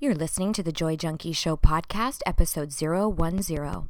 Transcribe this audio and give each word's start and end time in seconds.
You're 0.00 0.14
listening 0.14 0.52
to 0.54 0.62
the 0.62 0.72
Joy 0.72 0.96
Junkie 0.96 1.32
Show 1.32 1.56
podcast, 1.56 2.20
episode 2.26 2.72
010. 2.72 3.86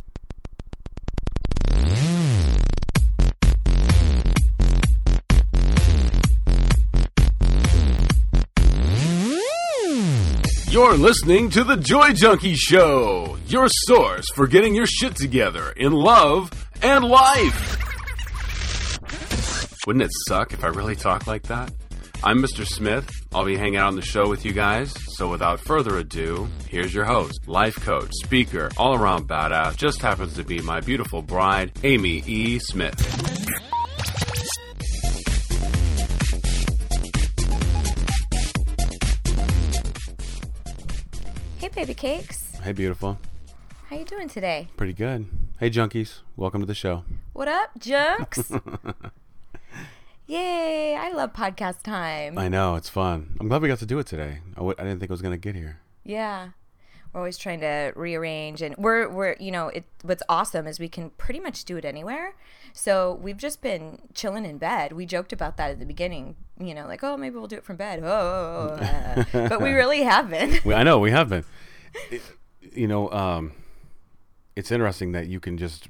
You're 10.70 10.95
listening 10.95 11.50
to 11.50 11.62
the 11.62 11.77
Joy 11.77 12.12
Junkie 12.14 12.55
Show, 12.57 13.39
your 13.46 13.68
source 13.68 14.27
for 14.34 14.46
getting 14.48 14.75
your 14.75 14.86
shit 14.86 15.14
together 15.14 15.71
in 15.77 15.93
love 15.93 16.50
and 16.82 17.05
life. 17.05 17.79
Wouldn't 19.86 20.02
it 20.02 20.11
suck 20.27 20.52
if 20.52 20.64
I 20.64 20.68
really 20.68 20.96
talked 20.96 21.29
like 21.29 21.45
that? 21.45 21.73
I'm 22.27 22.41
Mr. 22.41 22.66
Smith. 22.66 23.06
I'll 23.34 23.45
be 23.45 23.54
hanging 23.54 23.77
out 23.77 23.88
on 23.88 23.96
the 23.96 24.02
show 24.02 24.30
with 24.30 24.46
you 24.46 24.54
guys. 24.54 24.95
So 25.16 25.29
without 25.29 25.61
further 25.61 25.98
ado, 25.98 26.48
here's 26.70 26.95
your 26.95 27.04
host, 27.04 27.46
life 27.46 27.75
coach, 27.76 28.08
speaker, 28.12 28.71
all 28.79 28.94
around 28.94 29.29
badass, 29.29 29.76
just 29.76 30.00
happens 30.00 30.32
to 30.36 30.43
be 30.43 30.62
my 30.62 30.81
beautiful 30.81 31.21
bride, 31.21 31.72
Amy 31.84 32.23
E. 32.27 32.59
Smith. 32.61 32.98
Hey, 41.59 41.69
baby 41.75 41.93
cakes. 41.93 42.56
Hey, 42.62 42.73
beautiful. 42.73 43.19
How 43.91 43.97
you 43.97 44.06
doing 44.06 44.31
today? 44.31 44.69
Pretty 44.79 44.95
good. 44.95 45.27
Hey, 45.61 45.69
junkies. 45.69 46.20
Welcome 46.37 46.62
to 46.62 46.67
the 46.67 46.75
show. 46.75 47.05
What 47.34 47.48
up, 47.48 47.79
junks? 47.79 48.51
Yay! 50.27 50.96
I 50.96 51.10
love 51.12 51.33
podcast 51.34 51.83
time. 51.83 52.38
I 52.38 52.48
know, 52.48 52.77
it's 52.77 52.88
fun. 52.88 53.37
I'm 53.38 53.48
glad 53.48 53.60
we 53.60 53.69
got 53.69 53.78
to 53.80 53.87
do 53.87 53.98
it 53.98 54.06
today. 54.06 54.38
I 54.52 54.56
w- 54.56 54.74
I 54.78 54.83
didn't 54.84 55.00
think 55.00 55.10
I 55.10 55.12
was 55.14 55.20
going 55.23 55.34
to 55.34 55.38
get 55.38 55.55
here. 55.55 55.80
Yeah. 56.02 56.50
We're 57.12 57.20
always 57.20 57.37
trying 57.38 57.60
to 57.60 57.92
rearrange 57.95 58.60
and 58.60 58.74
we're 58.77 59.09
we're 59.09 59.37
you 59.38 59.53
know, 59.53 59.69
it 59.69 59.84
what's 60.03 60.22
awesome 60.28 60.66
is 60.66 60.81
we 60.81 60.89
can 60.89 61.11
pretty 61.11 61.39
much 61.41 61.64
do 61.64 61.77
it 61.77 61.84
anywhere. 61.84 62.34
So 62.72 63.20
we've 63.22 63.36
just 63.36 63.61
been 63.62 64.00
chilling 64.14 64.44
in 64.44 64.58
bed. 64.58 64.92
We 64.92 65.06
joked 65.06 65.33
about 65.33 65.56
that 65.58 65.70
at 65.70 65.78
the 65.78 65.86
beginning, 65.86 66.34
you 66.59 66.75
know, 66.75 66.86
like, 66.86 67.05
oh 67.05 67.16
maybe 67.16 67.36
we'll 67.36 67.47
do 67.47 67.56
it 67.56 67.64
from 67.64 67.77
bed. 67.77 68.00
Oh, 68.03 68.70
uh, 68.81 69.25
but 69.48 69.62
we 69.62 69.70
really 69.72 70.03
haven't. 70.03 70.66
I 70.66 70.83
know 70.83 70.98
we 70.98 71.11
have 71.12 71.28
been. 71.28 71.44
It- 72.11 72.22
you 72.72 72.88
know, 72.88 73.11
um, 73.12 73.53
it's 74.56 74.72
interesting 74.72 75.12
that 75.12 75.27
you 75.28 75.38
can 75.38 75.56
just 75.59 75.86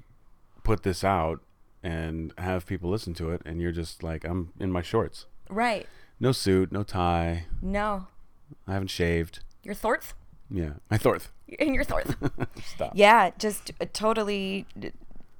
put 0.64 0.82
this 0.82 1.04
out 1.04 1.40
and 1.84 2.32
have 2.38 2.66
people 2.66 2.90
listen 2.90 3.14
to 3.14 3.30
it, 3.30 3.42
and 3.44 3.60
you're 3.60 3.70
just 3.72 4.02
like, 4.02 4.24
I'm 4.24 4.52
in 4.58 4.72
my 4.72 4.82
shorts, 4.82 5.26
right. 5.48 5.86
no 6.18 6.32
suit, 6.32 6.72
no 6.72 6.82
tie. 6.82 7.46
No. 7.62 8.06
I 8.66 8.72
haven't 8.72 8.88
shaved. 8.88 9.40
You're 9.62 9.74
Thorth? 9.76 10.14
Yeah, 10.50 10.74
my 10.90 10.98
thorth. 10.98 11.30
In 11.58 11.74
your 11.74 11.84
Thorth. 11.84 12.16
Stop. 12.74 12.92
yeah, 12.94 13.30
just 13.38 13.72
uh, 13.80 13.86
totally 13.92 14.66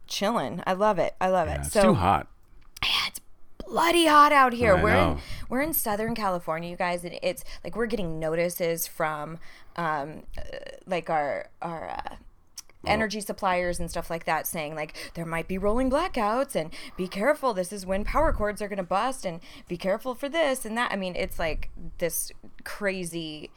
chilling. 0.06 0.62
I 0.66 0.72
love 0.72 0.98
it. 0.98 1.14
I 1.20 1.28
love 1.28 1.48
Yeah, 1.48 1.54
it. 1.56 1.60
it's 1.60 1.72
so 1.72 1.82
too 1.82 1.94
hot. 1.94 2.26
Yeah, 2.82 2.88
it's 3.08 3.20
bloody 3.66 4.06
hot 4.06 4.32
out 4.32 4.52
here. 4.52 4.76
I 4.76 4.82
we're 4.82 4.94
in 4.96 5.18
we're 5.48 5.60
in 5.62 5.72
Southern 5.72 6.14
California, 6.14 6.70
you 6.70 6.76
guys, 6.76 7.04
and 7.04 7.18
it's 7.22 7.44
like 7.62 7.76
we're 7.76 7.86
getting 7.86 8.18
notices 8.18 8.86
from 8.86 9.38
um 9.76 10.22
uh, 10.38 10.42
like 10.86 11.08
our 11.10 11.48
our 11.62 11.88
uh, 11.90 12.16
energy 12.86 13.20
suppliers 13.20 13.80
and 13.80 13.90
stuff 13.90 14.10
like 14.10 14.24
that 14.24 14.46
saying 14.46 14.74
like 14.74 14.96
there 15.14 15.26
might 15.26 15.48
be 15.48 15.58
rolling 15.58 15.90
blackouts 15.90 16.54
and 16.54 16.72
be 16.96 17.08
careful 17.08 17.54
this 17.54 17.72
is 17.72 17.86
when 17.86 18.04
power 18.04 18.32
cords 18.32 18.60
are 18.60 18.68
going 18.68 18.76
to 18.76 18.82
bust 18.82 19.24
and 19.24 19.40
be 19.68 19.76
careful 19.76 20.14
for 20.14 20.28
this 20.28 20.64
and 20.64 20.76
that 20.76 20.90
i 20.92 20.96
mean 20.96 21.14
it's 21.16 21.38
like 21.38 21.70
this 21.98 22.30
crazy 22.64 23.50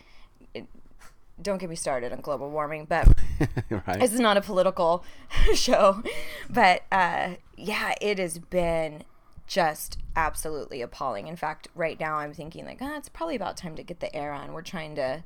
don't 1.39 1.59
get 1.59 1.69
me 1.69 1.75
started 1.75 2.11
on 2.11 2.19
global 2.19 2.49
warming 2.49 2.85
but 2.85 3.07
right? 3.69 3.99
this 3.99 4.13
is 4.13 4.19
not 4.19 4.37
a 4.37 4.41
political 4.41 5.03
show, 5.53 6.01
but 6.49 6.83
uh, 6.91 7.35
yeah, 7.55 7.93
it 8.01 8.19
has 8.19 8.39
been 8.39 9.03
just 9.45 9.97
absolutely 10.15 10.81
appalling. 10.81 11.27
In 11.27 11.35
fact, 11.35 11.67
right 11.75 11.99
now 11.99 12.15
I'm 12.15 12.33
thinking 12.33 12.65
like, 12.65 12.79
ah, 12.81 12.97
it's 12.97 13.09
probably 13.09 13.35
about 13.35 13.57
time 13.57 13.75
to 13.75 13.83
get 13.83 13.99
the 13.99 14.13
air 14.15 14.33
on. 14.33 14.53
We're 14.53 14.61
trying 14.61 14.95
to. 14.95 15.23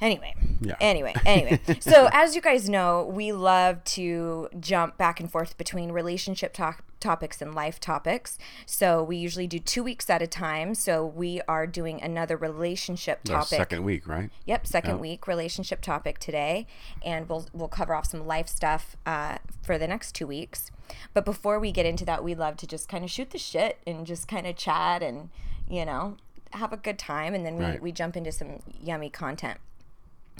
Anyway, 0.00 0.34
Yeah. 0.60 0.76
anyway, 0.80 1.14
anyway. 1.26 1.60
so, 1.80 2.08
as 2.12 2.34
you 2.34 2.40
guys 2.40 2.68
know, 2.68 3.04
we 3.04 3.32
love 3.32 3.84
to 3.84 4.48
jump 4.58 4.96
back 4.96 5.20
and 5.20 5.30
forth 5.30 5.58
between 5.58 5.92
relationship 5.92 6.52
talk- 6.54 6.84
topics 7.00 7.42
and 7.42 7.54
life 7.54 7.78
topics. 7.80 8.38
So, 8.64 9.02
we 9.02 9.16
usually 9.18 9.46
do 9.46 9.58
two 9.58 9.82
weeks 9.82 10.08
at 10.08 10.22
a 10.22 10.26
time. 10.26 10.74
So, 10.74 11.04
we 11.04 11.40
are 11.48 11.66
doing 11.66 12.00
another 12.02 12.36
relationship 12.36 13.24
topic. 13.24 13.48
second 13.58 13.84
week, 13.84 14.08
right? 14.08 14.30
Yep, 14.46 14.66
second 14.66 14.90
Yep. 14.92 15.00
week 15.00 15.26
relationship 15.26 15.82
topic 15.82 16.18
today, 16.18 16.66
and 17.04 17.28
we'll 17.28 17.46
we'll 17.52 17.68
cover 17.68 17.94
off 17.94 18.06
some 18.06 18.26
life 18.26 18.48
stuff 18.48 18.96
uh, 19.04 19.36
for 19.62 19.76
the 19.76 19.86
next 19.86 20.14
two 20.14 20.26
weeks. 20.26 20.70
But 21.14 21.24
before 21.24 21.58
we 21.60 21.72
get 21.72 21.84
into 21.86 22.04
that, 22.06 22.24
we 22.24 22.34
love 22.34 22.56
to 22.58 22.66
just 22.66 22.88
kind 22.88 23.04
of 23.04 23.10
shoot 23.10 23.30
the 23.30 23.38
shit 23.38 23.78
and 23.86 24.06
just 24.06 24.26
kind 24.28 24.46
of 24.46 24.56
chat 24.56 25.02
and 25.02 25.28
you 25.68 25.84
know 25.84 26.16
have 26.52 26.72
a 26.72 26.76
good 26.76 26.98
time, 26.98 27.32
and 27.34 27.44
then 27.46 27.56
we, 27.56 27.64
Right. 27.64 27.82
we 27.82 27.92
jump 27.92 28.16
into 28.16 28.32
some 28.32 28.60
yummy 28.82 29.08
content. 29.10 29.58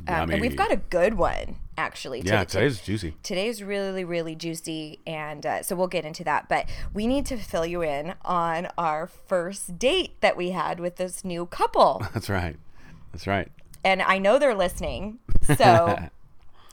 Um, 0.09 0.31
and 0.31 0.41
we've 0.41 0.57
got 0.57 0.73
a 0.73 0.77
good 0.77 1.15
one 1.15 1.57
actually. 1.79 2.21
Yeah, 2.21 2.41
to- 2.41 2.45
to- 2.47 2.53
today's 2.59 2.81
juicy. 2.81 3.15
Today's 3.23 3.63
really, 3.63 4.05
really 4.05 4.35
juicy, 4.35 4.99
and 5.07 5.47
uh, 5.47 5.63
so 5.63 5.75
we'll 5.77 5.87
get 5.89 6.05
into 6.05 6.23
that. 6.25 6.49
But 6.49 6.67
we 6.93 7.07
need 7.07 7.25
to 7.27 7.37
fill 7.39 7.65
you 7.65 7.83
in 7.83 8.15
on 8.25 8.69
our 8.77 9.07
first 9.07 9.79
date 9.79 10.21
that 10.21 10.37
we 10.37 10.51
had 10.51 10.79
with 10.81 10.97
this 10.97 11.25
new 11.25 11.47
couple 11.47 12.05
That's 12.15 12.29
right. 12.29 12.57
That's 13.13 13.27
right. 13.27 13.49
and 13.83 14.03
I 14.03 14.19
know 14.19 14.39
they're 14.39 14.55
listening. 14.55 15.19
So, 15.57 15.99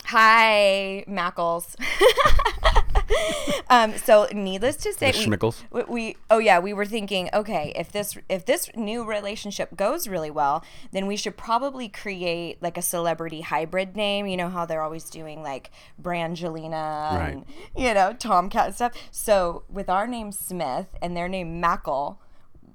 hi, 0.06 1.04
Mackles. 1.08 1.76
um, 3.70 3.98
so, 3.98 4.28
needless 4.34 4.76
to 4.78 4.94
say, 4.94 5.12
we, 5.18 5.38
we, 5.72 5.84
we 5.88 6.16
oh 6.30 6.40
yeah, 6.40 6.60
we 6.60 6.74
were 6.74 6.86
thinking, 6.86 7.30
okay, 7.34 7.72
if 7.76 7.92
this 7.92 8.18
if 8.30 8.46
this 8.46 8.70
new 8.76 9.04
relationship 9.04 9.76
goes 9.76 10.08
really 10.08 10.32
well, 10.32 10.64
then 10.92 11.08
we 11.08 11.16
should 11.16 11.38
probably 11.38 11.90
create 11.90 12.62
like 12.62 12.78
a 12.78 12.82
celebrity 12.82 13.42
hybrid 13.42 13.96
name. 13.96 14.28
You 14.28 14.38
know 14.38 14.50
how 14.50 14.66
they're 14.66 14.82
always 14.82 15.10
doing 15.10 15.44
like 15.44 15.72
Brangelina 16.02 16.72
Right. 17.12 17.30
and 17.34 17.46
you 17.76 17.94
know 17.94 18.14
TomKat 18.14 18.74
stuff. 18.74 18.94
So, 19.12 19.64
with 19.70 19.90
our 19.90 20.08
name 20.08 20.32
Smith 20.32 20.88
and 21.02 21.16
their 21.16 21.28
name 21.30 21.60
Mackle. 21.60 22.22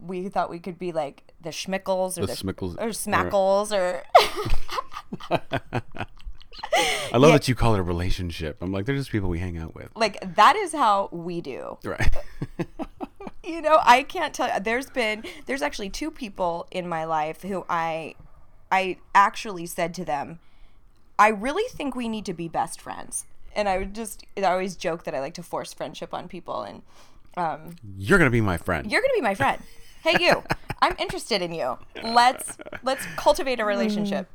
We 0.05 0.29
thought 0.29 0.51
we 0.51 0.59
could 0.59 0.81
be 0.81 0.91
like 0.91 1.33
the 1.41 1.51
Schmickles 1.51 2.19
or 2.19 2.23
The 2.23 2.27
the, 2.27 2.33
Smickles- 2.33 2.75
or 2.77 2.89
Smackles 2.89 3.71
or 3.71 4.03
I 7.13 7.17
love 7.19 7.33
that 7.33 7.49
you 7.49 7.55
call 7.55 7.75
it 7.75 7.79
a 7.81 7.83
relationship. 7.83 8.59
I'm 8.61 8.73
like, 8.73 8.87
they're 8.87 8.97
just 8.97 9.11
people 9.11 9.29
we 9.29 9.39
hang 9.39 9.59
out 9.59 9.75
with. 9.75 9.89
like 9.97 10.19
that 10.37 10.57
is 10.57 10.73
how 10.73 11.09
we 11.13 11.41
do 11.41 11.79
Right. 11.85 12.15
you 13.45 13.61
know 13.61 13.79
i 13.85 14.03
can't 14.05 14.33
tell 14.33 14.47
you. 14.53 14.61
there's 14.61 14.89
been 14.91 15.25
there's 15.47 15.63
actually 15.63 15.91
two 15.91 16.11
people 16.13 16.67
in 16.71 16.87
my 16.89 17.05
life 17.05 17.43
who 17.43 17.65
i 17.69 18.15
i 18.71 18.97
actually 19.17 19.67
said 19.67 19.93
to 19.95 20.05
them 20.05 20.39
i 21.19 21.27
really 21.29 21.69
think 21.73 21.97
we 21.97 22.09
need 22.09 22.25
to 22.25 22.33
be 22.33 22.47
best 22.47 22.81
friends 22.81 23.27
and 23.57 23.69
i 23.69 23.77
would 23.79 23.95
just 23.95 24.25
i 24.37 24.43
always 24.45 24.77
joke 24.77 25.03
that 25.03 25.13
i 25.15 25.19
like 25.21 25.35
to 25.35 25.43
force 25.43 25.73
friendship 25.75 26.15
on 26.15 26.29
people 26.29 26.63
and 26.63 26.83
um, 27.37 27.75
You're 27.99 28.19
gonna 28.19 28.31
be 28.31 28.41
my 28.43 28.59
friend. 28.59 28.91
you're 28.93 29.01
gonna 29.01 29.15
be 29.15 29.21
my 29.23 29.35
friend 29.35 29.61
hey 30.03 30.17
you. 30.21 30.43
I'm 30.81 30.97
interested 30.99 31.43
in 31.43 31.53
you. 31.53 31.79
Let's 32.03 32.59
let's 32.83 33.07
cultivate 33.17 33.61
a 33.61 33.65
relationship. 33.65 34.29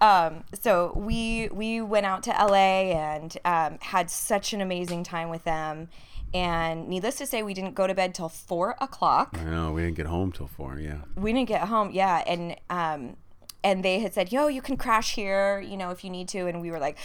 Um, 0.00 0.44
so 0.60 0.92
we 0.94 1.48
we 1.52 1.80
went 1.80 2.06
out 2.06 2.22
to 2.24 2.30
la 2.30 2.54
and 2.54 3.36
um, 3.44 3.78
had 3.80 4.10
such 4.10 4.52
an 4.52 4.60
amazing 4.60 5.02
time 5.04 5.28
with 5.28 5.44
them. 5.44 5.88
And 6.34 6.88
needless 6.88 7.16
to 7.16 7.26
say 7.26 7.42
we 7.42 7.54
didn't 7.54 7.74
go 7.74 7.86
to 7.86 7.94
bed 7.94 8.14
till 8.14 8.28
four 8.28 8.76
o'clock. 8.80 9.36
I 9.40 9.44
know 9.44 9.72
we 9.72 9.82
didn't 9.82 9.96
get 9.96 10.06
home 10.06 10.30
till 10.30 10.46
four. 10.46 10.78
Yeah. 10.78 10.98
we 11.16 11.32
didn't 11.32 11.48
get 11.48 11.62
home 11.62 11.90
yeah. 11.92 12.22
And 12.26 12.54
um 12.70 13.16
and 13.64 13.84
they 13.84 13.98
had 13.98 14.14
said 14.14 14.30
yo 14.30 14.46
you 14.46 14.62
can 14.62 14.76
crash 14.76 15.14
here 15.16 15.58
you 15.60 15.76
know 15.76 15.90
if 15.90 16.04
you 16.04 16.10
need 16.10 16.28
to. 16.28 16.46
And 16.46 16.60
we 16.60 16.70
were 16.70 16.78
like 16.78 16.96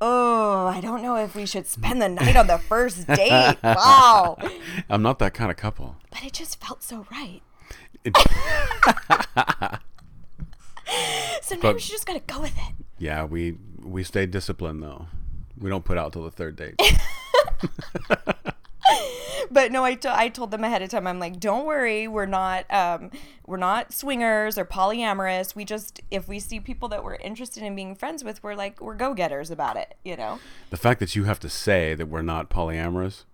oh 0.00 0.66
i 0.66 0.80
don't 0.80 1.02
know 1.02 1.14
if 1.16 1.36
we 1.36 1.46
should 1.46 1.66
spend 1.68 2.02
the 2.02 2.08
night 2.08 2.36
on 2.36 2.46
the 2.46 2.58
first 2.58 3.06
date. 3.06 3.56
Wow. 3.62 4.36
I'm 4.90 5.00
not 5.02 5.18
that 5.20 5.32
kind 5.32 5.50
of 5.50 5.56
couple. 5.56 5.96
but 6.10 6.22
it 6.24 6.32
just 6.34 6.60
felt 6.60 6.82
so 6.82 7.06
right 7.10 7.40
It- 8.04 8.16
sometimes 11.42 11.88
you 11.88 11.94
just 11.94 12.06
gotta 12.06 12.20
go 12.20 12.40
with 12.40 12.56
it 12.56 12.74
yeah, 12.98 13.24
we 13.24 13.56
we 13.82 14.04
stay 14.04 14.24
disciplined 14.26 14.82
though. 14.82 15.06
We 15.58 15.68
don't 15.68 15.84
put 15.84 15.98
out 15.98 16.12
till 16.12 16.22
the 16.22 16.30
third 16.30 16.56
date. 16.56 16.80
but 19.50 19.72
no 19.72 19.84
I, 19.84 19.94
t- 19.94 20.08
I 20.10 20.28
told 20.28 20.50
them 20.50 20.64
ahead 20.64 20.82
of 20.82 20.90
time 20.90 21.06
i'm 21.06 21.18
like 21.18 21.38
don't 21.40 21.66
worry 21.66 22.06
we're 22.08 22.26
not 22.26 22.70
um, 22.72 23.10
we're 23.46 23.56
not 23.56 23.92
swingers 23.92 24.58
or 24.58 24.64
polyamorous 24.64 25.54
we 25.54 25.64
just 25.64 26.00
if 26.10 26.28
we 26.28 26.38
see 26.38 26.60
people 26.60 26.88
that 26.88 27.04
we're 27.04 27.16
interested 27.16 27.62
in 27.62 27.74
being 27.74 27.94
friends 27.94 28.24
with 28.24 28.42
we're 28.42 28.54
like 28.54 28.80
we're 28.80 28.94
go-getters 28.94 29.50
about 29.50 29.76
it 29.76 29.94
you 30.04 30.16
know 30.16 30.38
the 30.70 30.76
fact 30.76 31.00
that 31.00 31.14
you 31.16 31.24
have 31.24 31.40
to 31.40 31.48
say 31.48 31.94
that 31.94 32.06
we're 32.06 32.22
not 32.22 32.50
polyamorous 32.50 33.24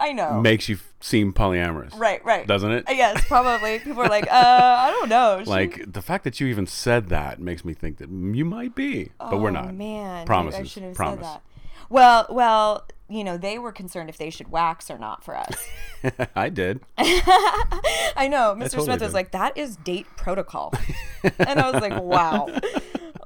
I 0.00 0.12
know. 0.12 0.40
makes 0.40 0.68
you 0.68 0.78
seem 1.00 1.32
polyamorous. 1.32 1.96
right, 1.98 2.24
right. 2.24 2.46
Doesn't 2.46 2.70
it? 2.72 2.88
Uh, 2.88 2.92
Yes, 2.92 3.24
probably. 3.26 3.78
People 3.78 4.02
are 4.02 4.08
like, 4.08 4.24
uh, 4.26 4.30
I 4.32 4.90
don't 4.90 5.08
know. 5.08 5.40
She- 5.44 5.50
Like 5.50 5.92
the 5.92 6.02
fact 6.02 6.24
that 6.24 6.40
you 6.40 6.46
even 6.48 6.66
said 6.66 7.08
that 7.10 7.38
makes 7.40 7.64
me 7.64 7.74
think 7.74 7.98
that 7.98 8.08
you 8.10 8.44
might 8.44 8.74
be, 8.74 9.10
but 9.18 9.40
we're 9.40 9.48
Oh, 9.50 9.52
not. 9.52 9.74
Man, 9.74 10.26
Promises. 10.26 10.60
I 10.60 10.64
should 10.64 10.82
have 10.84 10.94
Promise. 10.94 11.26
said 11.26 11.34
that. 11.36 11.42
Well, 11.88 12.26
well, 12.30 12.86
you 13.08 13.22
know, 13.22 13.36
they 13.36 13.58
were 13.58 13.70
concerned 13.70 14.08
if 14.08 14.16
they 14.18 14.30
should 14.30 14.50
wax 14.50 14.90
or 14.90 14.98
not 14.98 15.22
for 15.22 15.36
us. 15.36 15.68
I 16.34 16.48
did. 16.48 16.80
I 16.98 18.28
know. 18.30 18.54
Mr. 18.56 18.70
totally 18.70 18.84
Smith 18.84 19.00
was 19.00 19.10
did. 19.10 19.14
like, 19.14 19.30
that 19.32 19.56
is 19.56 19.76
date 19.76 20.06
protocol. 20.16 20.72
and 21.38 21.60
I 21.60 21.70
was 21.70 21.80
like, 21.80 22.00
wow. 22.02 22.48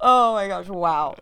Oh 0.00 0.34
my 0.34 0.48
gosh, 0.48 0.66
wow. 0.68 1.14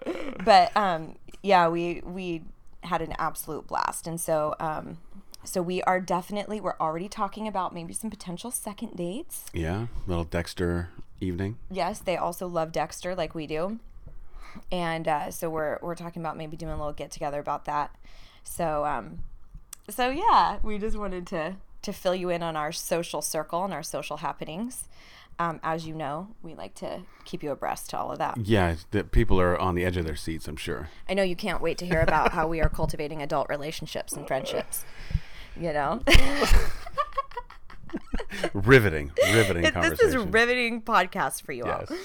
But 0.44 0.76
um 0.76 1.16
yeah, 1.42 1.68
we 1.68 2.00
we 2.04 2.42
had 2.82 3.02
an 3.02 3.12
absolute 3.18 3.66
blast. 3.66 4.06
And 4.06 4.20
so 4.20 4.54
um 4.60 4.98
so 5.44 5.62
we 5.62 5.82
are 5.82 6.00
definitely 6.00 6.60
we're 6.60 6.76
already 6.80 7.08
talking 7.08 7.46
about 7.46 7.72
maybe 7.72 7.92
some 7.92 8.10
potential 8.10 8.50
second 8.50 8.96
dates. 8.96 9.46
Yeah, 9.52 9.86
little 10.06 10.24
Dexter 10.24 10.90
evening. 11.20 11.58
Yes, 11.70 11.98
they 12.00 12.16
also 12.16 12.46
love 12.46 12.72
Dexter 12.72 13.14
like 13.14 13.34
we 13.34 13.46
do. 13.46 13.78
And 14.72 15.06
uh, 15.06 15.30
so 15.30 15.48
we're 15.50 15.78
we're 15.82 15.94
talking 15.94 16.22
about 16.22 16.36
maybe 16.36 16.56
doing 16.56 16.72
a 16.72 16.76
little 16.76 16.92
get 16.92 17.10
together 17.10 17.40
about 17.40 17.64
that. 17.66 17.94
So 18.44 18.84
um 18.84 19.20
so 19.88 20.10
yeah, 20.10 20.58
we 20.62 20.78
just 20.78 20.96
wanted 20.96 21.26
to 21.28 21.56
to 21.82 21.92
fill 21.92 22.14
you 22.14 22.28
in 22.28 22.42
on 22.42 22.56
our 22.56 22.72
social 22.72 23.22
circle 23.22 23.64
and 23.64 23.72
our 23.72 23.82
social 23.82 24.18
happenings. 24.18 24.88
Um, 25.40 25.60
as 25.62 25.86
you 25.86 25.94
know, 25.94 26.28
we 26.42 26.54
like 26.54 26.74
to 26.76 27.02
keep 27.24 27.44
you 27.44 27.52
abreast 27.52 27.90
to 27.90 27.98
all 27.98 28.10
of 28.10 28.18
that. 28.18 28.36
Yeah, 28.38 28.74
that 28.90 29.12
people 29.12 29.40
are 29.40 29.56
on 29.56 29.76
the 29.76 29.84
edge 29.84 29.96
of 29.96 30.04
their 30.04 30.16
seats. 30.16 30.48
I'm 30.48 30.56
sure. 30.56 30.88
I 31.08 31.14
know 31.14 31.22
you 31.22 31.36
can't 31.36 31.62
wait 31.62 31.78
to 31.78 31.86
hear 31.86 32.00
about 32.00 32.32
how 32.32 32.48
we 32.48 32.60
are 32.60 32.68
cultivating 32.68 33.22
adult 33.22 33.48
relationships 33.48 34.14
and 34.14 34.26
friendships. 34.26 34.84
You 35.60 35.72
know, 35.72 36.00
Riveting, 38.52 39.10
riveting 39.32 39.62
this 39.62 39.72
conversation. 39.72 40.08
is 40.08 40.16
riveting 40.26 40.82
podcast 40.82 41.42
for 41.42 41.52
you 41.52 41.64
all. 41.64 41.84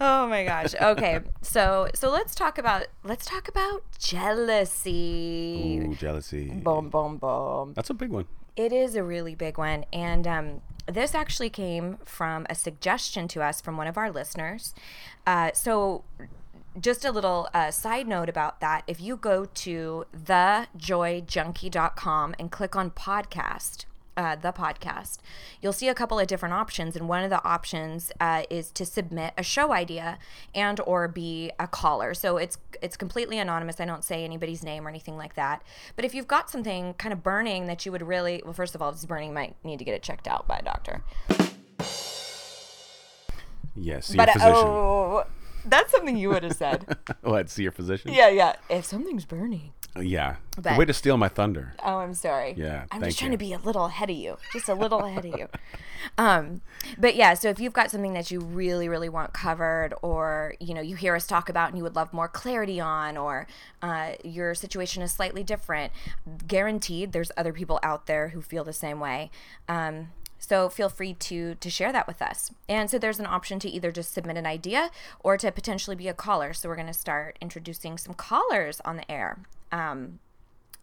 Oh 0.00 0.28
my 0.28 0.44
gosh. 0.44 0.76
Okay. 0.80 1.18
so 1.42 1.88
so 1.92 2.08
let's 2.08 2.32
talk 2.32 2.56
about 2.56 2.86
let's 3.02 3.26
talk 3.26 3.48
about 3.48 3.82
jealousy. 3.98 5.80
Ooh, 5.82 5.96
jealousy. 5.96 6.50
Boom 6.50 6.88
boom 6.88 7.16
boom. 7.16 7.72
That's 7.74 7.90
a 7.90 7.94
big 7.94 8.10
one. 8.10 8.26
It 8.54 8.72
is 8.72 8.94
a 8.94 9.02
really 9.02 9.34
big 9.34 9.58
one. 9.58 9.84
And 9.92 10.24
um, 10.28 10.60
this 10.86 11.16
actually 11.16 11.50
came 11.50 11.98
from 12.04 12.46
a 12.48 12.54
suggestion 12.54 13.26
to 13.28 13.42
us 13.42 13.60
from 13.60 13.76
one 13.76 13.88
of 13.88 13.98
our 13.98 14.10
listeners. 14.10 14.72
Uh, 15.26 15.50
so, 15.52 16.04
just 16.80 17.04
a 17.04 17.12
little 17.12 17.48
uh, 17.54 17.70
side 17.70 18.06
note 18.06 18.28
about 18.28 18.60
that 18.60 18.82
if 18.86 19.00
you 19.00 19.16
go 19.16 19.46
to 19.46 20.04
thejoyjunkie.com 20.16 22.34
and 22.38 22.50
click 22.50 22.76
on 22.76 22.90
podcast, 22.90 23.84
uh, 24.16 24.34
the 24.36 24.52
podcast, 24.52 25.18
you'll 25.62 25.72
see 25.72 25.88
a 25.88 25.94
couple 25.94 26.18
of 26.18 26.26
different 26.26 26.52
options, 26.52 26.96
and 26.96 27.08
one 27.08 27.22
of 27.22 27.30
the 27.30 27.42
options 27.44 28.10
uh, 28.20 28.42
is 28.50 28.70
to 28.72 28.84
submit 28.84 29.32
a 29.38 29.42
show 29.44 29.72
idea 29.72 30.18
and 30.54 30.80
or 30.86 31.06
be 31.06 31.52
a 31.58 31.68
caller. 31.68 32.14
So 32.14 32.36
it's 32.36 32.58
it's 32.82 32.96
completely 32.96 33.38
anonymous. 33.38 33.80
I 33.80 33.84
don't 33.84 34.02
say 34.04 34.24
anybody's 34.24 34.62
name 34.64 34.86
or 34.86 34.90
anything 34.90 35.16
like 35.16 35.34
that. 35.36 35.62
But 35.94 36.04
if 36.04 36.14
you've 36.14 36.26
got 36.28 36.50
something 36.50 36.94
kind 36.94 37.12
of 37.12 37.22
burning 37.22 37.66
that 37.66 37.86
you 37.86 37.92
would 37.92 38.02
really 38.02 38.42
well, 38.44 38.54
first 38.54 38.74
of 38.74 38.82
all, 38.82 38.88
if 38.90 38.96
it's 38.96 39.04
burning, 39.04 39.28
you 39.28 39.34
might 39.34 39.54
need 39.64 39.78
to 39.78 39.84
get 39.84 39.94
it 39.94 40.02
checked 40.02 40.26
out 40.26 40.48
by 40.48 40.58
a 40.58 40.62
doctor. 40.62 41.02
Yes, 43.76 44.06
see 44.08 44.16
But 44.16 44.26
your 44.28 44.34
physician. 44.34 44.54
oh, 44.56 45.24
that's 45.70 45.90
something 45.92 46.16
you 46.16 46.28
would 46.30 46.42
have 46.42 46.54
said. 46.56 46.96
What? 47.22 47.50
See 47.50 47.62
your 47.62 47.72
physician? 47.72 48.12
yeah, 48.12 48.28
yeah. 48.28 48.54
If 48.70 48.84
something's 48.84 49.24
burning. 49.24 49.72
Yeah. 50.00 50.36
But- 50.60 50.78
Way 50.78 50.84
to 50.84 50.92
steal 50.94 51.16
my 51.16 51.28
thunder. 51.28 51.74
Oh, 51.84 51.98
I'm 51.98 52.14
sorry. 52.14 52.54
Yeah, 52.56 52.84
I'm 52.90 53.02
just 53.02 53.18
trying 53.18 53.32
you. 53.32 53.38
to 53.38 53.44
be 53.44 53.52
a 53.52 53.58
little 53.58 53.86
ahead 53.86 54.10
of 54.10 54.16
you, 54.16 54.36
just 54.52 54.68
a 54.68 54.74
little 54.74 55.00
ahead 55.00 55.24
of 55.24 55.38
you. 55.38 55.48
Um, 56.16 56.62
but 56.96 57.16
yeah, 57.16 57.34
so 57.34 57.48
if 57.48 57.58
you've 57.58 57.72
got 57.72 57.90
something 57.90 58.12
that 58.12 58.30
you 58.30 58.40
really, 58.40 58.88
really 58.88 59.08
want 59.08 59.32
covered, 59.34 59.94
or 60.00 60.54
you 60.60 60.72
know, 60.72 60.80
you 60.80 60.94
hear 60.94 61.14
us 61.16 61.26
talk 61.26 61.48
about 61.48 61.68
and 61.68 61.76
you 61.76 61.82
would 61.82 61.96
love 61.96 62.12
more 62.12 62.28
clarity 62.28 62.80
on, 62.80 63.16
or 63.16 63.46
uh, 63.82 64.12
your 64.24 64.54
situation 64.54 65.02
is 65.02 65.10
slightly 65.12 65.42
different, 65.42 65.92
guaranteed, 66.46 67.12
there's 67.12 67.32
other 67.36 67.52
people 67.52 67.80
out 67.82 68.06
there 68.06 68.28
who 68.28 68.40
feel 68.40 68.62
the 68.62 68.72
same 68.72 69.00
way. 69.00 69.30
Um, 69.68 70.10
so 70.38 70.68
feel 70.68 70.88
free 70.88 71.14
to 71.14 71.54
to 71.56 71.70
share 71.70 71.92
that 71.92 72.06
with 72.06 72.22
us. 72.22 72.52
And 72.68 72.90
so 72.90 72.98
there's 72.98 73.18
an 73.18 73.26
option 73.26 73.58
to 73.60 73.68
either 73.68 73.90
just 73.90 74.12
submit 74.12 74.36
an 74.36 74.46
idea 74.46 74.90
or 75.20 75.36
to 75.36 75.50
potentially 75.50 75.96
be 75.96 76.08
a 76.08 76.14
caller. 76.14 76.52
So 76.52 76.68
we're 76.68 76.76
going 76.76 76.86
to 76.86 76.92
start 76.92 77.38
introducing 77.40 77.98
some 77.98 78.14
callers 78.14 78.80
on 78.84 78.96
the 78.96 79.10
air. 79.10 79.38
Um, 79.72 80.20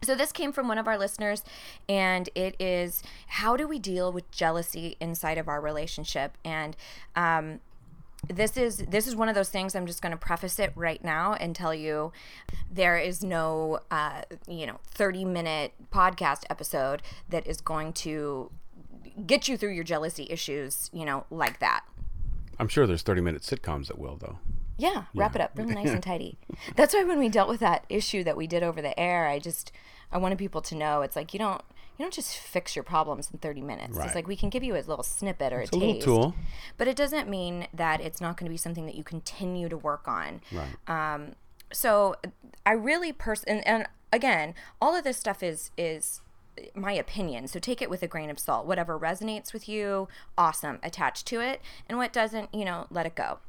so 0.03 0.13
this 0.13 0.31
came 0.31 0.51
from 0.51 0.67
one 0.67 0.77
of 0.77 0.87
our 0.87 0.97
listeners, 0.97 1.43
and 1.89 2.29
it 2.35 2.55
is 2.59 3.01
how 3.27 3.57
do 3.57 3.67
we 3.67 3.79
deal 3.79 4.11
with 4.11 4.29
jealousy 4.31 4.97
inside 4.99 5.37
of 5.37 5.47
our 5.47 5.59
relationship? 5.59 6.37
And 6.43 6.75
um, 7.15 7.59
this 8.27 8.57
is 8.57 8.77
this 8.77 9.07
is 9.07 9.15
one 9.15 9.29
of 9.29 9.35
those 9.35 9.49
things. 9.49 9.75
I'm 9.75 9.87
just 9.87 10.01
going 10.01 10.11
to 10.11 10.17
preface 10.17 10.59
it 10.59 10.71
right 10.75 11.03
now 11.03 11.33
and 11.33 11.55
tell 11.55 11.73
you 11.73 12.11
there 12.71 12.97
is 12.97 13.23
no 13.23 13.79
uh, 13.91 14.21
you 14.47 14.67
know 14.67 14.79
30 14.91 15.25
minute 15.25 15.73
podcast 15.91 16.43
episode 16.49 17.01
that 17.29 17.47
is 17.47 17.61
going 17.61 17.93
to 17.93 18.51
get 19.25 19.47
you 19.47 19.57
through 19.57 19.71
your 19.73 19.83
jealousy 19.83 20.27
issues. 20.29 20.89
You 20.93 21.05
know 21.05 21.25
like 21.29 21.59
that. 21.59 21.83
I'm 22.59 22.67
sure 22.69 22.87
there's 22.87 23.01
30 23.01 23.21
minute 23.21 23.41
sitcoms 23.41 23.87
that 23.87 23.99
will, 23.99 24.15
though. 24.15 24.39
Yeah, 24.77 25.03
wrap 25.13 25.35
it 25.35 25.41
up 25.41 25.51
real 25.55 25.67
nice 25.67 25.89
and 25.89 26.03
tidy. 26.03 26.37
That's 26.75 26.93
why 26.93 27.03
when 27.03 27.19
we 27.19 27.29
dealt 27.29 27.47
with 27.49 27.59
that 27.61 27.85
issue 27.89 28.23
that 28.25 28.35
we 28.37 28.45
did 28.47 28.61
over 28.63 28.81
the 28.81 28.97
air, 28.99 29.27
I 29.27 29.39
just 29.39 29.71
I 30.11 30.17
wanted 30.17 30.37
people 30.37 30.61
to 30.63 30.75
know 30.75 31.01
it's 31.01 31.15
like 31.15 31.33
you 31.33 31.39
don't 31.39 31.61
you 31.97 32.03
don't 32.03 32.13
just 32.13 32.35
fix 32.37 32.75
your 32.75 32.83
problems 32.83 33.29
in 33.31 33.39
30 33.39 33.61
minutes. 33.61 33.95
Right. 33.95 34.05
It's 34.05 34.15
like 34.15 34.27
we 34.27 34.35
can 34.35 34.49
give 34.49 34.63
you 34.63 34.73
a 34.75 34.79
little 34.83 35.01
snippet 35.03 35.53
or 35.53 35.61
It's 35.61 35.71
a 35.71 35.77
a 35.77 35.79
taste. 35.79 36.07
little 36.07 36.23
tool. 36.31 36.35
But 36.77 36.89
it 36.89 36.97
doesn't 36.97 37.29
mean 37.29 37.67
that 37.73 38.01
it's 38.01 38.19
not 38.19 38.35
going 38.35 38.47
to 38.47 38.51
be 38.53 38.57
something 38.57 38.85
that 38.85 38.95
you 38.95 39.03
continue 39.03 39.69
to 39.69 39.77
work 39.77 40.05
on. 40.07 40.41
Right. 40.51 40.75
Um, 41.15 41.35
So 41.71 42.15
I 42.65 42.73
really 42.73 43.13
pers 43.13 43.43
and, 43.45 43.65
and 43.65 43.87
again, 44.11 44.55
all 44.81 44.93
of 44.95 45.05
this 45.05 45.15
stuff 45.17 45.41
is 45.41 45.71
is 45.77 46.19
my 46.73 46.93
opinion. 46.93 47.47
So 47.47 47.59
take 47.59 47.81
it 47.81 47.89
with 47.89 48.03
a 48.03 48.07
grain 48.07 48.29
of 48.29 48.39
salt. 48.39 48.65
Whatever 48.65 48.97
resonates 48.99 49.53
with 49.53 49.67
you, 49.67 50.07
awesome, 50.37 50.79
attach 50.83 51.25
to 51.25 51.39
it, 51.41 51.61
and 51.87 51.97
what 51.97 52.13
doesn't, 52.13 52.53
you 52.53 52.65
know, 52.65 52.87
let 52.89 53.05
it 53.05 53.15
go. 53.15 53.39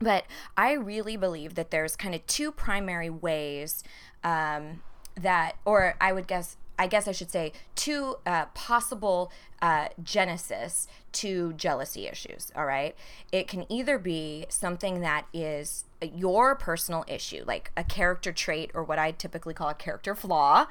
But 0.00 0.24
I 0.56 0.72
really 0.72 1.16
believe 1.16 1.54
that 1.54 1.70
there's 1.70 1.96
kind 1.96 2.14
of 2.14 2.26
two 2.26 2.52
primary 2.52 3.10
ways 3.10 3.84
um, 4.22 4.82
that, 5.16 5.56
or 5.64 5.94
I 6.00 6.12
would 6.12 6.26
guess, 6.26 6.56
I 6.78 6.86
guess 6.86 7.06
I 7.06 7.12
should 7.12 7.30
say, 7.30 7.52
two 7.74 8.16
uh, 8.26 8.46
possible 8.46 9.30
uh, 9.62 9.88
genesis 10.02 10.88
to 11.12 11.52
jealousy 11.54 12.06
issues. 12.06 12.50
All 12.56 12.66
right. 12.66 12.94
It 13.32 13.48
can 13.48 13.64
either 13.70 13.98
be 13.98 14.46
something 14.48 15.00
that 15.00 15.26
is 15.32 15.84
your 16.02 16.54
personal 16.54 17.04
issue, 17.06 17.44
like 17.46 17.70
a 17.76 17.84
character 17.84 18.32
trait 18.32 18.70
or 18.74 18.82
what 18.82 18.98
I 18.98 19.12
typically 19.12 19.54
call 19.54 19.68
a 19.68 19.74
character 19.74 20.14
flaw, 20.14 20.66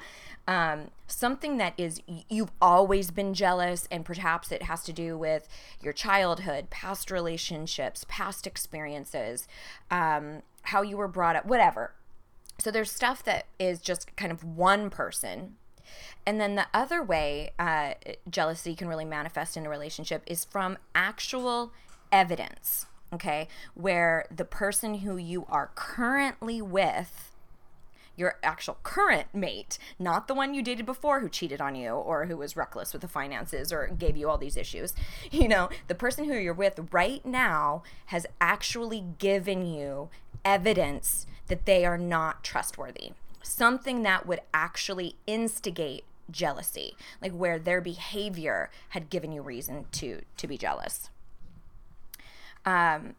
um, 0.46 0.90
something 1.06 1.56
that 1.56 1.72
is 1.78 2.02
you've 2.28 2.52
always 2.60 3.10
been 3.10 3.34
jealous, 3.34 3.88
and 3.90 4.04
perhaps 4.04 4.52
it 4.52 4.64
has 4.64 4.84
to 4.84 4.92
do 4.92 5.16
with 5.16 5.48
your 5.80 5.92
childhood, 5.92 6.70
past 6.70 7.10
relationships, 7.10 8.04
past 8.08 8.46
experiences, 8.46 9.48
um, 9.90 10.42
how 10.62 10.82
you 10.82 10.96
were 10.96 11.08
brought 11.08 11.36
up, 11.36 11.46
whatever. 11.46 11.94
So 12.58 12.70
there's 12.70 12.92
stuff 12.92 13.24
that 13.24 13.46
is 13.58 13.80
just 13.80 14.14
kind 14.16 14.30
of 14.30 14.44
one 14.44 14.90
person. 14.90 15.56
And 16.26 16.40
then 16.40 16.54
the 16.54 16.66
other 16.72 17.02
way 17.02 17.52
uh, 17.58 17.94
jealousy 18.28 18.74
can 18.74 18.88
really 18.88 19.04
manifest 19.04 19.56
in 19.56 19.66
a 19.66 19.70
relationship 19.70 20.22
is 20.26 20.44
from 20.44 20.78
actual 20.94 21.72
evidence, 22.10 22.86
okay? 23.12 23.48
Where 23.74 24.26
the 24.34 24.44
person 24.44 24.96
who 24.96 25.16
you 25.16 25.46
are 25.48 25.70
currently 25.74 26.62
with, 26.62 27.30
your 28.16 28.38
actual 28.42 28.78
current 28.82 29.26
mate, 29.34 29.78
not 29.98 30.28
the 30.28 30.34
one 30.34 30.54
you 30.54 30.62
dated 30.62 30.86
before 30.86 31.20
who 31.20 31.28
cheated 31.28 31.60
on 31.60 31.74
you 31.74 31.90
or 31.90 32.26
who 32.26 32.36
was 32.36 32.56
reckless 32.56 32.92
with 32.92 33.02
the 33.02 33.08
finances 33.08 33.72
or 33.72 33.88
gave 33.88 34.16
you 34.16 34.28
all 34.28 34.38
these 34.38 34.56
issues, 34.56 34.94
you 35.30 35.48
know, 35.48 35.68
the 35.88 35.94
person 35.94 36.24
who 36.24 36.34
you're 36.34 36.54
with 36.54 36.88
right 36.92 37.24
now 37.26 37.82
has 38.06 38.26
actually 38.40 39.04
given 39.18 39.66
you 39.66 40.08
evidence 40.44 41.26
that 41.48 41.66
they 41.66 41.84
are 41.84 41.98
not 41.98 42.42
trustworthy. 42.44 43.12
Something 43.44 44.02
that 44.02 44.26
would 44.26 44.40
actually 44.52 45.16
instigate 45.26 46.04
jealousy, 46.30 46.96
like 47.20 47.32
where 47.32 47.58
their 47.58 47.80
behavior 47.80 48.70
had 48.90 49.10
given 49.10 49.32
you 49.32 49.42
reason 49.42 49.84
to 49.92 50.22
to 50.36 50.46
be 50.46 50.56
jealous. 50.56 51.10
Um 52.64 53.14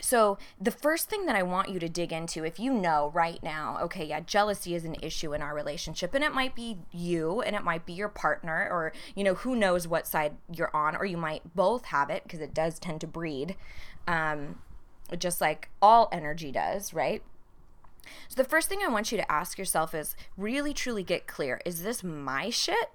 so 0.00 0.38
the 0.60 0.70
first 0.70 1.08
thing 1.08 1.24
that 1.26 1.36
I 1.36 1.42
want 1.42 1.70
you 1.70 1.78
to 1.78 1.88
dig 1.88 2.12
into 2.12 2.44
if 2.44 2.58
you 2.58 2.72
know 2.72 3.10
right 3.14 3.42
now, 3.42 3.78
okay, 3.82 4.04
yeah, 4.04 4.20
jealousy 4.20 4.74
is 4.74 4.84
an 4.84 4.96
issue 5.02 5.32
in 5.32 5.40
our 5.42 5.54
relationship 5.54 6.14
and 6.14 6.24
it 6.24 6.34
might 6.34 6.54
be 6.54 6.78
you 6.92 7.40
and 7.42 7.54
it 7.54 7.64
might 7.64 7.86
be 7.86 7.92
your 7.92 8.08
partner 8.08 8.68
or 8.70 8.92
you 9.14 9.24
know 9.24 9.34
who 9.34 9.54
knows 9.54 9.86
what 9.86 10.06
side 10.06 10.36
you're 10.52 10.74
on 10.74 10.96
or 10.96 11.04
you 11.04 11.16
might 11.16 11.54
both 11.54 11.86
have 11.86 12.10
it 12.10 12.22
because 12.22 12.40
it 12.40 12.54
does 12.54 12.78
tend 12.78 13.00
to 13.00 13.06
breed 13.06 13.56
um 14.06 14.58
just 15.18 15.40
like 15.40 15.68
all 15.80 16.08
energy 16.10 16.50
does, 16.50 16.92
right? 16.92 17.22
So 18.28 18.42
the 18.42 18.48
first 18.48 18.68
thing 18.68 18.80
I 18.84 18.90
want 18.90 19.12
you 19.12 19.18
to 19.18 19.32
ask 19.32 19.58
yourself 19.58 19.94
is 19.94 20.16
really 20.36 20.72
truly 20.72 21.02
get 21.02 21.26
clear, 21.26 21.60
is 21.64 21.82
this 21.82 22.02
my 22.02 22.50
shit 22.50 22.90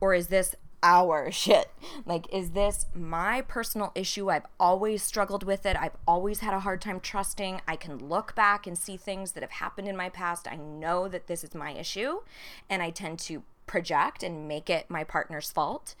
or 0.00 0.14
is 0.14 0.28
this 0.28 0.54
our 0.82 1.30
shit? 1.32 1.70
Like, 2.04 2.32
is 2.32 2.50
this 2.50 2.86
my 2.94 3.40
personal 3.40 3.90
issue? 3.94 4.30
I've 4.30 4.46
always 4.60 5.02
struggled 5.02 5.42
with 5.42 5.66
it. 5.66 5.76
I've 5.78 5.96
always 6.06 6.40
had 6.40 6.54
a 6.54 6.60
hard 6.60 6.80
time 6.80 7.00
trusting. 7.00 7.60
I 7.66 7.76
can 7.76 7.98
look 7.98 8.34
back 8.34 8.66
and 8.66 8.76
see 8.78 8.96
things 8.96 9.32
that 9.32 9.42
have 9.42 9.52
happened 9.52 9.88
in 9.88 9.96
my 9.96 10.10
past. 10.10 10.46
I 10.50 10.56
know 10.56 11.08
that 11.08 11.26
this 11.26 11.42
is 11.42 11.54
my 11.54 11.72
issue, 11.72 12.20
and 12.68 12.82
I 12.82 12.90
tend 12.90 13.18
to 13.20 13.42
project 13.66 14.22
and 14.22 14.46
make 14.46 14.68
it 14.68 14.90
my 14.90 15.04
partner's 15.04 15.50
fault. 15.50 15.94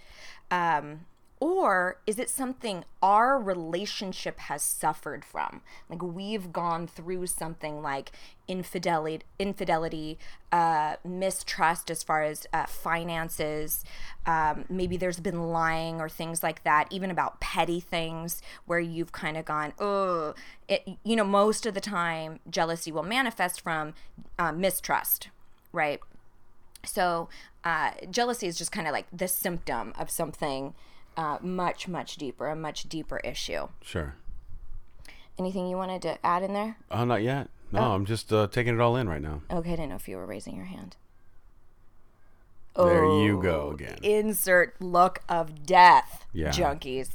Um, 0.50 1.06
or 1.44 1.98
is 2.06 2.18
it 2.18 2.30
something 2.30 2.86
our 3.02 3.38
relationship 3.38 4.38
has 4.38 4.62
suffered 4.62 5.26
from? 5.26 5.60
Like 5.90 6.00
we've 6.00 6.54
gone 6.54 6.86
through 6.86 7.26
something 7.26 7.82
like 7.82 8.12
infidelity 8.48 9.26
infidelity 9.38 10.18
uh, 10.50 10.96
mistrust 11.04 11.90
as 11.90 12.02
far 12.02 12.22
as 12.22 12.46
uh, 12.54 12.64
finances. 12.64 13.84
Um, 14.24 14.64
maybe 14.70 14.96
there's 14.96 15.20
been 15.20 15.50
lying 15.50 16.00
or 16.00 16.08
things 16.08 16.42
like 16.42 16.64
that 16.64 16.88
even 16.90 17.10
about 17.10 17.40
petty 17.40 17.78
things 17.78 18.40
where 18.64 18.80
you've 18.80 19.12
kind 19.12 19.36
of 19.36 19.44
gone 19.44 19.74
oh 19.78 20.34
you 21.04 21.14
know 21.14 21.24
most 21.24 21.66
of 21.66 21.74
the 21.74 21.80
time 21.80 22.40
jealousy 22.48 22.90
will 22.90 23.02
manifest 23.02 23.60
from 23.60 23.92
uh, 24.38 24.50
mistrust 24.50 25.28
right? 25.72 26.00
So 26.86 27.28
uh, 27.64 27.90
jealousy 28.10 28.46
is 28.46 28.56
just 28.56 28.72
kind 28.72 28.86
of 28.86 28.94
like 28.94 29.06
the 29.12 29.28
symptom 29.28 29.92
of 29.98 30.10
something 30.10 30.72
uh, 31.16 31.38
much, 31.40 31.88
much 31.88 32.16
deeper, 32.16 32.48
a 32.48 32.56
much 32.56 32.88
deeper 32.88 33.18
issue. 33.18 33.68
Sure. 33.82 34.16
Anything 35.38 35.68
you 35.68 35.76
wanted 35.76 36.02
to 36.02 36.24
add 36.24 36.42
in 36.42 36.52
there? 36.52 36.76
Oh, 36.90 37.04
not 37.04 37.22
yet. 37.22 37.48
No, 37.72 37.80
oh. 37.80 37.92
I'm 37.92 38.04
just 38.04 38.32
uh, 38.32 38.46
taking 38.46 38.74
it 38.74 38.80
all 38.80 38.96
in 38.96 39.08
right 39.08 39.22
now. 39.22 39.42
Okay, 39.50 39.72
I 39.72 39.76
didn't 39.76 39.88
know 39.90 39.96
if 39.96 40.08
you 40.08 40.16
were 40.16 40.26
raising 40.26 40.54
your 40.54 40.66
hand. 40.66 40.96
There 42.76 43.04
oh, 43.04 43.24
you 43.24 43.40
go 43.40 43.70
again. 43.70 43.98
Insert 44.02 44.80
look 44.80 45.20
of 45.28 45.64
death, 45.64 46.26
yeah. 46.32 46.50
junkies. 46.50 47.08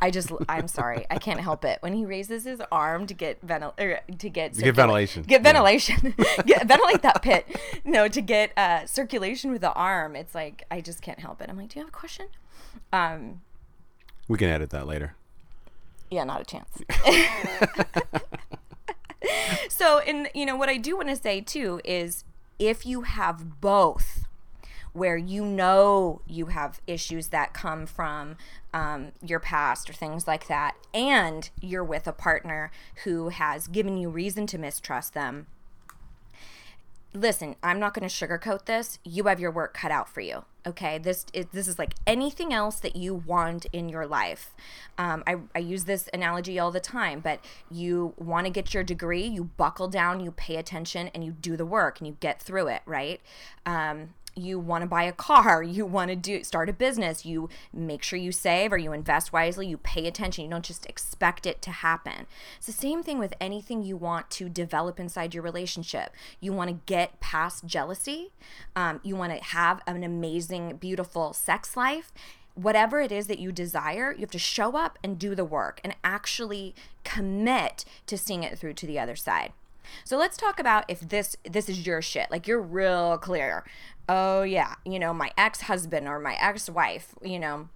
I 0.00 0.10
just, 0.10 0.32
I'm 0.48 0.66
sorry, 0.66 1.06
I 1.08 1.18
can't 1.18 1.38
help 1.38 1.64
it. 1.64 1.78
When 1.82 1.92
he 1.92 2.04
raises 2.04 2.44
his 2.44 2.60
arm 2.72 3.06
to 3.06 3.14
get 3.14 3.44
ventil, 3.46 3.78
er, 3.80 4.00
to 4.18 4.28
get 4.28 4.56
get 4.58 4.74
ventilation, 4.74 5.22
get 5.22 5.42
ventilation, 5.42 6.14
yeah. 6.18 6.42
get, 6.46 6.66
ventilate 6.66 7.02
that 7.02 7.22
pit. 7.22 7.46
No, 7.84 8.08
to 8.08 8.20
get 8.20 8.50
uh, 8.58 8.86
circulation 8.86 9.52
with 9.52 9.60
the 9.60 9.72
arm. 9.72 10.16
It's 10.16 10.34
like 10.34 10.64
I 10.68 10.80
just 10.80 11.00
can't 11.00 11.20
help 11.20 11.40
it. 11.40 11.48
I'm 11.48 11.56
like, 11.56 11.68
do 11.68 11.78
you 11.78 11.84
have 11.84 11.94
a 11.94 11.96
question? 11.96 12.26
Um, 12.92 13.40
we 14.28 14.38
can 14.38 14.48
edit 14.48 14.70
that 14.70 14.86
later. 14.86 15.14
Yeah, 16.10 16.24
not 16.24 16.40
a 16.40 16.44
chance. 16.44 16.82
so, 19.68 19.98
and 20.00 20.28
you 20.34 20.46
know 20.46 20.56
what 20.56 20.68
I 20.68 20.76
do 20.76 20.96
want 20.96 21.08
to 21.08 21.16
say 21.16 21.40
too 21.40 21.80
is 21.84 22.24
if 22.58 22.86
you 22.86 23.02
have 23.02 23.60
both 23.60 24.24
where 24.92 25.16
you 25.16 25.44
know 25.44 26.20
you 26.24 26.46
have 26.46 26.80
issues 26.86 27.28
that 27.28 27.52
come 27.52 27.84
from 27.84 28.36
um, 28.72 29.10
your 29.20 29.40
past 29.40 29.90
or 29.90 29.92
things 29.92 30.28
like 30.28 30.46
that, 30.46 30.76
and 30.94 31.50
you're 31.60 31.84
with 31.84 32.06
a 32.06 32.12
partner 32.12 32.70
who 33.02 33.28
has 33.28 33.66
given 33.66 33.96
you 33.96 34.08
reason 34.08 34.46
to 34.46 34.56
mistrust 34.56 35.12
them, 35.12 35.48
listen, 37.14 37.54
I'm 37.62 37.78
not 37.78 37.94
going 37.94 38.06
to 38.06 38.14
sugarcoat 38.14 38.66
this. 38.66 38.98
You 39.04 39.24
have 39.24 39.38
your 39.38 39.50
work 39.50 39.72
cut 39.72 39.90
out 39.90 40.08
for 40.08 40.20
you. 40.20 40.44
Okay, 40.66 40.98
this 40.98 41.26
is 41.32 41.46
this 41.52 41.68
is 41.68 41.78
like 41.78 41.94
anything 42.06 42.52
else 42.52 42.80
that 42.80 42.96
you 42.96 43.14
want 43.14 43.66
in 43.72 43.88
your 43.88 44.06
life. 44.06 44.54
Um, 44.96 45.22
I, 45.26 45.36
I 45.54 45.58
use 45.58 45.84
this 45.84 46.08
analogy 46.12 46.58
all 46.58 46.70
the 46.70 46.80
time, 46.80 47.20
but 47.20 47.44
you 47.70 48.14
want 48.16 48.46
to 48.46 48.50
get 48.50 48.72
your 48.72 48.82
degree, 48.82 49.26
you 49.26 49.44
buckle 49.44 49.88
down, 49.88 50.20
you 50.20 50.30
pay 50.30 50.56
attention, 50.56 51.08
and 51.08 51.22
you 51.22 51.32
do 51.32 51.56
the 51.56 51.66
work, 51.66 52.00
and 52.00 52.06
you 52.06 52.16
get 52.18 52.42
through 52.42 52.68
it, 52.68 52.82
right? 52.86 53.20
Um, 53.66 54.14
you 54.34 54.58
want 54.58 54.82
to 54.82 54.88
buy 54.88 55.04
a 55.04 55.12
car, 55.12 55.62
you 55.62 55.86
want 55.86 56.10
to 56.10 56.16
do 56.16 56.42
start 56.44 56.68
a 56.68 56.72
business, 56.72 57.24
you 57.24 57.48
make 57.72 58.02
sure 58.02 58.18
you 58.18 58.32
save 58.32 58.72
or 58.72 58.78
you 58.78 58.92
invest 58.92 59.32
wisely, 59.32 59.66
you 59.66 59.78
pay 59.78 60.06
attention, 60.06 60.44
you 60.44 60.50
don't 60.50 60.64
just 60.64 60.86
expect 60.86 61.46
it 61.46 61.62
to 61.62 61.70
happen. 61.70 62.26
It's 62.56 62.66
the 62.66 62.72
same 62.72 63.02
thing 63.02 63.18
with 63.18 63.34
anything 63.40 63.82
you 63.82 63.96
want 63.96 64.30
to 64.32 64.48
develop 64.48 64.98
inside 64.98 65.34
your 65.34 65.42
relationship. 65.42 66.10
You 66.40 66.52
want 66.52 66.70
to 66.70 66.80
get 66.86 67.20
past 67.20 67.66
jealousy, 67.66 68.32
um, 68.76 69.00
you 69.02 69.16
want 69.16 69.36
to 69.36 69.42
have 69.42 69.80
an 69.86 70.02
amazing, 70.02 70.76
beautiful 70.76 71.32
sex 71.32 71.76
life 71.76 72.12
whatever 72.54 73.00
it 73.00 73.10
is 73.10 73.26
that 73.26 73.38
you 73.38 73.52
desire, 73.52 74.12
you 74.12 74.20
have 74.20 74.30
to 74.30 74.38
show 74.38 74.76
up 74.76 74.98
and 75.02 75.18
do 75.18 75.34
the 75.34 75.44
work 75.44 75.80
and 75.82 75.94
actually 76.04 76.74
commit 77.02 77.84
to 78.06 78.16
seeing 78.16 78.42
it 78.42 78.58
through 78.58 78.74
to 78.74 78.86
the 78.86 78.98
other 78.98 79.16
side. 79.16 79.52
So 80.04 80.16
let's 80.16 80.36
talk 80.36 80.58
about 80.58 80.84
if 80.88 81.00
this 81.00 81.36
this 81.44 81.68
is 81.68 81.86
your 81.86 82.02
shit. 82.02 82.30
Like 82.30 82.46
you're 82.46 82.60
real 82.60 83.18
clear. 83.18 83.64
Oh 84.08 84.42
yeah, 84.42 84.74
you 84.84 84.98
know, 84.98 85.14
my 85.14 85.30
ex-husband 85.38 86.06
or 86.06 86.18
my 86.18 86.36
ex-wife, 86.40 87.14
you 87.22 87.38
know, 87.38 87.68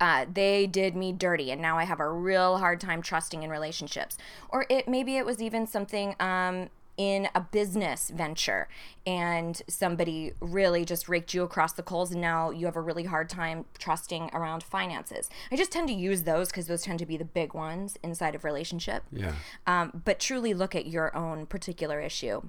uh, 0.00 0.26
they 0.32 0.66
did 0.66 0.96
me 0.96 1.12
dirty 1.12 1.50
and 1.50 1.62
now 1.62 1.78
I 1.78 1.84
have 1.84 2.00
a 2.00 2.10
real 2.10 2.58
hard 2.58 2.80
time 2.80 3.00
trusting 3.02 3.42
in 3.42 3.50
relationships. 3.50 4.18
Or 4.48 4.66
it 4.68 4.88
maybe 4.88 5.16
it 5.16 5.24
was 5.24 5.40
even 5.40 5.66
something 5.66 6.14
um, 6.20 6.68
in 6.96 7.28
a 7.34 7.40
business 7.40 8.10
venture 8.14 8.68
and 9.06 9.62
somebody 9.68 10.32
really 10.40 10.84
just 10.84 11.08
raked 11.08 11.34
you 11.34 11.42
across 11.42 11.72
the 11.72 11.82
coals 11.82 12.12
and 12.12 12.20
now 12.20 12.50
you 12.50 12.66
have 12.66 12.76
a 12.76 12.80
really 12.80 13.04
hard 13.04 13.28
time 13.28 13.64
trusting 13.78 14.30
around 14.32 14.62
finances. 14.62 15.28
I 15.50 15.56
just 15.56 15.72
tend 15.72 15.88
to 15.88 15.94
use 15.94 16.22
those 16.22 16.48
because 16.48 16.66
those 16.66 16.82
tend 16.82 16.98
to 17.00 17.06
be 17.06 17.16
the 17.16 17.24
big 17.24 17.54
ones 17.54 17.96
inside 18.02 18.34
of 18.34 18.44
relationship. 18.44 19.02
Yeah. 19.12 19.34
Um, 19.66 20.02
but 20.04 20.18
truly 20.18 20.54
look 20.54 20.74
at 20.74 20.86
your 20.86 21.14
own 21.16 21.46
particular 21.46 22.00
issue. 22.00 22.42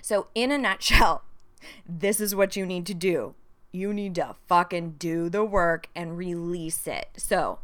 So 0.00 0.26
in 0.34 0.50
a 0.50 0.58
nutshell 0.58 1.22
this 1.88 2.20
is 2.20 2.34
what 2.34 2.56
you 2.56 2.66
need 2.66 2.86
to 2.86 2.94
do. 2.94 3.34
You 3.72 3.94
need 3.94 4.14
to 4.16 4.36
fucking 4.48 4.96
do 4.98 5.28
the 5.28 5.44
work 5.44 5.88
and 5.94 6.16
release 6.16 6.86
it. 6.86 7.08
So 7.16 7.60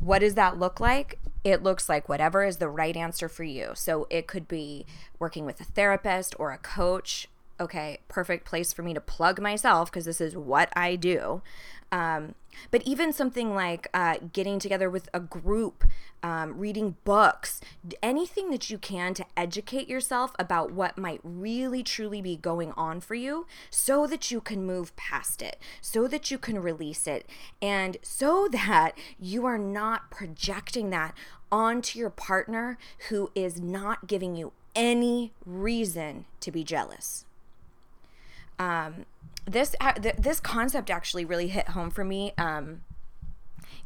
what 0.00 0.20
does 0.20 0.34
that 0.34 0.58
look 0.58 0.80
like? 0.80 1.18
It 1.44 1.62
looks 1.62 1.88
like 1.88 2.08
whatever 2.08 2.44
is 2.44 2.56
the 2.56 2.68
right 2.68 2.96
answer 2.96 3.28
for 3.28 3.44
you. 3.44 3.72
So 3.74 4.06
it 4.10 4.26
could 4.26 4.48
be 4.48 4.86
working 5.18 5.44
with 5.44 5.60
a 5.60 5.64
therapist 5.64 6.34
or 6.38 6.52
a 6.52 6.58
coach. 6.58 7.28
Okay, 7.58 8.00
perfect 8.08 8.46
place 8.46 8.72
for 8.72 8.82
me 8.82 8.94
to 8.94 9.00
plug 9.00 9.40
myself 9.40 9.90
because 9.90 10.06
this 10.06 10.20
is 10.20 10.36
what 10.36 10.70
I 10.74 10.96
do. 10.96 11.42
Um, 11.92 12.34
but 12.70 12.82
even 12.82 13.12
something 13.12 13.54
like 13.54 13.88
uh, 13.94 14.16
getting 14.32 14.58
together 14.58 14.90
with 14.90 15.08
a 15.12 15.20
group, 15.20 15.84
um, 16.22 16.58
reading 16.58 16.96
books, 17.04 17.60
anything 18.02 18.50
that 18.50 18.70
you 18.70 18.78
can 18.78 19.14
to 19.14 19.24
educate 19.36 19.88
yourself 19.88 20.32
about 20.38 20.72
what 20.72 20.98
might 20.98 21.20
really 21.24 21.82
truly 21.82 22.20
be 22.20 22.36
going 22.36 22.72
on 22.72 23.00
for 23.00 23.14
you 23.14 23.46
so 23.70 24.06
that 24.06 24.30
you 24.30 24.40
can 24.40 24.66
move 24.66 24.94
past 24.96 25.42
it, 25.42 25.58
so 25.80 26.06
that 26.06 26.30
you 26.30 26.38
can 26.38 26.60
release 26.60 27.06
it, 27.06 27.26
and 27.62 27.96
so 28.02 28.48
that 28.52 28.96
you 29.18 29.46
are 29.46 29.58
not 29.58 30.10
projecting 30.10 30.90
that 30.90 31.14
onto 31.50 31.98
your 31.98 32.10
partner 32.10 32.78
who 33.08 33.30
is 33.34 33.60
not 33.60 34.06
giving 34.06 34.36
you 34.36 34.52
any 34.74 35.32
reason 35.44 36.24
to 36.40 36.52
be 36.52 36.62
jealous. 36.62 37.24
Um, 38.58 39.06
this 39.46 39.74
th- 40.00 40.16
this 40.16 40.40
concept 40.40 40.90
actually 40.90 41.24
really 41.24 41.48
hit 41.48 41.70
home 41.70 41.90
for 41.90 42.04
me 42.04 42.32
um, 42.38 42.82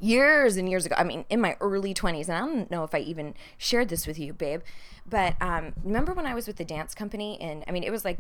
years 0.01 0.57
and 0.57 0.69
years 0.69 0.87
ago. 0.87 0.95
I 0.99 1.05
mean, 1.05 1.25
in 1.29 1.41
my 1.41 1.57
early 1.61 1.95
20s, 1.95 2.29
and 2.29 2.37
I 2.37 2.41
don't 2.41 2.71
know 2.71 2.85
if 2.85 2.95
I 2.95 2.99
even 2.99 3.35
shared 3.57 3.89
this 3.89 4.07
with 4.07 4.19
you, 4.19 4.33
babe. 4.33 4.63
But 5.07 5.37
um, 5.41 5.75
remember 5.83 6.13
when 6.13 6.27
I 6.27 6.35
was 6.35 6.47
with 6.47 6.57
the 6.57 6.65
dance 6.65 6.95
company, 6.95 7.39
and 7.41 7.65
I 7.69 7.73
mean, 7.73 7.85
it 7.85 7.91
was 7.91 8.05
like 8.05 8.19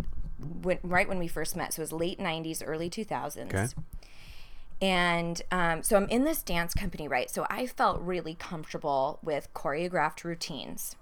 when, 0.62 0.78
right 0.82 1.08
when 1.08 1.18
we 1.18 1.28
first 1.28 1.56
met, 1.56 1.74
so 1.74 1.80
it 1.80 1.84
was 1.84 1.92
late 1.92 2.18
90s, 2.18 2.62
early 2.64 2.90
2000s. 2.90 3.46
Okay. 3.46 3.66
And 4.82 5.40
um, 5.50 5.82
so 5.82 5.96
I'm 5.96 6.08
in 6.08 6.24
this 6.24 6.42
dance 6.42 6.74
company, 6.74 7.08
right? 7.08 7.30
So 7.30 7.46
I 7.48 7.66
felt 7.66 8.00
really 8.00 8.34
comfortable 8.34 9.18
with 9.22 9.48
choreographed 9.54 10.24
routines. 10.24 10.96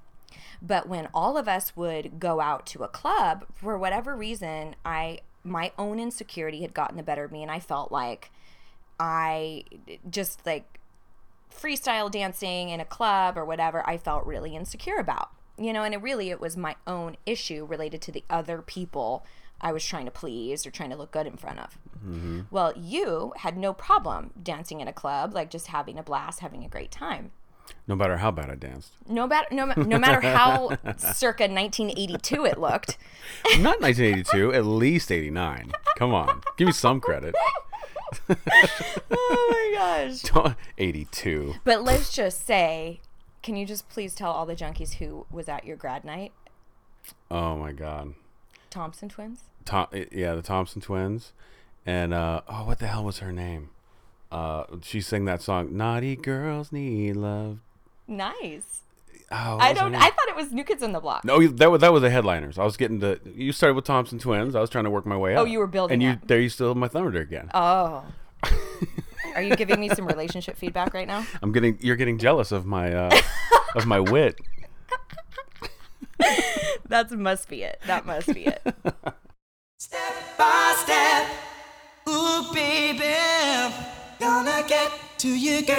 But 0.60 0.88
when 0.88 1.08
all 1.12 1.36
of 1.36 1.48
us 1.48 1.76
would 1.76 2.20
go 2.20 2.40
out 2.40 2.66
to 2.66 2.84
a 2.84 2.88
club, 2.88 3.46
for 3.54 3.76
whatever 3.76 4.14
reason, 4.14 4.76
I 4.84 5.20
my 5.44 5.72
own 5.78 5.98
insecurity 5.98 6.62
had 6.62 6.74
gotten 6.74 6.96
the 6.96 7.02
better 7.02 7.24
of 7.24 7.32
me 7.32 7.42
and 7.42 7.50
I 7.50 7.60
felt 7.60 7.90
like 7.90 8.30
I 8.98 9.64
just 10.08 10.44
like 10.46 10.80
freestyle 11.52 12.10
dancing 12.10 12.70
in 12.70 12.80
a 12.80 12.84
club 12.84 13.36
or 13.36 13.44
whatever 13.44 13.86
I 13.88 13.98
felt 13.98 14.26
really 14.26 14.56
insecure 14.56 14.98
about. 14.98 15.30
You 15.58 15.72
know, 15.72 15.84
and 15.84 15.94
it 15.94 16.02
really 16.02 16.30
it 16.30 16.40
was 16.40 16.56
my 16.56 16.76
own 16.86 17.16
issue 17.26 17.64
related 17.64 18.00
to 18.02 18.12
the 18.12 18.24
other 18.30 18.62
people 18.62 19.24
I 19.60 19.72
was 19.72 19.84
trying 19.84 20.06
to 20.06 20.10
please 20.10 20.66
or 20.66 20.70
trying 20.70 20.90
to 20.90 20.96
look 20.96 21.12
good 21.12 21.26
in 21.26 21.36
front 21.36 21.60
of. 21.60 21.78
Mm-hmm. 22.04 22.40
Well, 22.50 22.72
you 22.76 23.32
had 23.36 23.56
no 23.56 23.72
problem 23.72 24.32
dancing 24.42 24.80
in 24.80 24.88
a 24.88 24.92
club, 24.92 25.34
like 25.34 25.50
just 25.50 25.68
having 25.68 25.98
a 25.98 26.02
blast, 26.02 26.40
having 26.40 26.64
a 26.64 26.68
great 26.68 26.90
time. 26.90 27.30
No 27.86 27.96
matter 27.96 28.18
how 28.18 28.30
bad 28.30 28.48
I 28.50 28.54
danced. 28.54 28.92
No 29.08 29.26
matter 29.26 29.48
no, 29.52 29.66
no 29.66 29.98
matter 29.98 30.20
how 30.20 30.68
circa 30.96 31.44
1982 31.44 32.44
it 32.46 32.58
looked. 32.58 32.96
Not 33.58 33.80
1982, 33.80 34.52
at 34.52 34.64
least 34.64 35.10
89. 35.10 35.72
Come 35.96 36.14
on, 36.14 36.42
give 36.56 36.66
me 36.66 36.72
some 36.72 37.00
credit. 37.00 37.34
oh 39.10 39.48
my 39.50 40.06
gosh. 40.06 40.54
82. 40.78 41.54
But 41.64 41.82
let's 41.82 42.14
just 42.14 42.46
say, 42.46 43.00
can 43.42 43.56
you 43.56 43.66
just 43.66 43.88
please 43.88 44.14
tell 44.14 44.30
all 44.30 44.46
the 44.46 44.56
junkies 44.56 44.94
who 44.94 45.26
was 45.30 45.48
at 45.48 45.64
your 45.64 45.76
grad 45.76 46.04
night? 46.04 46.32
Oh 47.30 47.56
my 47.56 47.72
god. 47.72 48.14
Thompson 48.70 49.08
twins? 49.08 49.40
Tom, 49.64 49.88
yeah, 50.10 50.34
the 50.34 50.42
Thompson 50.42 50.80
twins 50.80 51.32
and 51.84 52.14
uh, 52.14 52.42
oh, 52.48 52.64
what 52.64 52.78
the 52.78 52.86
hell 52.86 53.04
was 53.04 53.18
her 53.18 53.32
name? 53.32 53.70
Uh, 54.32 54.64
she 54.82 55.00
sang 55.00 55.24
that 55.26 55.42
song, 55.42 55.76
"Naughty 55.76 56.16
Girls 56.16 56.72
Need 56.72 57.16
Love." 57.16 57.58
Nice. 58.08 58.80
Oh, 59.30 59.58
I 59.60 59.72
don't. 59.72 59.94
I 59.94 60.10
thought 60.10 60.28
it 60.28 60.36
was 60.36 60.52
New 60.52 60.64
Kids 60.64 60.82
on 60.82 60.92
the 60.92 61.00
Block. 61.00 61.24
No, 61.24 61.46
that 61.46 61.70
was 61.70 61.80
that 61.80 61.92
was 61.92 62.02
the 62.02 62.10
headliners. 62.10 62.58
I 62.58 62.64
was 62.64 62.76
getting 62.76 63.00
to. 63.00 63.18
You 63.34 63.52
started 63.52 63.74
with 63.74 63.84
Thompson 63.84 64.18
Twins. 64.18 64.54
I 64.54 64.60
was 64.60 64.68
trying 64.70 64.84
to 64.84 64.90
work 64.90 65.06
my 65.06 65.16
way 65.16 65.34
up. 65.34 65.42
Oh, 65.42 65.44
you 65.44 65.58
were 65.58 65.66
building 65.66 65.94
And 65.94 66.02
you 66.02 66.10
up. 66.10 66.26
there. 66.26 66.40
You 66.40 66.48
still 66.48 66.68
have 66.68 66.76
my 66.76 66.88
thunder 66.88 67.20
again. 67.20 67.50
Oh. 67.54 68.04
Are 69.34 69.40
you 69.42 69.56
giving 69.56 69.80
me 69.80 69.88
some 69.88 70.06
relationship 70.06 70.56
feedback 70.58 70.92
right 70.92 71.06
now? 71.06 71.26
I'm 71.42 71.52
getting. 71.52 71.78
You're 71.80 71.96
getting 71.96 72.18
jealous 72.18 72.52
of 72.52 72.66
my 72.66 72.92
uh, 72.92 73.20
of 73.74 73.86
my 73.86 74.00
wit. 74.00 74.38
That 76.88 77.10
must 77.10 77.48
be 77.48 77.62
it. 77.62 77.80
That 77.86 78.04
must 78.04 78.26
be 78.34 78.46
it. 78.46 78.62
Step 79.78 80.36
by 80.36 80.74
step, 80.76 81.26
ooh 82.08 82.52
baby, 82.52 83.14
gonna 84.22 84.62
get 84.68 84.92
to 85.18 85.28
you, 85.28 85.66
girl. 85.66 85.76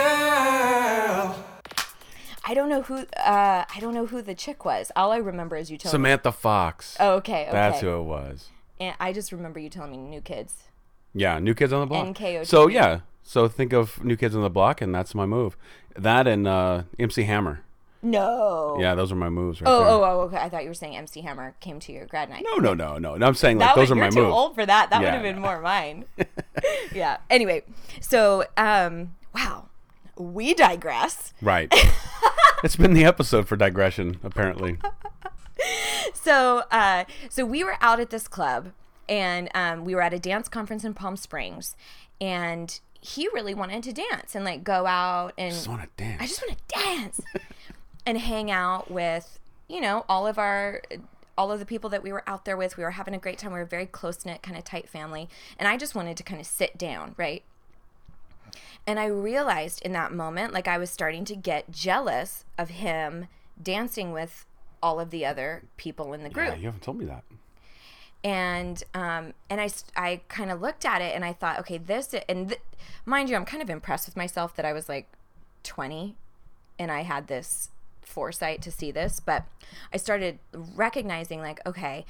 I 2.45 2.53
don't 2.53 2.67
know 2.67 2.81
who. 2.81 2.97
Uh, 3.15 3.63
I 3.73 3.77
don't 3.79 3.93
know 3.93 4.05
who 4.05 4.21
the 4.21 4.35
chick 4.35 4.65
was. 4.65 4.91
All 4.97 5.13
I 5.13 5.17
remember 5.17 5.55
is 5.55 5.71
you 5.71 5.77
telling 5.77 5.93
me. 6.01 6.09
Samantha 6.09 6.31
Fox. 6.33 6.97
Oh, 6.99 7.13
okay. 7.15 7.43
Okay. 7.43 7.51
That's 7.51 7.79
who 7.79 7.89
it 7.99 8.03
was. 8.03 8.49
And 8.81 8.95
I 8.99 9.13
just 9.13 9.31
remember 9.31 9.59
you 9.59 9.69
telling 9.69 9.91
me 9.91 9.97
New 9.97 10.19
Kids. 10.19 10.63
Yeah, 11.13 11.39
New 11.39 11.53
Kids 11.53 11.71
on 11.71 11.79
the 11.79 11.85
Block. 11.85 12.05
NKOTB. 12.07 12.45
So 12.45 12.67
yeah, 12.67 13.01
so 13.21 13.47
think 13.47 13.71
of 13.71 14.03
New 14.03 14.17
Kids 14.17 14.35
on 14.35 14.41
the 14.41 14.49
Block, 14.49 14.81
and 14.81 14.93
that's 14.93 15.15
my 15.15 15.25
move. 15.25 15.55
That 15.95 16.27
and 16.27 16.45
uh, 16.45 16.83
MC 16.99 17.23
Hammer. 17.23 17.61
No. 18.03 18.77
Yeah, 18.79 18.95
those 18.95 19.11
are 19.13 19.15
my 19.15 19.29
moves 19.29 19.61
right 19.61 19.69
Oh, 19.69 19.79
there. 19.79 19.87
oh, 19.87 20.03
oh, 20.03 20.21
okay. 20.23 20.37
I 20.37 20.49
thought 20.49 20.63
you 20.63 20.69
were 20.69 20.75
saying 20.75 20.97
MC 20.97 21.21
Hammer 21.21 21.55
came 21.61 21.79
to 21.79 21.93
your 21.93 22.05
grad 22.05 22.29
night. 22.29 22.45
No, 22.51 22.57
no, 22.57 22.73
no, 22.73 22.97
no. 22.97 23.15
no 23.15 23.25
I'm 23.25 23.33
saying 23.33 23.57
like 23.57 23.69
that 23.69 23.75
those 23.75 23.89
would, 23.89 23.97
are 23.97 24.01
my 24.01 24.05
you're 24.07 24.11
too 24.11 24.21
moves. 24.23 24.33
old 24.33 24.55
for 24.55 24.65
that. 24.65 24.89
That 24.89 25.01
would 25.01 25.09
have 25.09 25.21
been 25.23 25.37
yeah. 25.37 25.41
more 25.41 25.61
mine. 25.61 26.05
yeah. 26.93 27.17
Anyway, 27.29 27.63
so 28.01 28.43
um, 28.57 29.15
wow, 29.33 29.69
we 30.17 30.53
digress. 30.53 31.33
Right. 31.41 31.73
it's 32.63 32.75
been 32.75 32.93
the 32.93 33.05
episode 33.05 33.47
for 33.47 33.55
digression, 33.55 34.19
apparently. 34.23 34.77
so 36.13 36.63
uh 36.71 37.05
so 37.29 37.45
we 37.45 37.63
were 37.63 37.75
out 37.79 37.99
at 37.99 38.09
this 38.09 38.27
club 38.27 38.71
and 39.07 39.49
um 39.53 39.85
we 39.85 39.95
were 39.95 40.01
at 40.01 40.13
a 40.13 40.19
dance 40.19 40.49
conference 40.49 40.83
in 40.83 40.93
Palm 40.93 41.15
Springs 41.15 41.75
and 42.19 42.79
he 42.99 43.27
really 43.33 43.53
wanted 43.53 43.83
to 43.83 43.93
dance 43.93 44.35
and 44.35 44.43
like 44.43 44.63
go 44.63 44.85
out 44.85 45.33
and 45.37 45.53
I 45.53 45.55
just 45.55 45.67
want 45.67 45.81
to 45.81 45.89
dance. 46.03 46.21
I 46.21 46.25
just 46.25 46.41
want 46.41 46.57
to 46.57 46.75
dance 46.75 47.21
and 48.05 48.17
hang 48.17 48.49
out 48.51 48.89
with, 48.91 49.39
you 49.67 49.79
know, 49.81 50.05
all 50.09 50.27
of 50.27 50.37
our 50.37 50.81
all 51.37 51.51
of 51.51 51.59
the 51.59 51.65
people 51.65 51.89
that 51.89 52.03
we 52.03 52.11
were 52.11 52.23
out 52.27 52.45
there 52.45 52.55
with. 52.55 52.77
We 52.77 52.83
were 52.83 52.91
having 52.91 53.15
a 53.15 53.17
great 53.17 53.39
time. 53.39 53.51
We 53.51 53.57
were 53.57 53.63
a 53.63 53.67
very 53.67 53.87
close 53.87 54.23
knit, 54.23 54.43
kind 54.43 54.55
of 54.57 54.63
tight 54.63 54.87
family. 54.87 55.27
And 55.57 55.67
I 55.67 55.77
just 55.77 55.95
wanted 55.95 56.15
to 56.17 56.23
kind 56.23 56.39
of 56.39 56.45
sit 56.45 56.77
down, 56.77 57.15
right? 57.17 57.43
And 58.85 58.99
I 58.99 59.05
realized 59.05 59.81
in 59.81 59.93
that 59.93 60.11
moment, 60.13 60.53
like 60.53 60.67
I 60.67 60.77
was 60.77 60.89
starting 60.91 61.25
to 61.25 61.35
get 61.35 61.71
jealous 61.71 62.45
of 62.57 62.69
him 62.69 63.27
dancing 63.61 64.11
with 64.11 64.45
all 64.81 64.99
of 64.99 65.09
the 65.09 65.25
other 65.25 65.63
people 65.77 66.13
in 66.13 66.21
the 66.23 66.29
group 66.29 66.49
yeah, 66.49 66.55
you 66.55 66.65
haven't 66.65 66.81
told 66.83 66.97
me 66.97 67.05
that. 67.05 67.23
and 68.23 68.83
um 68.93 69.33
and 69.49 69.61
I 69.61 69.65
s- 69.65 69.85
I 69.95 70.21
kind 70.27 70.51
of 70.51 70.61
looked 70.61 70.83
at 70.85 71.01
it 71.01 71.15
and 71.15 71.23
I 71.23 71.31
thought 71.33 71.57
okay 71.59 71.77
this 71.77 72.13
and 72.27 72.49
th- 72.49 72.61
mind 73.05 73.29
you 73.29 73.35
I'm 73.37 73.45
kind 73.45 73.63
of 73.63 73.69
impressed 73.69 74.05
with 74.07 74.17
myself 74.17 74.55
that 74.57 74.65
I 74.65 74.73
was 74.73 74.89
like 74.89 75.07
20 75.63 76.15
and 76.77 76.91
I 76.91 77.03
had 77.03 77.27
this 77.27 77.69
foresight 78.07 78.61
to 78.61 78.71
see 78.71 78.91
this 78.91 79.19
but 79.19 79.45
I 79.93 79.97
started 79.97 80.39
recognizing 80.53 81.41
like 81.41 81.59
okay 81.65 82.05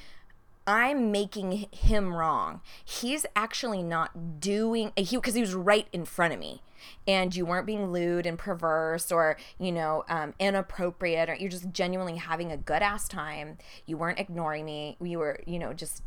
I'm 0.66 1.12
making 1.12 1.68
him 1.72 2.16
wrong. 2.16 2.62
He's 2.86 3.26
actually 3.36 3.84
not 3.84 4.40
doing 4.40 4.94
he 4.96 5.18
because 5.18 5.34
he 5.34 5.42
was 5.42 5.54
right 5.54 5.88
in 5.92 6.06
front 6.06 6.34
of 6.34 6.40
me, 6.40 6.62
and 7.06 7.36
you 7.36 7.46
weren't 7.46 7.66
being 7.66 7.92
lewd 7.92 8.26
and 8.26 8.38
perverse 8.40 9.12
or 9.12 9.38
you 9.60 9.74
know 9.74 10.06
um, 10.08 10.34
inappropriate, 10.40 11.30
or 11.30 11.36
you're 11.36 11.50
just 11.50 11.72
genuinely 11.74 12.16
having 12.16 12.52
a 12.52 12.58
good 12.58 12.82
ass 12.82 13.10
time. 13.10 13.58
You 13.86 13.98
weren't 13.98 14.20
ignoring 14.20 14.64
me. 14.64 14.96
You 15.02 15.20
were 15.20 15.42
you 15.46 15.60
know 15.60 15.74
just 15.74 16.02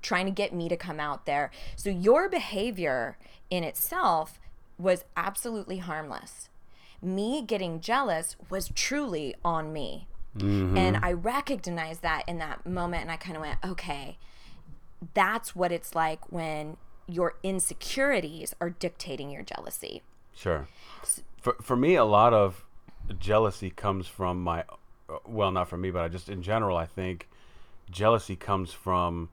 trying 0.00 0.24
to 0.24 0.32
get 0.32 0.54
me 0.54 0.70
to 0.70 0.76
come 0.76 1.00
out 1.00 1.26
there. 1.26 1.50
So 1.76 1.90
your 1.90 2.30
behavior 2.30 3.18
in 3.50 3.62
itself 3.62 4.40
was 4.78 5.04
absolutely 5.16 5.78
harmless. 5.78 6.48
Me 7.00 7.42
getting 7.42 7.80
jealous 7.80 8.36
was 8.50 8.70
truly 8.74 9.34
on 9.44 9.72
me. 9.72 10.08
And 10.40 10.98
I 11.02 11.12
recognized 11.12 12.02
that 12.02 12.22
in 12.28 12.38
that 12.38 12.64
moment, 12.64 13.02
and 13.02 13.10
I 13.10 13.16
kind 13.16 13.36
of 13.36 13.42
went, 13.42 13.58
okay, 13.64 14.18
that's 15.12 15.56
what 15.56 15.72
it's 15.72 15.96
like 15.96 16.30
when 16.30 16.76
your 17.08 17.34
insecurities 17.42 18.54
are 18.60 18.70
dictating 18.70 19.30
your 19.30 19.42
jealousy. 19.42 20.02
Sure. 20.32 20.68
For 21.40 21.56
for 21.60 21.74
me, 21.74 21.96
a 21.96 22.04
lot 22.04 22.34
of 22.34 22.64
jealousy 23.18 23.70
comes 23.70 24.06
from 24.06 24.40
my, 24.40 24.64
uh, 25.08 25.16
well, 25.26 25.50
not 25.50 25.68
from 25.68 25.80
me, 25.80 25.90
but 25.90 26.02
I 26.02 26.08
just 26.08 26.28
in 26.28 26.42
general, 26.42 26.76
I 26.76 26.86
think 26.86 27.28
jealousy 27.90 28.36
comes 28.36 28.72
from 28.72 29.30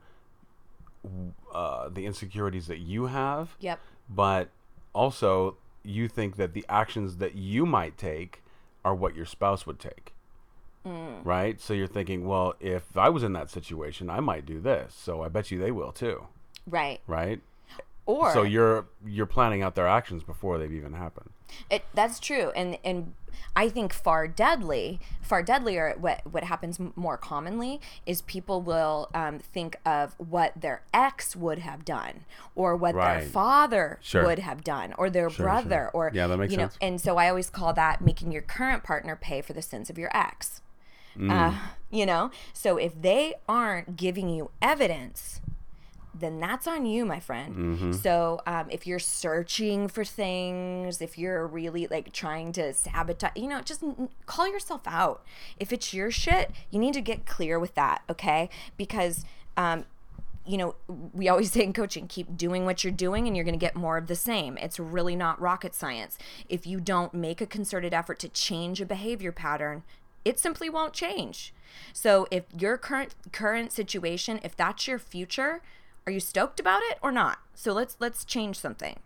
uh, 1.54 1.88
the 1.88 2.04
insecurities 2.04 2.66
that 2.66 2.78
you 2.78 3.06
have. 3.06 3.56
Yep. 3.60 3.78
But 4.08 4.48
also, 4.92 5.56
you 5.86 6.08
think 6.08 6.36
that 6.36 6.52
the 6.52 6.64
actions 6.68 7.16
that 7.18 7.34
you 7.34 7.66
might 7.66 7.96
take 7.96 8.42
are 8.84 8.94
what 8.94 9.14
your 9.14 9.26
spouse 9.26 9.66
would 9.66 9.78
take. 9.78 10.12
Mm. 10.86 11.24
Right? 11.24 11.60
So 11.60 11.74
you're 11.74 11.86
thinking, 11.86 12.26
well, 12.26 12.54
if 12.60 12.96
I 12.96 13.08
was 13.08 13.22
in 13.22 13.32
that 13.32 13.50
situation, 13.50 14.08
I 14.08 14.20
might 14.20 14.46
do 14.46 14.60
this. 14.60 14.94
So 14.94 15.22
I 15.22 15.28
bet 15.28 15.50
you 15.50 15.58
they 15.58 15.72
will 15.72 15.92
too. 15.92 16.26
Right. 16.66 17.00
Right? 17.06 17.40
Or 18.06 18.32
So 18.32 18.42
you're 18.42 18.86
you're 19.04 19.26
planning 19.26 19.62
out 19.62 19.74
their 19.74 19.88
actions 19.88 20.22
before 20.22 20.58
they've 20.58 20.72
even 20.72 20.92
happened. 20.94 21.30
It, 21.70 21.84
that's 21.94 22.18
true, 22.20 22.50
and 22.56 22.78
and 22.84 23.14
I 23.54 23.68
think 23.68 23.92
far 23.92 24.26
deadly, 24.28 25.00
far 25.22 25.42
deadlier. 25.42 25.94
What 25.98 26.20
what 26.30 26.44
happens 26.44 26.78
more 26.96 27.16
commonly 27.16 27.80
is 28.04 28.22
people 28.22 28.62
will 28.62 29.08
um, 29.14 29.38
think 29.38 29.76
of 29.84 30.14
what 30.18 30.52
their 30.60 30.82
ex 30.94 31.36
would 31.36 31.60
have 31.60 31.84
done, 31.84 32.24
or 32.54 32.76
what 32.76 32.94
Right. 32.94 33.20
their 33.20 33.28
father 33.28 33.98
Sure. 34.02 34.24
would 34.24 34.38
have 34.40 34.62
done, 34.64 34.92
or 34.98 35.08
their 35.10 35.30
Sure, 35.30 35.44
brother, 35.46 35.90
sure. 35.92 36.08
or 36.08 36.10
Yeah, 36.14 36.26
that 36.26 36.36
makes 36.36 36.52
you 36.52 36.58
know. 36.58 36.64
sense. 36.64 36.78
And 36.80 37.00
so 37.00 37.16
I 37.16 37.28
always 37.28 37.50
call 37.50 37.72
that 37.74 38.00
making 38.00 38.32
your 38.32 38.42
current 38.42 38.82
partner 38.84 39.16
pay 39.16 39.40
for 39.40 39.52
the 39.52 39.62
sins 39.62 39.88
of 39.90 39.98
your 39.98 40.10
ex. 40.16 40.60
Mm. 41.16 41.30
Uh, 41.30 41.58
you 41.90 42.04
know, 42.04 42.30
so 42.52 42.76
if 42.76 43.00
they 43.00 43.34
aren't 43.48 43.96
giving 43.96 44.28
you 44.28 44.50
evidence 44.60 45.40
then 46.20 46.40
that's 46.40 46.66
on 46.66 46.86
you, 46.86 47.04
my 47.04 47.20
friend. 47.20 47.56
Mm-hmm. 47.56 47.92
So 47.92 48.40
um, 48.46 48.68
if 48.70 48.86
you're 48.86 48.98
searching 48.98 49.88
for 49.88 50.04
things, 50.04 51.00
if 51.00 51.18
you're 51.18 51.46
really 51.46 51.86
like 51.86 52.12
trying 52.12 52.52
to 52.52 52.72
sabotage, 52.72 53.32
you 53.36 53.48
know, 53.48 53.60
just 53.60 53.82
n- 53.82 54.08
call 54.26 54.48
yourself 54.48 54.82
out. 54.86 55.24
If 55.58 55.72
it's 55.72 55.92
your 55.92 56.10
shit, 56.10 56.50
you 56.70 56.78
need 56.78 56.94
to 56.94 57.00
get 57.00 57.26
clear 57.26 57.58
with 57.58 57.74
that, 57.74 58.02
okay? 58.08 58.48
Because, 58.76 59.24
um, 59.56 59.84
you 60.46 60.56
know, 60.56 60.74
we 61.12 61.28
always 61.28 61.52
say 61.52 61.62
in 61.62 61.72
coaching, 61.72 62.06
keep 62.06 62.36
doing 62.36 62.64
what 62.64 62.84
you're 62.84 62.92
doing 62.92 63.26
and 63.26 63.36
you're 63.36 63.44
going 63.44 63.58
to 63.58 63.64
get 63.64 63.74
more 63.74 63.96
of 63.96 64.06
the 64.06 64.16
same. 64.16 64.56
It's 64.58 64.78
really 64.78 65.16
not 65.16 65.40
rocket 65.40 65.74
science. 65.74 66.16
If 66.48 66.66
you 66.66 66.80
don't 66.80 67.12
make 67.14 67.40
a 67.40 67.46
concerted 67.46 67.92
effort 67.92 68.18
to 68.20 68.28
change 68.28 68.80
a 68.80 68.86
behavior 68.86 69.32
pattern, 69.32 69.82
it 70.24 70.40
simply 70.40 70.68
won't 70.68 70.92
change. 70.92 71.54
So 71.92 72.26
if 72.30 72.44
your 72.56 72.76
current 72.76 73.14
current 73.32 73.70
situation, 73.70 74.40
if 74.42 74.56
that's 74.56 74.88
your 74.88 74.98
future, 74.98 75.62
are 76.06 76.12
you 76.12 76.20
stoked 76.20 76.60
about 76.60 76.82
it 76.84 76.98
or 77.02 77.10
not? 77.10 77.38
So 77.54 77.72
let's 77.72 77.96
let's 77.98 78.24
change 78.24 78.58
something. 78.58 79.00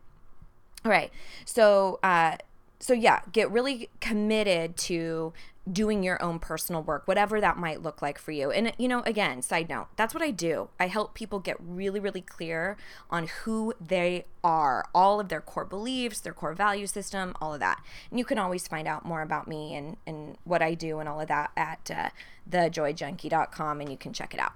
All 0.84 0.90
right. 0.90 1.10
So 1.44 1.98
uh 2.02 2.36
so 2.78 2.92
yeah, 2.94 3.20
get 3.32 3.50
really 3.50 3.90
committed 4.00 4.76
to 4.78 5.34
doing 5.70 6.02
your 6.02 6.20
own 6.22 6.38
personal 6.38 6.82
work, 6.82 7.06
whatever 7.06 7.38
that 7.38 7.58
might 7.58 7.82
look 7.82 8.00
like 8.00 8.18
for 8.18 8.32
you. 8.32 8.50
And 8.50 8.72
you 8.78 8.88
know, 8.88 9.00
again, 9.02 9.42
side 9.42 9.68
note, 9.68 9.88
that's 9.96 10.14
what 10.14 10.22
I 10.22 10.30
do. 10.30 10.68
I 10.78 10.88
help 10.88 11.14
people 11.14 11.38
get 11.38 11.56
really 11.58 12.00
really 12.00 12.20
clear 12.20 12.76
on 13.08 13.28
who 13.44 13.72
they 13.80 14.26
are, 14.44 14.86
all 14.94 15.20
of 15.20 15.30
their 15.30 15.40
core 15.40 15.64
beliefs, 15.64 16.20
their 16.20 16.34
core 16.34 16.54
value 16.54 16.86
system, 16.86 17.34
all 17.40 17.54
of 17.54 17.60
that. 17.60 17.82
And 18.10 18.18
you 18.18 18.26
can 18.26 18.38
always 18.38 18.68
find 18.68 18.86
out 18.86 19.06
more 19.06 19.22
about 19.22 19.48
me 19.48 19.74
and 19.74 19.96
and 20.06 20.36
what 20.44 20.60
I 20.60 20.74
do 20.74 20.98
and 20.98 21.08
all 21.08 21.20
of 21.20 21.28
that 21.28 21.50
at 21.56 21.90
uh, 21.90 22.10
thejoyjunkie.com 22.50 23.80
and 23.80 23.90
you 23.90 23.96
can 23.96 24.12
check 24.12 24.34
it 24.34 24.40
out. 24.40 24.52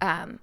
Um, 0.00 0.40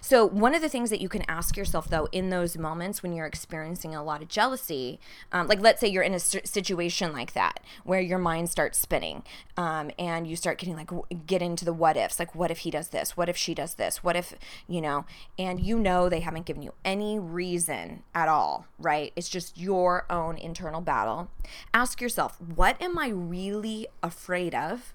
so, 0.00 0.24
one 0.24 0.54
of 0.54 0.62
the 0.62 0.68
things 0.68 0.90
that 0.90 1.00
you 1.00 1.08
can 1.08 1.24
ask 1.28 1.56
yourself, 1.56 1.88
though, 1.88 2.08
in 2.12 2.30
those 2.30 2.56
moments 2.56 3.02
when 3.02 3.12
you're 3.12 3.26
experiencing 3.26 3.94
a 3.94 4.04
lot 4.04 4.22
of 4.22 4.28
jealousy, 4.28 5.00
um, 5.32 5.48
like 5.48 5.60
let's 5.60 5.80
say 5.80 5.88
you're 5.88 6.02
in 6.02 6.14
a 6.14 6.20
situation 6.20 7.12
like 7.12 7.32
that 7.32 7.60
where 7.82 8.00
your 8.00 8.18
mind 8.18 8.48
starts 8.48 8.78
spinning 8.78 9.24
um, 9.56 9.90
and 9.98 10.26
you 10.26 10.36
start 10.36 10.58
getting 10.58 10.76
like, 10.76 10.90
get 11.26 11.42
into 11.42 11.64
the 11.64 11.72
what 11.72 11.96
ifs 11.96 12.18
like, 12.18 12.34
what 12.34 12.50
if 12.50 12.58
he 12.58 12.70
does 12.70 12.90
this? 12.90 13.16
What 13.16 13.28
if 13.28 13.36
she 13.36 13.54
does 13.54 13.74
this? 13.74 14.04
What 14.04 14.14
if, 14.14 14.34
you 14.68 14.80
know, 14.80 15.06
and 15.38 15.60
you 15.60 15.78
know 15.78 16.08
they 16.08 16.20
haven't 16.20 16.46
given 16.46 16.62
you 16.62 16.72
any 16.84 17.18
reason 17.18 18.04
at 18.14 18.28
all, 18.28 18.66
right? 18.78 19.12
It's 19.16 19.28
just 19.28 19.58
your 19.58 20.06
own 20.08 20.38
internal 20.38 20.80
battle. 20.80 21.30
Ask 21.74 22.00
yourself, 22.00 22.40
what 22.40 22.80
am 22.80 22.96
I 22.96 23.08
really 23.08 23.88
afraid 24.02 24.54
of? 24.54 24.94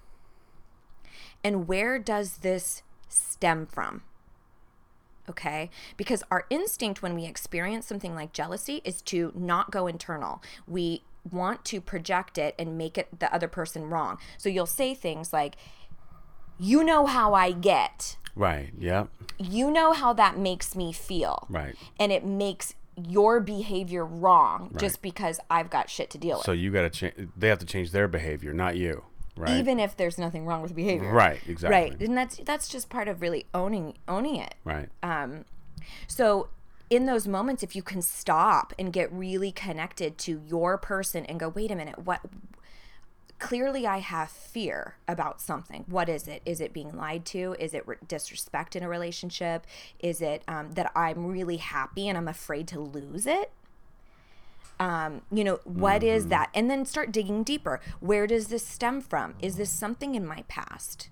And 1.44 1.68
where 1.68 1.98
does 1.98 2.38
this 2.38 2.82
stem 3.08 3.66
from? 3.66 4.02
Okay? 5.28 5.70
Because 5.96 6.22
our 6.30 6.46
instinct 6.50 7.02
when 7.02 7.14
we 7.14 7.24
experience 7.24 7.86
something 7.86 8.14
like 8.14 8.32
jealousy 8.32 8.80
is 8.84 9.02
to 9.02 9.32
not 9.34 9.70
go 9.70 9.86
internal. 9.86 10.42
We 10.66 11.02
want 11.30 11.64
to 11.66 11.80
project 11.80 12.38
it 12.38 12.54
and 12.58 12.76
make 12.76 12.98
it 12.98 13.20
the 13.20 13.32
other 13.32 13.48
person 13.48 13.88
wrong. 13.88 14.18
So 14.38 14.48
you'll 14.48 14.66
say 14.66 14.94
things 14.94 15.32
like, 15.32 15.56
You 16.58 16.84
know 16.84 17.06
how 17.06 17.34
I 17.34 17.52
get. 17.52 18.16
Right. 18.34 18.70
Yep. 18.78 19.08
You 19.38 19.70
know 19.70 19.92
how 19.92 20.12
that 20.14 20.38
makes 20.38 20.74
me 20.74 20.92
feel. 20.92 21.46
Right. 21.50 21.74
And 21.98 22.10
it 22.10 22.24
makes 22.24 22.74
your 22.96 23.40
behavior 23.40 24.04
wrong 24.04 24.74
just 24.78 25.00
because 25.00 25.40
I've 25.50 25.70
got 25.70 25.88
shit 25.88 26.10
to 26.10 26.18
deal 26.18 26.38
with. 26.38 26.44
So 26.44 26.52
you 26.52 26.70
got 26.70 26.82
to 26.82 26.90
change. 26.90 27.28
They 27.36 27.48
have 27.48 27.58
to 27.60 27.66
change 27.66 27.90
their 27.90 28.08
behavior, 28.08 28.52
not 28.52 28.76
you. 28.76 29.04
Right. 29.42 29.58
Even 29.58 29.80
if 29.80 29.96
there's 29.96 30.18
nothing 30.18 30.46
wrong 30.46 30.62
with 30.62 30.70
the 30.70 30.74
behavior. 30.76 31.12
Right, 31.12 31.40
exactly. 31.48 31.90
Right. 31.90 32.00
And 32.00 32.16
that's 32.16 32.36
that's 32.44 32.68
just 32.68 32.88
part 32.88 33.08
of 33.08 33.20
really 33.20 33.46
owning 33.52 33.94
owning 34.06 34.36
it. 34.36 34.54
right. 34.64 34.88
Um, 35.02 35.44
so 36.06 36.48
in 36.90 37.06
those 37.06 37.26
moments, 37.26 37.62
if 37.62 37.74
you 37.74 37.82
can 37.82 38.02
stop 38.02 38.72
and 38.78 38.92
get 38.92 39.10
really 39.12 39.50
connected 39.50 40.18
to 40.18 40.42
your 40.46 40.76
person 40.78 41.24
and 41.26 41.40
go, 41.40 41.48
wait 41.48 41.70
a 41.70 41.74
minute, 41.74 41.98
what? 41.98 42.20
Clearly, 43.38 43.84
I 43.84 43.98
have 43.98 44.30
fear 44.30 44.96
about 45.08 45.40
something. 45.40 45.84
What 45.88 46.08
is 46.08 46.28
it? 46.28 46.42
Is 46.46 46.60
it 46.60 46.72
being 46.72 46.96
lied 46.96 47.24
to? 47.26 47.56
Is 47.58 47.74
it 47.74 47.88
re- 47.88 47.96
disrespect 48.06 48.76
in 48.76 48.84
a 48.84 48.88
relationship? 48.88 49.66
Is 49.98 50.22
it 50.22 50.42
um, 50.46 50.72
that 50.72 50.92
I'm 50.94 51.26
really 51.26 51.56
happy 51.56 52.08
and 52.08 52.16
I'm 52.16 52.28
afraid 52.28 52.68
to 52.68 52.78
lose 52.78 53.26
it? 53.26 53.50
Um, 54.82 55.22
you 55.30 55.44
know, 55.44 55.60
what 55.62 56.02
is 56.02 56.26
that? 56.26 56.50
And 56.54 56.68
then 56.68 56.84
start 56.84 57.12
digging 57.12 57.44
deeper. 57.44 57.80
Where 58.00 58.26
does 58.26 58.48
this 58.48 58.66
stem 58.66 59.00
from? 59.00 59.34
Is 59.40 59.54
this 59.54 59.70
something 59.70 60.16
in 60.16 60.26
my 60.26 60.42
past? 60.48 61.08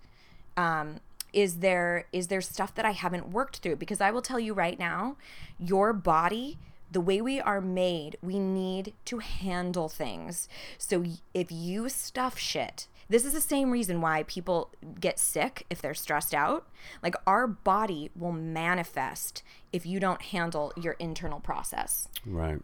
Um, 0.56 0.96
is 1.32 1.58
there 1.58 2.06
is 2.12 2.26
there 2.26 2.40
stuff 2.40 2.74
that 2.74 2.84
I 2.84 2.90
haven't 2.90 3.30
worked 3.30 3.58
through? 3.58 3.76
Because 3.76 4.00
I 4.00 4.10
will 4.10 4.22
tell 4.22 4.40
you 4.40 4.54
right 4.54 4.76
now, 4.76 5.16
your 5.56 5.92
body, 5.92 6.58
the 6.90 7.00
way 7.00 7.20
we 7.20 7.40
are 7.40 7.60
made, 7.60 8.16
we 8.20 8.40
need 8.40 8.92
to 9.04 9.18
handle 9.18 9.88
things. 9.88 10.48
So 10.76 11.04
if 11.32 11.52
you 11.52 11.88
stuff 11.88 12.36
shit, 12.36 12.88
this 13.08 13.24
is 13.24 13.34
the 13.34 13.40
same 13.40 13.70
reason 13.70 14.00
why 14.00 14.24
people 14.24 14.72
get 14.98 15.20
sick 15.20 15.64
if 15.70 15.80
they're 15.80 15.94
stressed 15.94 16.34
out. 16.34 16.66
Like 17.04 17.14
our 17.24 17.46
body 17.46 18.10
will 18.16 18.32
manifest 18.32 19.44
if 19.72 19.86
you 19.86 20.00
don't 20.00 20.22
handle 20.22 20.72
your 20.76 20.94
internal 20.94 21.38
process. 21.38 22.08
Right. 22.26 22.58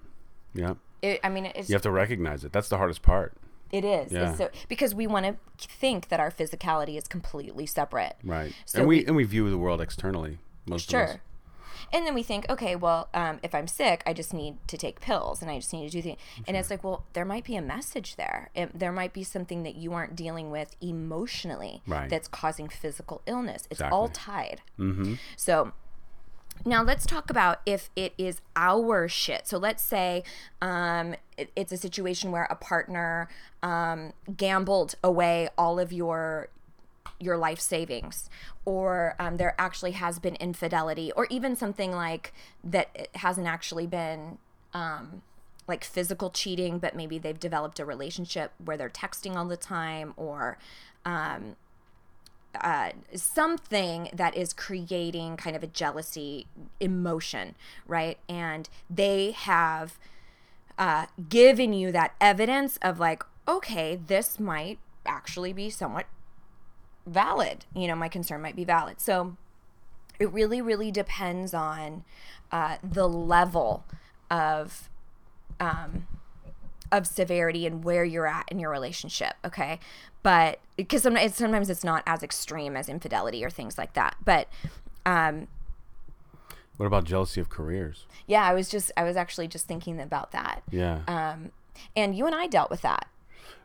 Yep. 0.52 0.78
It, 1.02 1.20
I 1.22 1.28
mean, 1.28 1.46
it's 1.46 1.68
You 1.68 1.74
have 1.74 1.82
to 1.82 1.90
recognize 1.90 2.44
it. 2.44 2.52
That's 2.52 2.68
the 2.68 2.76
hardest 2.78 3.02
part. 3.02 3.34
it 3.72 3.84
is 3.84 4.12
Yeah. 4.12 4.34
So 4.34 4.50
because 4.68 4.94
we 4.94 5.06
want 5.06 5.26
to 5.26 5.68
think 5.68 6.08
that 6.08 6.20
our 6.20 6.30
physicality 6.30 6.96
is 6.96 7.06
completely 7.08 7.66
separate. 7.66 8.16
Right. 8.24 8.52
So 8.64 8.80
and 8.80 8.88
we, 8.88 8.98
we- 9.00 9.06
and 9.06 9.16
we 9.16 9.24
view 9.24 9.48
the 9.50 9.58
world 9.58 9.80
externally. 9.80 10.38
Most 10.66 10.92
of 10.92 11.00
us. 11.00 11.10
Sure. 11.10 11.20
And 11.92 12.04
then 12.04 12.14
we 12.14 12.24
think, 12.24 12.46
okay, 12.50 12.74
well, 12.74 13.08
um, 13.14 13.38
if 13.44 13.54
I'm 13.54 13.68
sick, 13.68 14.02
I 14.06 14.12
just 14.12 14.34
need 14.34 14.56
to 14.66 14.76
take 14.76 15.00
pills 15.00 15.40
and 15.40 15.48
I 15.48 15.58
just 15.58 15.72
need 15.72 15.84
to 15.88 15.90
do 15.90 16.02
things. 16.02 16.18
And 16.48 16.56
it's 16.56 16.68
like, 16.68 16.82
well, 16.82 17.04
there 17.12 17.24
might 17.24 17.44
be 17.44 17.54
a 17.54 17.62
message 17.62 18.16
there. 18.16 18.50
It, 18.56 18.76
there 18.76 18.90
might 18.90 19.12
be 19.12 19.22
something 19.22 19.62
that 19.62 19.76
you 19.76 19.92
aren't 19.92 20.16
dealing 20.16 20.50
with 20.50 20.74
emotionally 20.80 21.82
Right. 21.86 22.10
that's 22.10 22.26
causing 22.26 22.68
physical 22.68 23.22
illness. 23.26 23.68
It's 23.70 23.80
all 23.80 24.08
tied. 24.08 24.62
Mm-hmm. 24.80 25.14
So 25.36 25.72
now 26.64 26.82
let's 26.82 27.06
talk 27.06 27.30
about 27.30 27.60
if 27.66 27.90
it 27.94 28.12
is 28.18 28.40
our 28.56 29.08
shit. 29.08 29.46
So 29.46 29.58
let's 29.58 29.82
say 29.82 30.24
um, 30.60 31.14
it- 31.36 31.52
it's 31.54 31.72
a 31.72 31.76
situation 31.76 32.32
where 32.32 32.44
a 32.50 32.56
partner 32.56 33.28
um, 33.62 34.12
gambled 34.36 34.94
away 35.04 35.48
all 35.56 35.78
of 35.78 35.92
your 35.92 36.48
your 37.18 37.36
life 37.38 37.60
savings 37.60 38.28
or 38.66 39.14
um, 39.18 39.36
there 39.36 39.54
actually 39.58 39.92
has 39.92 40.18
been 40.18 40.34
infidelity 40.34 41.10
or 41.12 41.26
even 41.30 41.56
something 41.56 41.92
like 41.92 42.34
that 42.62 42.90
it 42.94 43.08
hasn't 43.14 43.46
actually 43.46 43.86
been 43.86 44.36
um, 44.74 45.22
like 45.66 45.82
physical 45.82 46.28
cheating 46.30 46.78
but 46.78 46.94
maybe 46.94 47.16
they've 47.18 47.40
developed 47.40 47.78
a 47.80 47.84
relationship 47.86 48.52
where 48.62 48.76
they're 48.76 48.90
texting 48.90 49.34
all 49.36 49.46
the 49.46 49.56
time 49.56 50.12
or 50.16 50.58
um, 51.06 51.56
uh, 52.60 52.90
something 53.14 54.10
that 54.12 54.36
is 54.36 54.52
creating 54.52 55.36
kind 55.36 55.56
of 55.56 55.62
a 55.62 55.66
jealousy 55.66 56.46
emotion 56.80 57.54
right 57.86 58.18
and 58.28 58.68
they 58.90 59.30
have 59.30 59.98
uh, 60.78 61.06
given 61.28 61.72
you 61.72 61.90
that 61.92 62.14
evidence 62.20 62.78
of 62.82 62.98
like 62.98 63.22
okay 63.48 63.96
this 63.96 64.38
might 64.38 64.78
actually 65.06 65.52
be 65.52 65.70
somewhat 65.70 66.06
valid. 67.06 67.64
You 67.74 67.88
know, 67.88 67.94
my 67.94 68.08
concern 68.08 68.42
might 68.42 68.56
be 68.56 68.64
valid. 68.64 69.00
So 69.00 69.36
it 70.18 70.32
really, 70.32 70.60
really 70.60 70.90
depends 70.90 71.54
on 71.54 72.04
uh, 72.50 72.76
the 72.82 73.08
level 73.08 73.84
of 74.30 74.90
um, 75.60 76.06
of 76.92 77.06
severity 77.06 77.66
and 77.66 77.82
where 77.84 78.04
you're 78.04 78.26
at 78.26 78.44
in 78.50 78.58
your 78.58 78.70
relationship. 78.70 79.34
Okay, 79.44 79.78
but 80.22 80.60
because 80.76 81.02
sometimes 81.02 81.34
sometimes 81.34 81.70
it's 81.70 81.84
not 81.84 82.02
as 82.06 82.22
extreme 82.22 82.76
as 82.76 82.88
infidelity 82.88 83.44
or 83.44 83.50
things 83.50 83.76
like 83.78 83.94
that. 83.94 84.16
But 84.24 84.48
um, 85.04 85.48
What 86.76 86.86
about 86.86 87.04
jealousy 87.04 87.40
of 87.40 87.48
careers? 87.48 88.06
yeah, 88.26 88.44
I 88.44 88.54
was 88.54 88.68
just 88.68 88.90
I 88.96 89.04
was 89.04 89.16
actually 89.16 89.48
just 89.48 89.66
thinking 89.66 90.00
about 90.00 90.32
that. 90.32 90.62
Yeah. 90.70 91.00
Um, 91.08 91.50
and 91.94 92.14
you 92.16 92.26
and 92.26 92.34
I 92.34 92.46
dealt 92.46 92.70
with 92.70 92.82
that. 92.82 93.06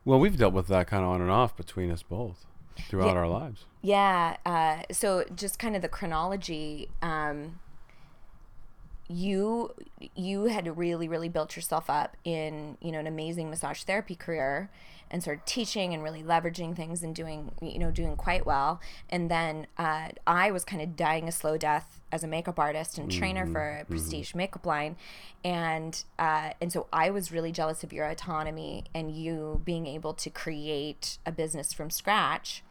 well, 0.06 0.20
we've 0.20 0.38
dealt 0.38 0.54
with 0.54 0.68
that 0.68 0.88
kind 0.88 1.04
of 1.04 1.10
on 1.12 1.22
and 1.22 1.32
off 1.32 1.56
between 1.56 1.92
us 1.92 2.04
both 2.04 2.46
throughout 2.90 3.14
Yeah. 3.14 3.20
our 3.20 3.28
lives. 3.28 3.66
Yeah. 3.82 4.38
Uh, 4.46 4.82
so 4.92 5.26
just 5.36 5.60
kind 5.60 5.76
of 5.76 5.82
the 5.82 5.90
chronology. 5.90 6.90
Um, 7.02 7.60
you 9.12 9.74
you 10.16 10.46
had 10.46 10.78
really 10.78 11.08
really 11.08 11.30
built 11.30 11.56
yourself 11.56 11.90
up 11.90 12.18
in 12.24 12.78
you 12.82 12.92
know 12.92 13.00
an 13.00 13.08
amazing 13.08 13.50
massage 13.50 13.84
therapy 13.84 14.16
career 14.16 14.70
and 15.12 15.22
started 15.22 15.46
teaching 15.46 15.94
and 15.94 16.02
really 16.02 16.24
leveraging 16.24 16.76
things 16.76 17.04
and 17.04 17.14
doing 17.14 17.52
you 17.62 17.78
know 17.78 17.92
doing 17.92 18.16
quite 18.16 18.46
well. 18.46 18.80
And 19.10 19.30
then 19.30 19.68
uh, 19.78 20.10
i 20.26 20.50
was 20.52 20.64
kind 20.64 20.82
of 20.82 20.96
dying 20.96 21.28
a 21.28 21.32
slow 21.32 21.58
death 21.58 22.00
as 22.12 22.24
a 22.24 22.28
makeup 22.28 22.60
artist 22.60 22.98
and 22.98 23.12
trainer 23.12 23.46
for 23.46 23.80
a 23.82 23.86
prestige 23.86 24.34
makeup 24.34 24.66
line. 24.66 24.96
And 25.44 26.04
uh, 26.18 26.52
and 26.62 26.72
so 26.72 26.88
i 26.92 27.10
was 27.10 27.32
really 27.32 27.52
jealous 27.52 27.84
of 27.84 27.94
your 27.94 28.06
autonomy 28.08 28.86
and 28.96 29.12
you 29.12 29.62
being 29.66 29.86
able 29.86 30.14
to 30.14 30.30
create 30.30 31.18
a 31.26 31.32
business 31.32 31.74
from 31.74 31.90
scratch 31.90 32.64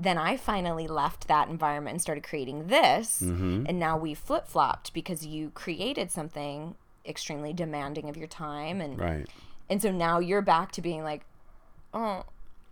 then 0.00 0.16
I 0.16 0.36
finally 0.36 0.88
left 0.88 1.28
that 1.28 1.48
environment 1.48 1.94
and 1.94 2.02
started 2.02 2.24
creating 2.24 2.68
this. 2.68 3.20
Mm-hmm. 3.22 3.66
And 3.68 3.78
now 3.78 3.96
we 3.98 4.14
flip 4.14 4.46
flopped 4.48 4.94
because 4.94 5.26
you 5.26 5.50
created 5.50 6.10
something 6.10 6.74
extremely 7.06 7.52
demanding 7.52 8.08
of 8.08 8.16
your 8.16 8.26
time. 8.26 8.80
And, 8.80 8.98
Right. 8.98 9.26
and 9.68 9.82
so 9.82 9.90
now 9.90 10.18
you're 10.18 10.42
back 10.42 10.72
to 10.72 10.80
being 10.82 11.02
like, 11.02 11.22
oh, 11.92 12.24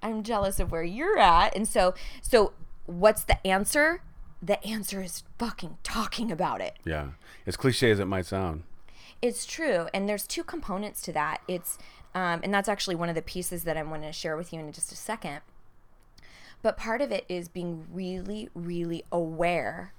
I'm 0.02 0.22
jealous 0.22 0.58
of 0.58 0.70
where 0.72 0.82
you're 0.84 1.18
at. 1.18 1.54
And 1.54 1.68
so, 1.68 1.94
so 2.22 2.52
what's 2.86 3.24
the 3.24 3.44
answer? 3.46 4.00
The 4.40 4.64
answer 4.64 5.02
is 5.02 5.24
fucking 5.38 5.78
talking 5.82 6.30
about 6.32 6.60
it. 6.60 6.78
Yeah. 6.84 7.08
As 7.46 7.56
cliche 7.56 7.90
as 7.90 7.98
it 8.00 8.06
might 8.06 8.26
sound. 8.26 8.62
It's 9.20 9.44
true, 9.44 9.88
and 9.92 10.08
there's 10.08 10.24
two 10.28 10.44
components 10.44 11.02
to 11.02 11.12
that. 11.12 11.40
It's, 11.48 11.76
um, 12.14 12.40
and 12.44 12.54
that's 12.54 12.68
actually 12.68 12.94
one 12.94 13.08
of 13.08 13.16
the 13.16 13.22
pieces 13.22 13.64
that 13.64 13.76
I'm 13.76 13.88
going 13.88 14.02
to 14.02 14.12
share 14.12 14.36
with 14.36 14.52
you 14.52 14.60
in 14.60 14.70
just 14.72 14.92
a 14.92 14.96
second. 14.96 15.40
But 16.62 16.76
part 16.76 17.00
of 17.00 17.12
it 17.12 17.24
is 17.28 17.48
being 17.48 17.86
really, 17.92 18.48
really 18.54 19.04
aware 19.12 19.94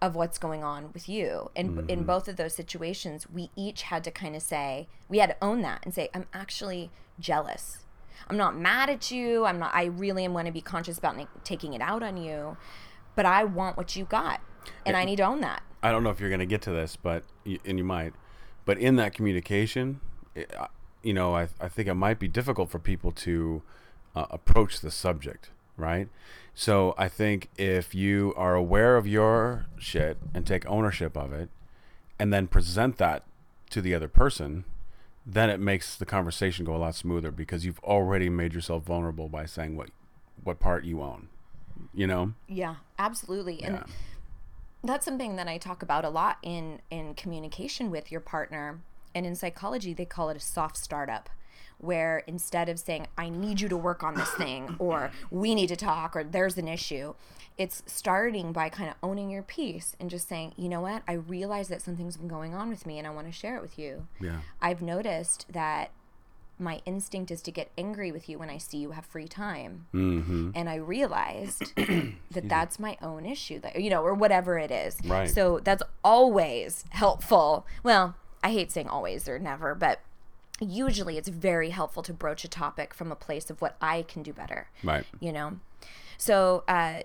of 0.00 0.16
what's 0.16 0.36
going 0.36 0.64
on 0.64 0.90
with 0.92 1.08
you. 1.08 1.50
And 1.54 1.88
in 1.88 2.02
both 2.02 2.26
of 2.26 2.36
those 2.36 2.54
situations, 2.54 3.30
we 3.30 3.50
each 3.56 3.82
had 3.82 4.02
to 4.04 4.10
kind 4.10 4.34
of 4.34 4.42
say, 4.42 4.88
we 5.08 5.18
had 5.18 5.30
to 5.30 5.36
own 5.40 5.62
that 5.62 5.80
and 5.84 5.94
say, 5.94 6.08
I'm 6.12 6.26
actually 6.34 6.90
jealous. 7.20 7.84
I'm 8.28 8.36
not 8.36 8.56
mad 8.56 8.90
at 8.90 9.10
you. 9.10 9.44
I'm 9.44 9.58
not, 9.58 9.72
I 9.74 9.84
really 9.84 10.24
am 10.24 10.32
going 10.32 10.46
to 10.46 10.52
be 10.52 10.60
conscious 10.60 10.98
about 10.98 11.16
na- 11.16 11.26
taking 11.44 11.72
it 11.72 11.80
out 11.80 12.02
on 12.02 12.16
you, 12.16 12.56
but 13.14 13.26
I 13.26 13.44
want 13.44 13.76
what 13.76 13.94
you 13.94 14.04
got. 14.04 14.40
And 14.84 14.96
I 14.96 15.04
need 15.04 15.16
to 15.16 15.24
own 15.24 15.40
that. 15.40 15.62
I 15.82 15.90
don't 15.90 16.04
know 16.04 16.10
if 16.10 16.20
you're 16.20 16.30
going 16.30 16.40
to 16.40 16.46
get 16.46 16.62
to 16.62 16.70
this, 16.70 16.96
but 16.96 17.24
and 17.44 17.78
you 17.78 17.84
might, 17.84 18.12
but 18.64 18.78
in 18.78 18.96
that 18.96 19.12
communication, 19.12 20.00
it, 20.34 20.54
you 21.02 21.12
know, 21.12 21.34
I 21.34 21.48
I 21.60 21.68
think 21.68 21.88
it 21.88 21.94
might 21.94 22.20
be 22.20 22.28
difficult 22.28 22.70
for 22.70 22.78
people 22.78 23.10
to 23.12 23.62
uh, 24.14 24.26
approach 24.30 24.80
the 24.80 24.90
subject, 24.92 25.50
right? 25.76 26.08
So 26.54 26.94
I 26.98 27.08
think 27.08 27.48
if 27.56 27.94
you 27.94 28.34
are 28.36 28.54
aware 28.54 28.96
of 28.96 29.06
your 29.06 29.66
shit 29.78 30.18
and 30.34 30.46
take 30.46 30.66
ownership 30.66 31.16
of 31.16 31.32
it, 31.32 31.48
and 32.18 32.32
then 32.32 32.46
present 32.46 32.98
that 32.98 33.24
to 33.70 33.80
the 33.80 33.94
other 33.94 34.08
person, 34.08 34.64
then 35.24 35.48
it 35.50 35.58
makes 35.60 35.96
the 35.96 36.04
conversation 36.06 36.64
go 36.64 36.76
a 36.76 36.78
lot 36.78 36.94
smoother 36.94 37.30
because 37.30 37.64
you've 37.64 37.78
already 37.80 38.28
made 38.28 38.52
yourself 38.52 38.84
vulnerable 38.84 39.28
by 39.28 39.46
saying 39.46 39.76
what 39.76 39.90
what 40.44 40.58
part 40.58 40.84
you 40.84 41.00
own. 41.00 41.28
You 41.94 42.06
know? 42.06 42.34
Yeah, 42.48 42.76
absolutely. 42.98 43.62
And 43.62 43.76
Yeah. 43.76 43.84
that's 44.84 45.04
something 45.04 45.36
that 45.36 45.48
I 45.48 45.58
talk 45.58 45.82
about 45.82 46.04
a 46.04 46.10
lot 46.10 46.38
in 46.42 46.80
in 46.90 47.14
communication 47.14 47.90
with 47.90 48.10
your 48.10 48.20
partner. 48.20 48.80
And 49.14 49.26
in 49.26 49.34
psychology, 49.34 49.92
they 49.94 50.06
call 50.06 50.30
it 50.30 50.36
a 50.36 50.40
soft 50.40 50.76
startup. 50.76 51.28
Where 51.82 52.18
instead 52.26 52.68
of 52.68 52.78
saying, 52.78 53.08
I 53.18 53.28
need 53.28 53.60
you 53.60 53.68
to 53.68 53.76
work 53.76 54.02
on 54.02 54.14
this 54.14 54.30
thing, 54.30 54.76
or 54.78 55.10
we 55.30 55.54
need 55.54 55.68
to 55.68 55.76
talk, 55.76 56.16
or 56.16 56.24
there's 56.24 56.56
an 56.56 56.68
issue, 56.68 57.14
it's 57.58 57.82
starting 57.86 58.52
by 58.52 58.68
kind 58.68 58.88
of 58.88 58.96
owning 59.02 59.28
your 59.28 59.42
piece 59.42 59.94
and 60.00 60.08
just 60.08 60.28
saying, 60.28 60.54
you 60.56 60.68
know 60.68 60.80
what, 60.80 61.02
I 61.06 61.12
realize 61.12 61.68
that 61.68 61.82
something's 61.82 62.16
been 62.16 62.28
going 62.28 62.54
on 62.54 62.70
with 62.70 62.86
me 62.86 62.98
and 62.98 63.06
I 63.06 63.10
want 63.10 63.26
to 63.26 63.32
share 63.32 63.56
it 63.56 63.62
with 63.62 63.78
you. 63.78 64.06
Yeah. 64.20 64.38
I've 64.60 64.80
noticed 64.80 65.46
that 65.50 65.90
my 66.58 66.80
instinct 66.86 67.30
is 67.30 67.42
to 67.42 67.50
get 67.50 67.70
angry 67.76 68.12
with 68.12 68.28
you 68.28 68.38
when 68.38 68.48
I 68.48 68.58
see 68.58 68.78
you 68.78 68.92
have 68.92 69.04
free 69.04 69.26
time. 69.26 69.86
Mm-hmm. 69.92 70.50
And 70.54 70.68
I 70.68 70.76
realized 70.76 71.74
that 71.76 72.48
that's 72.48 72.78
my 72.78 72.96
own 73.02 73.26
issue, 73.26 73.58
that, 73.60 73.80
you 73.80 73.90
know, 73.90 74.02
or 74.02 74.14
whatever 74.14 74.58
it 74.58 74.70
is. 74.70 74.96
Right. 75.04 75.28
So 75.28 75.60
that's 75.62 75.82
always 76.04 76.84
helpful. 76.90 77.66
Well, 77.82 78.14
I 78.42 78.52
hate 78.52 78.70
saying 78.70 78.88
always 78.88 79.28
or 79.28 79.38
never, 79.38 79.74
but 79.74 80.00
usually 80.62 81.18
it's 81.18 81.28
very 81.28 81.70
helpful 81.70 82.02
to 82.02 82.12
broach 82.12 82.44
a 82.44 82.48
topic 82.48 82.94
from 82.94 83.10
a 83.12 83.16
place 83.16 83.50
of 83.50 83.60
what 83.60 83.76
I 83.80 84.02
can 84.02 84.22
do 84.22 84.32
better 84.32 84.68
Right. 84.82 85.04
you 85.20 85.32
know 85.32 85.58
so 86.16 86.64
uh 86.68 87.00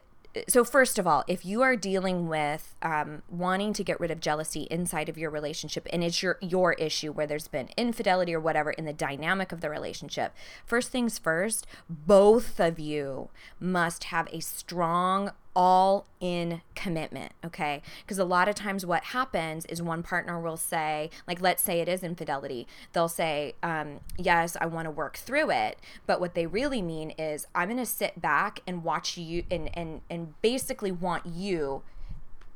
so 0.48 0.63
first 0.63 1.00
of 1.00 1.08
all 1.08 1.24
if 1.28 1.43
you 1.46 1.63
are 1.63 1.76
dealing 1.76 2.28
with 2.28 2.76
um, 2.84 3.24
wanting 3.28 3.74
to 3.74 3.84
get 3.84 4.00
rid 4.00 4.12
of 4.12 4.20
jealousy 4.20 4.67
inside 4.70 5.10
of 5.10 5.17
your 5.17 5.32
relationship 5.32 5.88
and 5.91 6.04
it's 6.04 6.22
your 6.22 6.38
your 6.41 6.74
issue 6.74 7.12
where 7.12 7.26
there's 7.26 7.48
been 7.48 7.70
infidelity 7.76 8.36
or 8.36 8.39
whatever 8.39 8.70
in 8.72 8.86
the 8.86 8.93
dynamic 8.93 9.52
of 9.52 9.62
the 9.62 9.70
relationship 9.70 10.36
first 10.63 10.91
things 10.91 11.17
first 11.17 11.65
both 11.89 12.60
of 12.60 12.78
you 12.78 13.30
must 13.60 14.06
have 14.06 14.28
a 14.32 14.39
strong 14.39 15.32
all 15.58 16.06
in 16.20 16.62
commitment, 16.76 17.32
okay? 17.43 17.82
Because 18.04 18.20
a 18.20 18.24
lot 18.24 18.48
of 18.48 18.54
times 18.54 18.86
what 18.86 19.06
happens 19.06 19.65
is 19.65 19.82
one 19.82 20.04
partner 20.04 20.39
will 20.39 20.56
say, 20.56 21.10
like, 21.28 21.41
let's 21.41 21.63
say 21.63 21.82
it 21.82 21.89
is 21.89 22.04
infidelity, 22.04 22.67
they'll 22.93 23.10
say, 23.10 23.56
um, 23.63 24.00
Yes, 24.20 24.56
I 24.62 24.67
want 24.67 24.86
to 24.86 24.91
work 24.91 25.17
through 25.17 25.50
it. 25.50 25.80
But 26.06 26.20
what 26.20 26.36
they 26.36 26.46
really 26.46 26.84
mean 26.84 27.10
is, 27.12 27.48
I'm 27.56 27.70
going 27.70 27.80
to 27.80 27.88
sit 27.88 28.22
back 28.22 28.60
and 28.67 28.84
watch 28.84 29.17
you 29.17 29.46
and, 29.50 29.76
and, 29.76 30.02
and 30.12 30.39
basically 30.43 30.91
want 30.91 31.26
you 31.26 31.82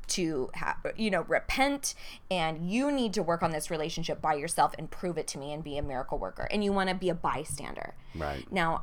to 0.08 0.50
have 0.56 0.76
you 0.98 1.10
know 1.10 1.22
repent 1.22 1.96
and 2.30 2.70
you 2.70 2.92
need 2.92 3.14
to 3.14 3.24
work 3.24 3.42
on 3.42 3.52
this 3.52 3.72
relationship 3.72 4.22
by 4.22 4.34
yourself 4.34 4.74
and 4.78 4.92
prove 4.92 5.18
it 5.18 5.26
to 5.26 5.38
me 5.38 5.54
and 5.54 5.64
be 5.64 5.78
a 5.78 5.82
miracle 5.82 6.18
worker 6.18 6.50
and 6.52 6.66
you 6.66 6.74
want 6.74 6.90
to 6.90 6.96
be 6.96 7.08
a 7.08 7.16
bystander 7.16 7.94
Right. 8.14 8.46
now 8.52 8.82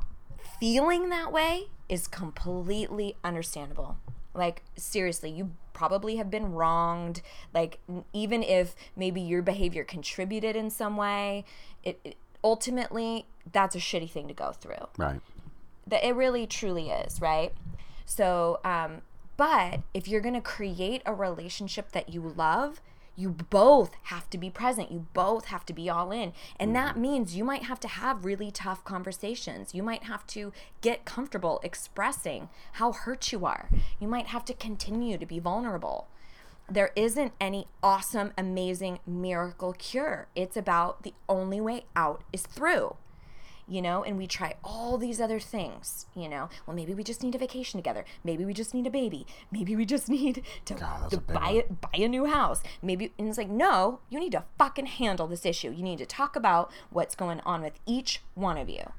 feeling 0.59 1.09
that 1.09 1.31
way 1.31 1.67
is 1.89 2.07
completely 2.07 3.15
understandable. 3.23 3.97
Like 4.33 4.63
seriously 4.77 5.31
you 5.31 5.51
probably 5.73 6.17
have 6.17 6.29
been 6.29 6.53
wronged. 6.53 7.21
Like 7.53 7.79
even 8.13 8.43
if 8.43 8.75
maybe 8.95 9.19
your 9.19 9.41
behavior 9.41 9.83
contributed 9.83 10.55
in 10.55 10.69
some 10.69 10.95
way 10.95 11.45
it, 11.83 11.99
it 12.03 12.15
ultimately 12.43 13.25
that's 13.51 13.75
a 13.75 13.79
shitty 13.79 14.09
thing 14.09 14.27
to 14.27 14.33
go 14.33 14.51
through. 14.51 14.87
Right. 14.97 15.19
that 15.87 16.07
it 16.07 16.15
really 16.15 16.45
truly 16.47 16.89
is 16.89 17.19
right? 17.19 17.53
So 18.05 18.59
um 18.63 19.01
but 19.35 19.81
if 19.93 20.07
you're 20.07 20.21
going 20.21 20.33
to 20.33 20.41
create 20.41 21.01
a 21.05 21.13
relationship 21.13 21.93
that 21.93 22.09
you 22.09 22.21
love 22.21 22.81
you 23.19 23.29
both 23.49 23.91
have 24.03 24.29
to 24.29 24.37
be 24.37 24.49
present. 24.49 24.91
You 24.91 25.05
both 25.13 25.45
have 25.45 25.65
to 25.65 25.73
be 25.73 25.89
all 25.89 26.11
in. 26.11 26.31
And 26.57 26.69
mm-hmm. 26.69 26.73
that 26.73 26.97
means 26.97 27.35
you 27.35 27.43
might 27.43 27.63
have 27.63 27.79
to 27.81 27.87
have 27.87 28.23
really 28.23 28.49
tough 28.49 28.85
conversations. 28.85 29.75
You 29.75 29.83
might 29.83 30.03
have 30.03 30.25
to 30.27 30.53
get 30.81 31.03
comfortable 31.03 31.59
expressing 31.61 32.47
how 32.73 32.93
hurt 32.93 33.31
you 33.33 33.45
are. 33.45 33.69
You 33.99 34.07
might 34.07 34.27
have 34.27 34.45
to 34.45 34.53
continue 34.53 35.17
to 35.17 35.25
be 35.25 35.39
vulnerable. 35.39 36.07
There 36.69 36.91
isn't 36.95 37.33
any 37.41 37.67
awesome 37.83 38.31
amazing 38.37 38.99
miracle 39.05 39.73
cure. 39.73 40.27
It's 40.35 40.55
about 40.55 41.03
the 41.03 41.13
only 41.27 41.59
way 41.59 41.85
out 41.95 42.23
is 42.31 42.43
through 42.43 42.95
you 43.69 43.81
know, 43.81 44.03
and 44.03 44.17
we 44.17 44.25
try 44.25 44.55
all 44.63 44.97
these 44.97 45.21
other 45.21 45.39
things, 45.39 46.07
you 46.15 46.27
know. 46.27 46.49
Well, 46.65 46.75
maybe 46.75 46.93
we 46.93 47.03
just 47.03 47.21
need 47.21 47.35
a 47.35 47.37
vacation 47.37 47.77
together. 47.77 48.03
Maybe 48.23 48.43
we 48.43 48.53
just 48.53 48.73
need 48.73 48.87
a 48.87 48.89
baby. 48.89 49.27
Maybe 49.51 49.75
we 49.75 49.85
just 49.85 50.09
need 50.09 50.43
to, 50.65 50.73
that's 50.73 51.09
to 51.09 51.17
buy 51.19 51.51
it, 51.51 51.81
buy 51.81 51.89
a 51.93 52.07
new 52.07 52.25
house. 52.25 52.63
Maybe 52.81 53.13
and 53.17 53.29
it's 53.29 53.37
like, 53.37 53.49
no, 53.49 53.99
you 54.09 54.19
need 54.19 54.31
to 54.31 54.43
fucking 54.57 54.87
handle 54.87 55.27
this 55.27 55.45
issue. 55.45 55.71
You 55.71 55.83
need 55.83 55.99
to 55.99 56.05
talk 56.05 56.35
about 56.35 56.71
what's 56.89 57.15
going 57.15 57.41
on 57.41 57.61
with 57.61 57.73
each 57.85 58.21
one 58.33 58.57
of 58.57 58.69
you. 58.69 58.91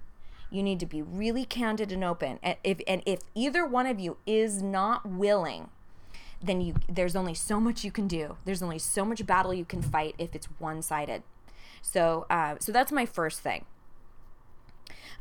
You 0.50 0.62
need 0.62 0.80
to 0.80 0.86
be 0.86 1.02
really 1.02 1.44
candid 1.44 1.92
and 1.92 2.04
open. 2.04 2.38
And 2.42 2.56
if 2.62 2.80
and 2.86 3.02
if 3.06 3.20
either 3.34 3.66
one 3.66 3.86
of 3.86 3.98
you 3.98 4.18
is 4.26 4.62
not 4.62 5.06
willing, 5.06 5.70
then 6.42 6.60
you 6.60 6.74
there's 6.88 7.16
only 7.16 7.34
so 7.34 7.60
much 7.60 7.84
you 7.84 7.92
can 7.92 8.06
do. 8.06 8.36
There's 8.44 8.62
only 8.62 8.78
so 8.78 9.04
much 9.04 9.24
battle 9.26 9.52
you 9.52 9.64
can 9.64 9.82
fight 9.82 10.14
if 10.18 10.34
it's 10.34 10.46
one-sided. 10.58 11.22
So, 11.82 12.26
uh, 12.28 12.56
so 12.60 12.72
that's 12.72 12.92
my 12.92 13.06
first 13.06 13.40
thing. 13.40 13.64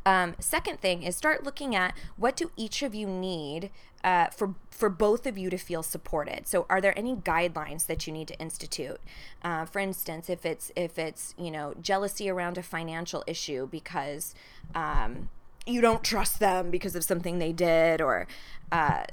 Um, 0.05 0.35
second 0.39 0.79
thing 0.79 1.03
is 1.03 1.15
start 1.15 1.43
looking 1.43 1.75
at 1.75 1.93
what 2.17 2.35
do 2.35 2.51
each 2.55 2.81
of 2.81 2.95
you 2.95 3.07
need 3.07 3.69
uh, 4.03 4.27
for 4.27 4.55
for 4.71 4.89
both 4.89 5.27
of 5.27 5.37
you 5.37 5.49
to 5.49 5.57
feel 5.57 5.83
supported. 5.83 6.47
So, 6.47 6.65
are 6.69 6.79
there 6.79 6.97
any 6.97 7.15
guidelines 7.15 7.85
that 7.87 8.07
you 8.07 8.13
need 8.13 8.29
to 8.29 8.39
institute? 8.39 8.99
Uh, 9.43 9.65
for 9.65 9.79
instance, 9.79 10.29
if 10.29 10.45
it's 10.45 10.71
if 10.75 10.97
it's 10.97 11.35
you 11.37 11.51
know 11.51 11.73
jealousy 11.81 12.29
around 12.29 12.57
a 12.57 12.63
financial 12.63 13.23
issue 13.27 13.67
because 13.67 14.33
um, 14.73 15.29
you 15.65 15.81
don't 15.81 16.03
trust 16.03 16.39
them 16.39 16.71
because 16.71 16.95
of 16.95 17.03
something 17.03 17.39
they 17.39 17.51
did 17.51 18.01
or 18.01 18.27
uh, 18.71 19.03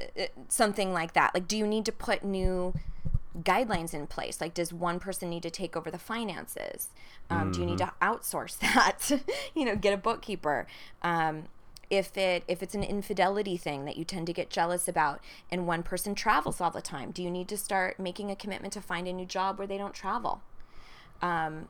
something 0.49 0.93
like 0.93 1.15
that. 1.15 1.35
Like, 1.35 1.49
do 1.49 1.57
you 1.57 1.67
need 1.67 1.85
to 1.87 1.93
put 1.93 2.25
new 2.25 2.75
guidelines 3.43 3.95
in 3.95 4.07
place? 4.07 4.41
Like, 4.41 4.55
does 4.55 4.73
one 4.73 4.99
person 4.99 5.31
need 5.31 5.43
to 5.43 5.51
take 5.51 5.77
over 5.77 5.91
the 5.91 5.99
finances? 5.99 6.89
Um, 7.31 7.53
Do 7.53 7.61
you 7.61 7.67
need 7.67 7.79
to 7.79 7.93
outsource 8.01 8.59
that? 8.61 9.23
you 9.55 9.65
know, 9.65 9.77
get 9.77 9.93
a 9.93 9.97
bookkeeper. 9.97 10.67
Um, 11.03 11.45
if 11.89 12.17
it 12.17 12.43
if 12.49 12.63
it's 12.65 12.75
an 12.75 12.83
infidelity 12.83 13.57
thing 13.57 13.85
that 13.85 13.97
you 13.97 14.05
tend 14.05 14.27
to 14.27 14.33
get 14.33 14.51
jealous 14.51 14.89
about, 14.89 15.21
and 15.51 15.67
one 15.67 15.83
person 15.83 16.15
travels 16.15 16.61
all 16.61 16.71
the 16.71 16.83
time, 16.83 17.13
do 17.13 17.23
you 17.23 17.31
need 17.31 17.49
to 17.49 17.57
start 17.57 18.01
making 18.01 18.31
a 18.31 18.37
commitment 18.37 18.73
to 18.73 18.81
find 18.81 19.07
a 19.07 19.13
new 19.13 19.27
job 19.27 19.59
where 19.59 19.69
they 19.69 19.79
don't 19.79 19.95
travel? 19.95 20.43
Um, 21.23 21.69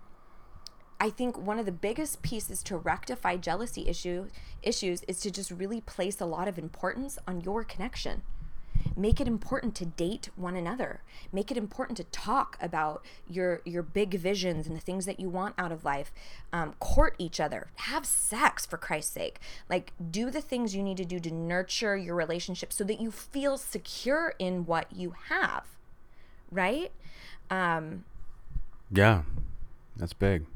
I 0.98 1.10
think 1.10 1.36
one 1.36 1.58
of 1.58 1.66
the 1.66 1.72
biggest 1.72 2.22
pieces 2.22 2.62
to 2.64 2.78
rectify 2.78 3.36
jealousy 3.36 3.86
issue 3.86 4.28
issues 4.62 5.02
is 5.02 5.20
to 5.20 5.30
just 5.30 5.50
really 5.50 5.82
place 5.82 6.20
a 6.20 6.24
lot 6.26 6.48
of 6.48 6.58
importance 6.58 7.18
on 7.28 7.42
your 7.42 7.64
connection. 7.64 8.22
Make 8.96 9.20
it 9.20 9.28
important 9.28 9.74
to 9.76 9.84
date 9.86 10.30
one 10.36 10.56
another. 10.56 11.02
Make 11.32 11.50
it 11.50 11.56
important 11.56 11.96
to 11.98 12.04
talk 12.04 12.56
about 12.60 13.04
your 13.28 13.60
your 13.64 13.82
big 13.82 14.14
visions 14.14 14.66
and 14.66 14.76
the 14.76 14.80
things 14.80 15.04
that 15.06 15.20
you 15.20 15.28
want 15.28 15.54
out 15.58 15.72
of 15.72 15.84
life. 15.84 16.12
Um, 16.52 16.74
court 16.80 17.14
each 17.18 17.40
other. 17.40 17.68
Have 17.76 18.06
sex 18.06 18.64
for 18.64 18.76
Christ's 18.78 19.12
sake. 19.12 19.38
Like 19.68 19.92
do 20.10 20.30
the 20.30 20.40
things 20.40 20.74
you 20.74 20.82
need 20.82 20.96
to 20.96 21.04
do 21.04 21.20
to 21.20 21.30
nurture 21.30 21.96
your 21.96 22.14
relationship 22.14 22.72
so 22.72 22.84
that 22.84 23.00
you 23.00 23.10
feel 23.10 23.58
secure 23.58 24.34
in 24.38 24.66
what 24.66 24.86
you 24.94 25.14
have. 25.28 25.64
Right. 26.50 26.92
Um, 27.50 28.04
Yeah. 28.90 29.22
That's 29.96 30.12
big. 30.12 30.46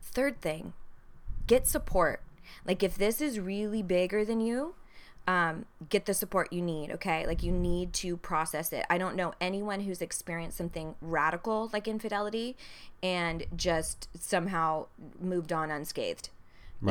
third 0.00 0.40
thing 0.40 0.72
get 1.46 1.66
support 1.66 2.22
like 2.64 2.82
if 2.82 2.96
this 2.96 3.20
is 3.20 3.38
really 3.38 3.82
bigger 3.82 4.24
than 4.24 4.40
you 4.40 4.74
um, 5.26 5.64
get 5.88 6.06
the 6.06 6.14
support 6.14 6.52
you 6.52 6.62
need 6.62 6.90
okay 6.90 7.26
like 7.26 7.42
you 7.42 7.50
need 7.50 7.92
to 7.92 8.16
process 8.16 8.72
it 8.72 8.86
i 8.88 8.96
don't 8.96 9.16
know 9.16 9.34
anyone 9.40 9.80
who's 9.80 10.00
experienced 10.00 10.56
something 10.56 10.94
radical 11.00 11.68
like 11.72 11.88
infidelity 11.88 12.56
and 13.02 13.44
just 13.56 14.08
somehow 14.18 14.86
moved 15.20 15.52
on 15.52 15.70
unscathed 15.70 16.30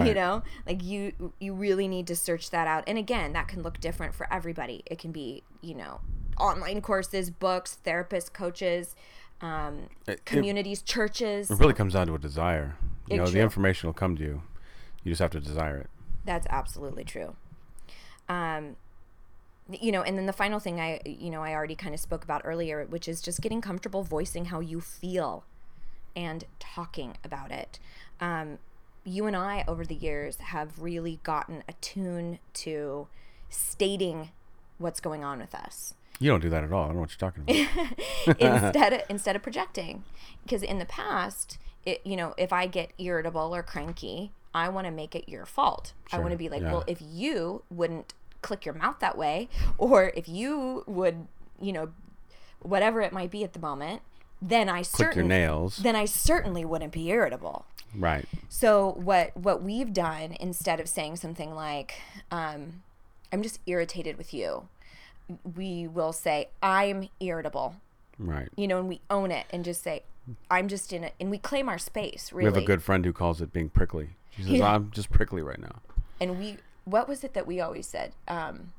you 0.03 0.13
know 0.15 0.41
like 0.67 0.83
you 0.83 1.31
you 1.39 1.53
really 1.53 1.87
need 1.87 2.07
to 2.07 2.15
search 2.15 2.49
that 2.49 2.67
out 2.67 2.83
and 2.87 2.97
again 2.97 3.33
that 3.33 3.47
can 3.47 3.61
look 3.61 3.79
different 3.79 4.13
for 4.15 4.27
everybody 4.33 4.81
it 4.87 4.97
can 4.97 5.11
be 5.11 5.43
you 5.61 5.75
know 5.75 6.01
online 6.39 6.81
courses 6.81 7.29
books 7.29 7.77
therapists 7.85 8.31
coaches 8.33 8.95
um, 9.41 9.89
It- 10.07 10.13
it- 10.13 10.25
communities 10.25 10.81
churches 10.81 11.51
It 11.51 11.59
really 11.59 11.73
comes 11.73 11.93
down 11.93 12.07
to 12.07 12.15
a 12.15 12.17
desire. 12.17 12.77
You 13.07 13.15
It 13.15 13.17
know, 13.19 13.25
the 13.27 13.39
information 13.41 13.87
will 13.87 13.93
come 13.93 14.15
to 14.15 14.23
you. 14.23 14.41
You 15.03 15.11
just 15.11 15.21
have 15.21 15.31
to 15.31 15.41
desire 15.41 15.77
it. 15.77 15.89
That's 16.23 16.47
absolutely 16.49 17.03
true. 17.03 17.35
Um, 18.27 18.75
you 19.81 19.91
know, 19.91 20.03
and 20.03 20.17
then 20.17 20.27
the 20.27 20.33
final 20.33 20.59
thing 20.59 20.79
I, 20.79 21.01
you 21.05 21.31
know, 21.31 21.41
I 21.41 21.53
already 21.53 21.75
kind 21.75 21.93
of 21.93 21.99
spoke 21.99 22.23
about 22.23 22.41
earlier, 22.45 22.85
which 22.85 23.07
is 23.07 23.21
just 23.21 23.41
getting 23.41 23.61
comfortable 23.61 24.03
voicing 24.03 24.45
how 24.45 24.59
you 24.59 24.79
feel 24.79 25.43
and 26.15 26.43
talking 26.59 27.17
about 27.23 27.51
it. 27.51 27.79
Um, 28.19 28.59
you 29.03 29.25
and 29.25 29.35
I, 29.35 29.63
over 29.67 29.85
the 29.85 29.95
years, 29.95 30.37
have 30.37 30.79
really 30.79 31.19
gotten 31.23 31.63
attuned 31.67 32.39
to 32.53 33.07
stating 33.49 34.29
what's 34.77 34.99
going 34.99 35.23
on 35.23 35.39
with 35.39 35.55
us 35.55 35.93
You 36.19 36.29
don't 36.31 36.41
do 36.41 36.49
that 36.49 36.63
at 36.63 36.71
all. 36.71 36.83
I 36.83 36.87
don't 36.87 36.95
know 36.95 37.01
what 37.01 37.11
you're 37.11 37.31
talking 37.31 37.43
about. 37.43 38.39
instead 38.39 38.93
of, 38.93 39.01
instead 39.09 39.35
of 39.35 39.43
projecting 39.43 40.03
because 40.43 40.63
in 40.63 40.79
the 40.79 40.85
past 40.85 41.57
it 41.85 42.01
you 42.03 42.15
know 42.15 42.33
if 42.37 42.51
i 42.51 42.65
get 42.67 42.91
irritable 42.97 43.55
or 43.55 43.63
cranky 43.63 44.31
i 44.55 44.69
want 44.69 44.85
to 44.85 44.91
make 44.91 45.13
it 45.15 45.29
your 45.29 45.45
fault 45.45 45.93
i 46.11 46.17
want 46.17 46.31
to 46.31 46.37
be 46.37 46.49
like 46.49 46.61
yeah. 46.61 46.71
well 46.71 46.83
if 46.87 46.99
you 47.01 47.61
wouldn't 47.69 48.13
click 48.41 48.65
your 48.65 48.73
mouth 48.73 48.97
that 48.99 49.17
way 49.17 49.47
or 49.77 50.11
if 50.15 50.27
you 50.27 50.83
would 50.87 51.27
you 51.61 51.73
know 51.73 51.89
whatever 52.61 53.01
it 53.01 53.11
might 53.13 53.29
be 53.29 53.43
at 53.43 53.53
the 53.53 53.59
moment 53.59 54.01
then 54.41 54.69
i 54.69 54.81
certainly 54.81 55.27
nails. 55.27 55.77
then 55.77 55.95
i 55.95 56.05
certainly 56.05 56.65
wouldn't 56.65 56.91
be 56.91 57.09
irritable 57.09 57.65
Right. 57.97 58.25
So 58.49 58.93
what 58.97 59.35
what 59.37 59.61
we've 59.63 59.93
done 59.93 60.35
instead 60.39 60.79
of 60.79 60.87
saying 60.87 61.17
something 61.17 61.53
like, 61.53 62.01
um, 62.31 62.83
"I'm 63.31 63.41
just 63.41 63.59
irritated 63.65 64.17
with 64.17 64.33
you," 64.33 64.67
we 65.55 65.87
will 65.87 66.13
say, 66.13 66.49
"I'm 66.61 67.09
irritable," 67.19 67.75
Right. 68.17 68.49
you 68.55 68.67
know, 68.67 68.79
and 68.79 68.87
we 68.87 69.01
own 69.09 69.31
it 69.31 69.45
and 69.49 69.63
just 69.63 69.83
say, 69.83 70.03
"I'm 70.49 70.67
just 70.67 70.91
in 70.93 71.03
it," 71.03 71.13
and 71.19 71.29
we 71.29 71.37
claim 71.37 71.69
our 71.69 71.77
space. 71.77 72.31
Really, 72.31 72.49
We 72.49 72.53
have 72.53 72.63
a 72.63 72.65
good 72.65 72.83
friend 72.83 73.05
who 73.05 73.13
calls 73.13 73.41
it 73.41 73.53
being 73.53 73.69
prickly. 73.69 74.09
She 74.37 74.43
says, 74.43 74.51
Yeah. 74.51 74.73
"I'm 74.73 74.91
just 74.91 75.09
prickly 75.09 75.41
right 75.41 75.59
now." 75.59 75.81
and 76.19 76.39
we. 76.39 76.57
What 76.85 77.07
was 77.07 77.23
it 77.23 77.33
that 77.33 77.47
we 77.47 77.59
always 77.59 77.87
said? 77.87 78.13
Um, 78.27 78.71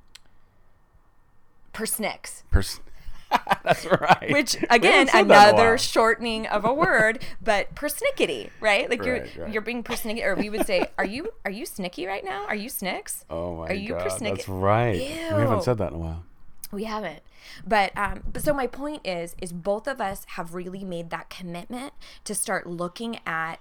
persnicks. 1.73 2.42
Pers- 2.51 2.81
That's 3.64 3.85
right. 3.85 4.29
Which 4.31 4.57
again, 4.71 5.09
haven't 5.09 5.09
said 5.11 5.29
that 5.29 5.49
in 5.49 5.55
a 5.57 5.59
another 5.59 5.79
shortening 5.79 6.47
of 6.47 6.64
a 6.64 6.73
word, 6.73 7.25
but 7.42 7.75
persnickety, 7.75 8.51
right? 8.61 8.88
Like 8.88 9.01
Right, 9.01 9.07
you're 9.35 9.45
right. 9.45 9.53
you're 9.53 9.62
being 9.62 9.83
persnickety, 9.83 10.25
or 10.25 10.37
we 10.37 10.49
would 10.49 10.64
say, 10.66 10.87
"Are 10.97 11.05
you 11.05 11.31
are 11.45 11.51
you 11.51 11.64
snicky 11.66 12.07
right 12.07 12.25
now? 12.25 12.45
Are 12.47 12.55
you 12.55 12.69
snicks?" 12.69 13.25
Oh 13.29 13.57
my 13.57 13.66
Are 13.66 13.75
you 13.75 13.90
god, 13.90 14.03
persnickety? 14.03 14.37
that's 14.37 14.49
right. 14.49 14.97
We 14.99 15.40
haven't 15.40 15.64
said 15.64 15.79
that 15.79 15.88
in 15.90 15.97
a 15.97 15.99
while. 15.99 16.23
We 16.71 16.85
haven't. 16.85 17.21
But 17.66 17.90
um 17.97 18.23
but 18.33 18.42
so 18.42 18.55
my 18.55 18.69
point 18.69 19.05
is 19.05 19.35
is 19.42 19.53
both 19.53 19.88
of 19.88 20.01
us 20.01 20.25
have 20.31 20.55
really 20.55 20.85
made 20.85 21.11
that 21.11 21.29
commitment 21.29 21.92
to 22.25 22.35
start 22.35 22.66
looking 22.69 23.19
at 23.27 23.59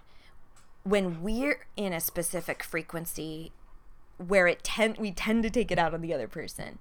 when 0.86 1.22
we're 1.22 1.66
in 1.76 1.92
a 1.92 2.00
specific 2.00 2.64
frequency 2.64 3.52
where 4.18 4.48
it 4.48 4.64
tend 4.64 4.98
we 4.98 5.12
tend 5.12 5.44
to 5.44 5.50
take 5.50 5.72
it 5.72 5.78
out 5.78 5.94
on 5.94 6.00
the 6.02 6.14
other 6.14 6.28
person. 6.28 6.80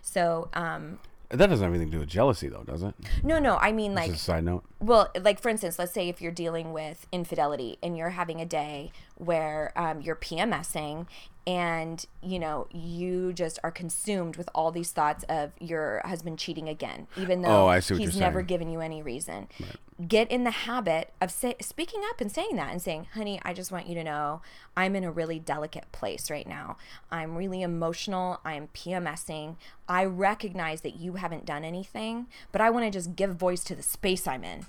So 0.00 0.48
um 0.54 0.98
That 1.28 1.46
doesn't 1.48 1.62
have 1.64 1.72
anything 1.72 1.90
to 1.90 1.96
do 1.96 2.00
with 2.00 2.08
jealousy, 2.08 2.48
though, 2.48 2.64
does 2.64 2.82
it? 2.82 2.94
no 3.22 3.38
no, 3.38 3.56
I 3.58 3.70
mean 3.72 3.94
like 3.94 4.14
side 4.16 4.44
note. 4.44 4.64
well 4.80 5.10
like 5.20 5.38
for 5.40 5.48
instance 5.48 5.78
let's 5.78 5.92
say 5.92 6.08
if 6.08 6.20
you're 6.20 6.32
dealing 6.32 6.72
with 6.72 7.06
infidelity 7.12 7.78
and 7.82 7.96
you're 7.96 8.10
having 8.10 8.40
a 8.40 8.46
day 8.46 8.90
where 9.24 9.72
um, 9.76 10.00
you're 10.00 10.16
pmsing 10.16 11.06
and 11.44 12.06
you 12.22 12.38
know 12.38 12.68
you 12.72 13.32
just 13.32 13.58
are 13.64 13.70
consumed 13.72 14.36
with 14.36 14.48
all 14.54 14.70
these 14.70 14.92
thoughts 14.92 15.24
of 15.28 15.50
your 15.58 16.00
husband 16.04 16.38
cheating 16.38 16.68
again 16.68 17.08
even 17.16 17.42
though 17.42 17.64
Oh, 17.64 17.66
I 17.66 17.80
see 17.80 17.94
what 17.94 18.00
he's 18.00 18.16
never 18.16 18.38
saying. 18.40 18.46
given 18.46 18.70
you 18.70 18.80
any 18.80 19.02
reason. 19.02 19.48
Get 20.06 20.30
in 20.30 20.44
the 20.44 20.50
habit 20.52 21.12
of 21.20 21.30
say, 21.32 21.54
speaking 21.60 22.00
up 22.10 22.20
and 22.20 22.30
saying 22.30 22.54
that 22.56 22.70
and 22.70 22.80
saying 22.80 23.08
honey 23.14 23.40
i 23.44 23.52
just 23.52 23.72
want 23.72 23.86
you 23.88 23.94
to 23.96 24.04
know 24.04 24.40
i'm 24.76 24.94
in 24.94 25.02
a 25.04 25.10
really 25.10 25.38
delicate 25.40 25.90
place 25.92 26.30
right 26.30 26.46
now. 26.46 26.76
I'm 27.10 27.36
really 27.36 27.62
emotional. 27.62 28.40
I'm 28.44 28.68
pmsing 28.68 29.56
i 29.88 30.04
recognize 30.04 30.82
that 30.82 30.94
you 30.94 31.14
haven't 31.14 31.44
done 31.44 31.64
anything 31.64 32.28
but 32.52 32.60
i 32.60 32.70
want 32.70 32.84
to 32.84 32.90
just 32.90 33.16
give 33.16 33.34
voice 33.34 33.64
to 33.64 33.74
the 33.74 33.82
space 33.82 34.26
i'm 34.28 34.44
in 34.44 34.64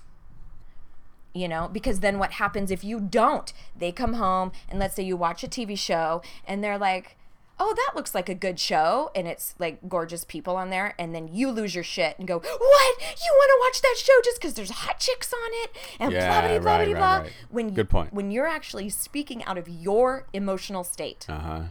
you 1.33 1.47
know 1.47 1.69
because 1.71 1.99
then 2.01 2.19
what 2.19 2.33
happens 2.33 2.69
if 2.71 2.83
you 2.83 2.99
don't 2.99 3.53
they 3.77 3.91
come 3.91 4.13
home 4.13 4.51
and 4.69 4.79
let's 4.79 4.95
say 4.95 5.03
you 5.03 5.17
watch 5.17 5.43
a 5.43 5.47
tv 5.47 5.77
show 5.77 6.21
and 6.47 6.63
they're 6.63 6.77
like 6.77 7.17
oh 7.59 7.73
that 7.75 7.95
looks 7.95 8.13
like 8.15 8.29
a 8.29 8.33
good 8.35 8.59
show 8.59 9.09
and 9.15 9.27
it's 9.27 9.53
like 9.59 9.77
gorgeous 9.87 10.23
people 10.25 10.55
on 10.55 10.69
there 10.69 10.93
and 10.99 11.13
then 11.13 11.27
you 11.31 11.49
lose 11.51 11.73
your 11.75 11.83
shit 11.83 12.17
and 12.17 12.27
go 12.27 12.37
what 12.39 12.99
you 12.99 13.31
want 13.31 13.49
to 13.49 13.57
watch 13.65 13.81
that 13.81 13.95
show 13.97 14.13
just 14.23 14.39
because 14.39 14.53
there's 14.55 14.71
hot 14.71 14.99
chicks 14.99 15.31
on 15.33 15.49
it 15.63 15.71
and 15.99 16.11
Yeah, 16.11 16.27
blah 16.41 16.49
blah 16.49 16.59
blah 16.59 16.75
right, 16.77 16.85
blah 16.85 16.93
right, 16.93 16.97
blah 16.97 17.17
right. 17.23 17.31
when 17.49 17.73
Good 17.73 17.89
point. 17.89 18.13
when 18.13 18.31
you're 18.31 18.47
actually 18.47 18.89
speaking 18.89 19.43
out 19.45 19.57
of 19.57 19.67
your 19.69 20.25
emotional 20.33 20.83
state 20.83 21.25
Uh 21.29 21.39
huh. 21.39 21.61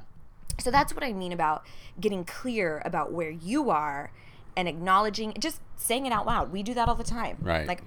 so 0.61 0.71
that's 0.71 0.95
what 0.95 1.03
I 1.05 1.13
mean 1.13 1.33
about 1.33 1.65
getting 2.01 2.25
clear 2.25 2.81
about 2.85 3.13
where 3.13 3.31
you 3.31 3.69
are 3.71 4.13
and 4.57 4.69
acknowledging, 4.69 5.33
just 5.39 5.61
saying 5.77 6.05
it 6.05 6.13
out 6.13 6.27
loud. 6.27 6.53
We 6.53 6.63
do 6.63 6.75
that 6.75 6.87
all 6.87 6.95
the 6.95 7.03
time. 7.05 7.39
Right. 7.41 7.67
Like, 7.67 7.83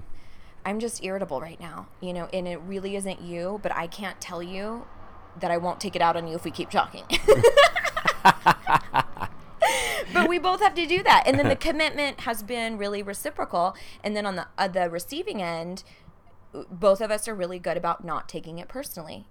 I'm 0.65 0.79
just 0.79 1.03
irritable 1.03 1.39
right 1.39 1.59
now, 1.59 1.87
you 2.01 2.11
know, 2.11 2.27
and 2.33 2.47
it 2.47 2.59
really 2.61 2.95
isn't 2.95 3.21
you, 3.21 3.59
but 3.61 3.71
I 3.75 3.85
can't 3.87 4.19
tell 4.19 4.41
you 4.41 4.85
that 5.39 5.51
I 5.51 5.57
won't 5.57 5.79
take 5.79 5.95
it 5.95 6.01
out 6.01 6.15
on 6.17 6.27
you 6.27 6.35
if 6.35 6.43
we 6.43 6.51
keep 6.51 6.71
talking. 6.71 7.03
but 10.13 10.27
we 10.27 10.39
both 10.39 10.61
have 10.61 10.73
to 10.75 10.87
do 10.87 11.03
that. 11.03 11.23
And 11.27 11.37
then 11.37 11.49
the 11.49 11.55
commitment 11.67 12.21
has 12.21 12.41
been 12.41 12.77
really 12.77 13.03
reciprocal. 13.03 13.75
And 14.03 14.15
then 14.15 14.25
on 14.25 14.35
the 14.35 14.47
uh, 14.57 14.67
the 14.67 14.89
receiving 14.89 15.41
end, 15.41 15.83
both 16.71 17.01
of 17.01 17.11
us 17.11 17.27
are 17.27 17.35
really 17.35 17.59
good 17.59 17.77
about 17.77 18.03
not 18.03 18.27
taking 18.27 18.57
it 18.57 18.67
personally 18.67 19.27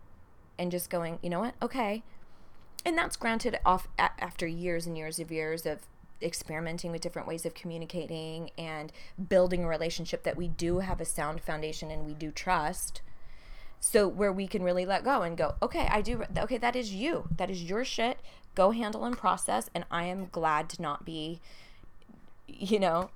and 0.58 0.70
just 0.70 0.90
going, 0.90 1.18
you 1.22 1.30
know 1.30 1.40
what? 1.40 1.54
Okay. 1.60 2.02
And 2.84 2.96
that's 2.98 3.16
granted 3.16 3.58
off 3.64 3.88
a- 3.98 4.22
after 4.22 4.46
years 4.46 4.86
and 4.86 4.96
years 4.96 5.18
of 5.18 5.32
years 5.32 5.66
of 5.66 5.80
experimenting 6.22 6.92
with 6.92 7.00
different 7.00 7.28
ways 7.28 7.44
of 7.46 7.54
communicating 7.54 8.50
and 8.56 8.92
building 9.28 9.64
a 9.64 9.68
relationship 9.68 10.22
that 10.22 10.36
we 10.36 10.48
do 10.48 10.78
have 10.80 11.00
a 11.00 11.04
sound 11.04 11.40
foundation 11.40 11.90
and 11.90 12.06
we 12.06 12.14
do 12.14 12.30
trust. 12.30 13.02
So 13.80 14.08
where 14.08 14.32
we 14.32 14.46
can 14.46 14.62
really 14.62 14.86
let 14.86 15.04
go 15.04 15.22
and 15.22 15.36
go, 15.36 15.56
okay, 15.62 15.86
I 15.90 16.00
do. 16.00 16.24
Okay, 16.38 16.56
that 16.56 16.74
is 16.74 16.94
you. 16.94 17.28
That 17.36 17.50
is 17.50 17.62
your 17.62 17.84
shit. 17.84 18.18
Go 18.54 18.70
handle 18.70 19.04
and 19.04 19.16
process. 19.16 19.68
And 19.74 19.84
I 19.90 20.04
am 20.04 20.28
glad 20.32 20.70
to 20.70 20.82
not 20.82 21.04
be, 21.04 21.40
you 22.46 22.78
know, 22.80 23.10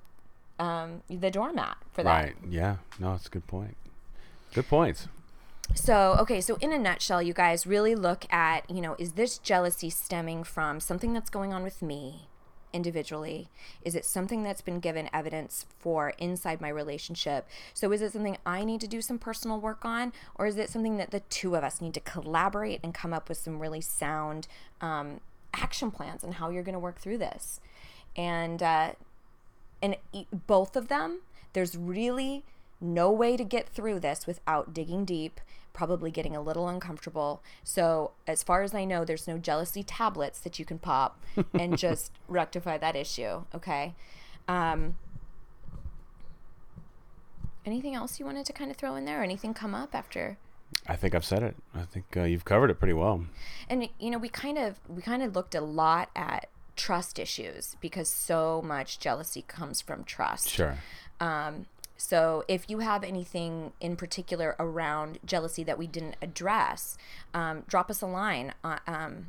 um, 0.59 1.01
the 1.09 1.31
doormat 1.31 1.77
for 1.91 2.03
that. 2.03 2.23
Right. 2.23 2.35
Yeah. 2.47 2.77
No, 2.99 3.13
it's 3.15 3.25
a 3.25 3.29
good 3.29 3.47
point. 3.47 3.77
Good 4.53 4.67
points. 4.67 5.07
So, 5.73 6.15
okay, 6.19 6.41
so 6.41 6.55
in 6.57 6.71
a 6.71 6.79
nutshell, 6.79 7.21
you 7.21 7.33
guys 7.33 7.65
really 7.65 7.95
look 7.95 8.31
at, 8.31 8.69
you 8.69 8.81
know, 8.81 8.95
is 8.99 9.13
this 9.13 9.37
jealousy 9.37 9.89
stemming 9.89 10.43
from 10.43 10.79
something 10.79 11.13
that's 11.13 11.29
going 11.29 11.53
on 11.53 11.63
with 11.63 11.81
me 11.81 12.28
individually? 12.73 13.49
Is 13.83 13.95
it 13.95 14.05
something 14.05 14.43
that's 14.43 14.61
been 14.61 14.79
given 14.79 15.09
evidence 15.13 15.65
for 15.79 16.13
inside 16.17 16.61
my 16.61 16.69
relationship? 16.69 17.47
So, 17.73 17.91
is 17.91 18.01
it 18.01 18.13
something 18.13 18.37
I 18.45 18.63
need 18.63 18.81
to 18.81 18.87
do 18.87 19.01
some 19.01 19.19
personal 19.19 19.59
work 19.59 19.85
on, 19.85 20.13
or 20.35 20.45
is 20.45 20.57
it 20.57 20.69
something 20.69 20.97
that 20.97 21.11
the 21.11 21.21
two 21.21 21.55
of 21.55 21.63
us 21.63 21.81
need 21.81 21.93
to 21.95 21.99
collaborate 21.99 22.79
and 22.83 22.93
come 22.93 23.13
up 23.13 23.29
with 23.29 23.37
some 23.37 23.59
really 23.59 23.81
sound 23.81 24.47
um, 24.81 25.19
action 25.53 25.91
plans 25.91 26.23
on 26.23 26.33
how 26.33 26.49
you're 26.49 26.63
going 26.63 26.73
to 26.73 26.79
work 26.79 26.99
through 26.99 27.17
this? 27.17 27.59
And, 28.15 28.61
uh, 28.61 28.91
and 29.81 29.95
both 30.47 30.75
of 30.75 30.87
them 30.87 31.21
there's 31.53 31.75
really 31.75 32.43
no 32.81 33.11
way 33.11 33.35
to 33.35 33.43
get 33.43 33.69
through 33.69 33.99
this 33.99 34.25
without 34.25 34.73
digging 34.73 35.05
deep 35.05 35.39
probably 35.79 36.11
getting 36.11 36.35
a 36.35 36.41
little 36.41 36.67
uncomfortable 36.67 37.41
so 37.63 38.11
as 38.27 38.43
far 38.43 38.63
as 38.63 38.73
i 38.73 38.83
know 38.83 39.05
there's 39.05 39.29
no 39.29 39.37
jealousy 39.37 39.81
tablets 39.81 40.37
that 40.41 40.59
you 40.59 40.65
can 40.65 40.77
pop 40.77 41.17
and 41.53 41.77
just 41.87 42.11
rectify 42.27 42.77
that 42.77 42.97
issue 42.97 43.43
okay 43.55 43.95
um, 44.49 44.95
anything 47.65 47.95
else 47.95 48.19
you 48.19 48.25
wanted 48.25 48.45
to 48.45 48.51
kind 48.51 48.69
of 48.69 48.75
throw 48.75 48.95
in 48.95 49.05
there 49.05 49.21
or 49.21 49.23
anything 49.23 49.53
come 49.53 49.73
up 49.73 49.95
after 49.95 50.37
I 50.85 50.95
think 50.97 51.15
I've 51.15 51.25
said 51.25 51.41
it. 51.43 51.55
I 51.73 51.81
think 51.83 52.05
uh, 52.15 52.23
you've 52.23 52.45
covered 52.45 52.69
it 52.69 52.77
pretty 52.77 52.93
well. 52.93 53.25
and 53.69 53.87
you 53.99 54.09
know 54.11 54.17
we 54.17 54.27
kind 54.29 54.57
of 54.57 54.79
we 54.87 55.01
kind 55.01 55.23
of 55.23 55.33
looked 55.33 55.55
a 55.55 55.61
lot 55.61 56.09
at 56.15 56.49
trust 56.75 57.17
issues 57.19 57.75
because 57.79 58.09
so 58.09 58.61
much 58.65 58.99
jealousy 58.99 59.43
comes 59.47 59.79
from 59.81 60.03
trust 60.03 60.49
Sure. 60.49 60.77
Um, 61.21 61.67
so 62.01 62.45
if 62.47 62.69
you 62.69 62.79
have 62.79 63.03
anything 63.03 63.73
in 63.81 63.97
particular 63.97 64.55
around 64.57 65.19
jealousy 65.25 65.63
that 65.65 65.77
we 65.77 65.85
didn't 65.85 66.15
address, 66.21 66.97
um, 67.33 67.63
drop 67.67 67.89
us 67.91 68.01
a 68.01 68.07
line 68.07 68.53
on, 68.63 68.79
um, 68.87 69.27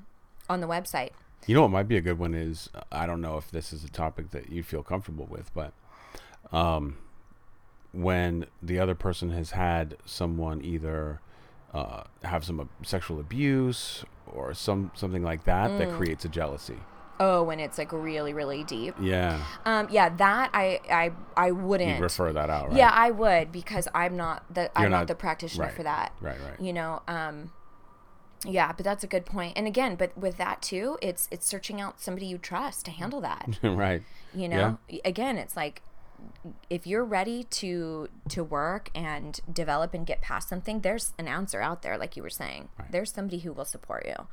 on 0.48 0.60
the 0.60 0.68
website. 0.68 1.10
You 1.46 1.54
know 1.56 1.62
what 1.62 1.70
might 1.72 1.88
be 1.88 1.96
a 1.96 2.00
good 2.00 2.18
one 2.18 2.32
is 2.32 2.70
I 2.92 3.06
don't 3.06 3.20
know 3.20 3.36
if 3.38 3.50
this 3.50 3.72
is 3.72 3.82
a 3.82 3.88
topic 3.88 4.30
that 4.30 4.50
you 4.50 4.62
feel 4.62 4.82
comfortable 4.84 5.26
with, 5.28 5.52
but 5.52 5.72
um, 6.52 6.98
when 7.92 8.46
the 8.62 8.78
other 8.78 8.94
person 8.94 9.30
has 9.30 9.50
had 9.52 9.96
someone 10.04 10.64
either 10.64 11.20
uh, 11.74 12.04
have 12.22 12.44
some 12.44 12.60
uh, 12.60 12.64
sexual 12.84 13.18
abuse 13.18 14.04
or 14.32 14.54
some 14.54 14.90
something 14.94 15.22
like 15.22 15.44
that 15.44 15.70
Mm. 15.70 15.78
that 15.78 15.90
creates 15.96 16.24
a 16.24 16.28
jealousy. 16.28 16.78
Oh, 17.22 17.42
when 17.42 17.60
it's 17.60 17.76
like 17.78 17.92
really, 17.92 18.32
really 18.32 18.64
deep. 18.64 18.94
Yeah, 18.98 19.40
Um, 19.66 19.86
yeah, 19.90 20.08
that 20.08 20.50
I, 20.54 20.80
I, 20.90 21.12
I 21.36 21.50
wouldn't. 21.50 21.98
you 21.98 22.02
refer 22.02 22.32
that 22.32 22.48
out, 22.50 22.68
right? 22.70 22.78
Yeah, 22.78 22.90
I 22.92 23.10
would 23.10 23.52
because 23.52 23.86
I'm 23.94 24.16
not 24.16 24.42
the 24.52 24.70
I'm 24.76 24.90
not, 24.90 25.00
not- 25.00 25.06
the 25.08 25.14
practitioner 25.14 25.66
right, 25.66 25.74
for 25.74 25.82
that. 25.82 26.14
right, 26.20 26.38
right. 26.40 26.58
You 26.58 26.72
know, 26.72 27.02
um, 27.06 27.52
yeah, 28.44 28.72
but 28.72 28.84
that's 28.84 29.04
a 29.04 29.06
good 29.06 29.26
point. 29.26 29.52
And 29.56 29.66
again, 29.66 29.96
but 29.96 30.16
with 30.16 30.38
that 30.38 30.62
too, 30.62 30.96
it's 31.02 31.28
it's 31.30 31.46
searching 31.46 31.78
out 31.78 32.00
somebody 32.00 32.24
you 32.26 32.38
trust 32.38 32.86
to 32.86 32.90
handle 32.90 33.20
that. 33.20 33.46
right. 33.62 34.02
you 34.34 34.48
know 34.48 34.78
again 35.04 35.36
it's 35.36 35.56
like 35.56 35.82
if 36.70 36.86
you're 36.86 37.04
ready 37.04 37.42
to 37.44 38.08
to 38.28 38.44
work 38.44 38.88
and 38.94 39.40
develop 39.52 39.92
and 39.92 40.06
get 40.06 40.20
past 40.20 40.48
something 40.48 40.80
there's 40.82 41.12
an 41.18 41.26
answer 41.26 41.60
out 41.60 41.82
there 41.82 41.98
like 41.98 42.16
you 42.16 42.22
were 42.22 42.30
saying 42.30 42.68
there's 42.90 43.12
somebody 43.12 43.40
who 43.40 43.52
will 43.52 43.64
support 43.64 44.06
you 44.06 44.28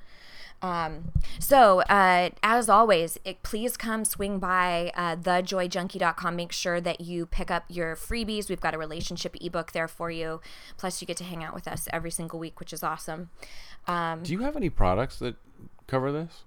um, 0.62 1.12
so 1.40 1.82
uh, 1.82 2.30
as 2.42 2.70
always 2.70 3.20
it, 3.24 3.44
please 3.44 3.78
come 3.78 4.06
swing 4.06 4.40
by 4.40 4.92
uh, 4.96 5.16
thejoyjunkie.com 5.16 6.36
make 6.36 6.52
sure 6.52 6.82
that 6.82 7.02
you 7.02 7.26
pick 7.26 7.52
up 7.52 7.66
your 7.70 7.96
freebies. 7.96 8.50
We've 8.50 8.62
got 8.62 8.74
a 8.74 8.78
relationship 8.78 9.36
ebook 9.40 9.72
there 9.72 9.88
for 9.88 10.10
you. 10.10 10.42
Plus 10.78 11.02
you 11.02 11.08
get 11.08 11.18
to 11.18 11.24
hang 11.24 11.44
out 11.44 11.54
with 11.54 11.68
us 11.68 11.88
every 11.94 12.12
single 12.12 12.40
week 12.40 12.60
which 12.60 12.74
is 12.74 12.84
awesome. 12.84 13.30
Um, 13.88 14.24
Do 14.24 14.34
you 14.34 14.40
have 14.40 14.56
any 14.56 14.70
products 14.70 15.20
that 15.20 15.36
cover 15.86 16.12
this? 16.12 16.44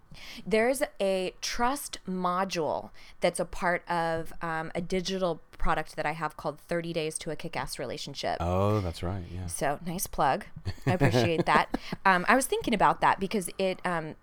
There's 0.47 0.83
a 1.01 1.35
trust 1.41 1.99
module 2.09 2.91
that's 3.21 3.41
a 3.41 3.45
part 3.45 3.89
of 3.89 4.33
um, 4.43 4.71
a 4.75 4.81
digital 4.81 5.41
product 5.61 5.95
that 5.97 6.07
I 6.07 6.13
have 6.13 6.37
called 6.37 6.59
30 6.59 6.93
Days 6.93 7.19
to 7.19 7.31
a 7.31 7.37
Kick 7.37 7.57
Ass 7.57 7.79
Relationship. 7.79 8.39
Oh, 8.41 8.81
that's 8.81 9.03
right. 9.03 9.23
Yeah. 9.33 9.47
So 9.47 9.79
nice 9.87 10.07
plug. 10.09 10.47
I 10.87 10.93
appreciate 10.93 11.47
that. 11.47 11.69
Um, 12.07 12.25
I 12.29 12.35
was 12.35 12.47
thinking 12.47 12.73
about 12.73 13.01
that 13.03 13.21
because 13.21 13.51
it 13.59 13.81
um, 13.85 14.15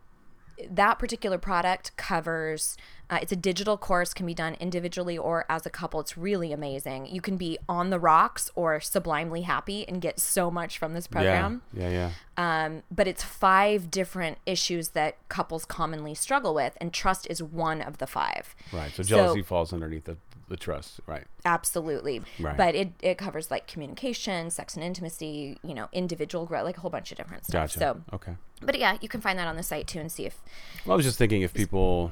that 0.70 0.98
particular 1.00 1.38
product 1.38 1.96
covers. 1.98 2.78
Uh, 3.10 3.20
it's 3.22 3.32
a 3.32 3.38
digital 3.38 3.78
course, 3.78 4.14
can 4.14 4.26
be 4.26 4.34
done 4.34 4.56
individually 4.60 5.18
or 5.18 5.46
as 5.48 5.66
a 5.66 5.70
couple. 5.70 6.00
It's 6.02 6.18
really 6.18 6.52
amazing. 6.52 7.06
You 7.06 7.22
can 7.22 7.38
be 7.38 7.58
on 7.70 7.90
the 7.90 8.00
rocks 8.00 8.52
or 8.56 8.82
sublimely 8.82 9.44
happy 9.44 9.88
and 9.88 10.02
get 10.02 10.20
so 10.20 10.52
much 10.52 10.78
from 10.78 10.94
this 10.94 11.08
program. 11.08 11.62
Yeah. 11.74 11.90
Yeah. 11.90 12.12
Yeah. 12.38 12.66
Um, 12.66 12.84
but 12.92 13.08
it's 13.08 13.24
five 13.24 13.90
different 13.90 14.40
issues 14.46 14.90
that 14.90 15.16
couples 15.30 15.64
commonly 15.64 16.16
struggle 16.16 16.54
with, 16.54 16.78
and 16.82 16.92
trust 16.94 17.28
is 17.30 17.42
one 17.42 17.82
of 17.82 18.00
the 18.00 18.08
five. 18.08 18.56
Right. 18.74 18.92
So 18.92 19.04
jealousy 19.04 19.42
falls 19.42 19.72
underneath 19.72 20.04
the, 20.04 20.18
the 20.48 20.58
trust. 20.58 21.00
Right. 21.06 21.26
Absolutely. 21.46 22.22
Right. 22.40 22.58
But 22.58 22.76
it, 22.76 22.92
it 23.02 23.18
covers 23.18 23.52
like 23.52 23.68
communication, 23.68 24.50
sex 24.50 24.76
and 24.76 24.84
intimacy, 24.84 25.58
you 25.64 25.74
know, 25.74 25.90
individual 25.92 26.46
growth, 26.46 26.66
like 26.66 26.78
a 26.78 26.82
whole 26.82 26.92
bunch 26.92 27.12
of 27.12 27.18
different 27.18 27.46
stuff. 27.46 27.74
Gotcha. 27.74 27.80
So, 27.80 28.02
okay. 28.14 28.36
but 28.62 28.78
yeah, 28.78 28.98
you 29.02 29.10
can 29.10 29.22
find 29.22 29.38
that 29.40 29.48
on 29.48 29.56
the 29.56 29.64
site 29.64 29.88
too 29.88 30.00
and 30.00 30.12
see 30.12 30.26
if 30.26 30.42
Well, 30.86 30.94
I 30.94 30.98
was 30.98 31.06
just 31.06 31.18
thinking 31.18 31.42
if 31.42 31.54
people 31.54 32.12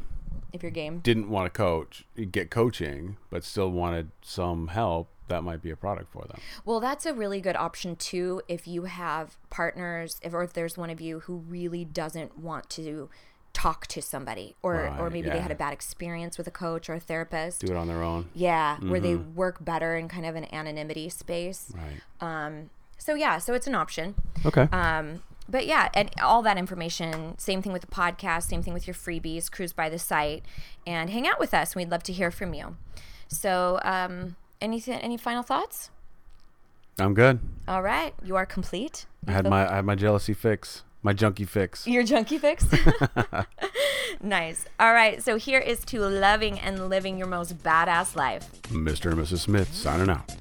if 0.51 0.63
your 0.63 0.71
game. 0.71 0.99
didn't 0.99 1.29
want 1.29 1.51
to 1.51 1.55
coach, 1.57 2.05
get 2.31 2.49
coaching, 2.49 3.17
but 3.29 3.43
still 3.43 3.69
wanted 3.69 4.11
some 4.21 4.67
help, 4.67 5.09
that 5.27 5.43
might 5.43 5.61
be 5.61 5.71
a 5.71 5.75
product 5.75 6.11
for 6.11 6.23
them. 6.25 6.39
Well, 6.65 6.79
that's 6.79 7.05
a 7.05 7.13
really 7.13 7.41
good 7.41 7.55
option 7.55 7.95
too 7.95 8.41
if 8.47 8.67
you 8.67 8.83
have 8.83 9.37
partners, 9.49 10.19
if 10.21 10.33
or 10.33 10.43
if 10.43 10.53
there's 10.53 10.77
one 10.77 10.89
of 10.89 11.01
you 11.01 11.21
who 11.21 11.37
really 11.37 11.83
doesn't 11.83 12.37
want 12.37 12.69
to 12.71 13.09
talk 13.55 13.87
to 13.87 14.01
somebody, 14.01 14.53
or 14.61 14.75
or 14.75 15.05
Right, 15.05 15.11
maybe 15.13 15.29
they 15.29 15.39
had 15.39 15.51
a 15.51 15.55
bad 15.55 15.73
experience 15.73 16.37
with 16.37 16.45
a 16.47 16.51
coach 16.51 16.89
or 16.89 16.93
a 16.95 16.99
therapist. 16.99 17.61
Do 17.61 17.71
it 17.73 17.77
on 17.77 17.87
their 17.87 18.03
own. 18.03 18.25
Yeah, 18.35 18.77
where 18.79 18.99
they 18.99 19.13
Mm-hmm. 19.15 19.33
work 19.35 19.63
better 19.63 19.95
in 19.95 20.07
kind 20.09 20.25
of 20.25 20.35
an 20.35 20.45
anonymity 20.53 21.07
space. 21.09 21.71
Right. 21.73 22.01
um 22.27 22.69
So 22.97 23.15
yeah, 23.15 23.39
so 23.39 23.53
it's 23.53 23.67
an 23.67 23.75
option. 23.75 24.15
Okay. 24.45 24.67
Um, 24.71 25.23
but 25.47 25.65
yeah, 25.67 25.89
and 25.93 26.09
all 26.21 26.41
that 26.41 26.57
information, 26.57 27.37
same 27.37 27.61
thing 27.61 27.71
with 27.73 27.81
the 27.87 27.93
podcast, 28.01 28.43
same 28.49 28.63
thing 28.63 28.73
with 28.73 28.87
your 28.87 28.95
freebies, 28.95 29.49
cruise 29.51 29.73
by 29.73 29.89
the 29.89 29.99
site 29.99 30.43
and 30.87 31.09
hang 31.11 31.27
out 31.27 31.39
with 31.39 31.53
us. 31.53 31.75
We'd 31.75 31.91
love 31.91 32.03
to 32.03 32.13
hear 32.13 32.31
from 32.31 32.53
you. 32.55 32.77
So, 33.27 33.79
um, 33.83 34.35
anything, 34.61 34.95
any 34.99 35.17
final 35.17 35.43
thoughts? 35.43 35.91
I'm 36.97 37.13
good. 37.13 37.39
All 37.67 37.81
right. 37.83 38.13
You 38.23 38.35
are 38.37 38.45
complete. 38.45 39.05
I 39.27 39.31
had 39.33 39.45
my 39.49 39.61
I 39.71 39.75
had 39.75 39.85
my 39.85 39.95
jealousy 39.95 40.33
fix, 40.33 40.83
my 41.05 41.13
junkie 41.13 41.45
fix. 41.45 41.87
Your 41.87 42.03
junkie 42.03 42.39
fix. 42.39 42.65
nice. 44.21 44.65
All 44.79 44.91
right. 44.91 45.21
So 45.21 45.37
here 45.37 45.59
is 45.59 45.85
to 45.85 45.99
loving 45.99 46.59
and 46.59 46.89
living 46.89 47.17
your 47.17 47.27
most 47.27 47.59
badass 47.59 48.15
life. 48.15 48.51
Mr. 48.63 49.11
and 49.11 49.21
Mrs. 49.21 49.37
Smith 49.37 49.71
signing 49.73 50.09
out. 50.09 50.35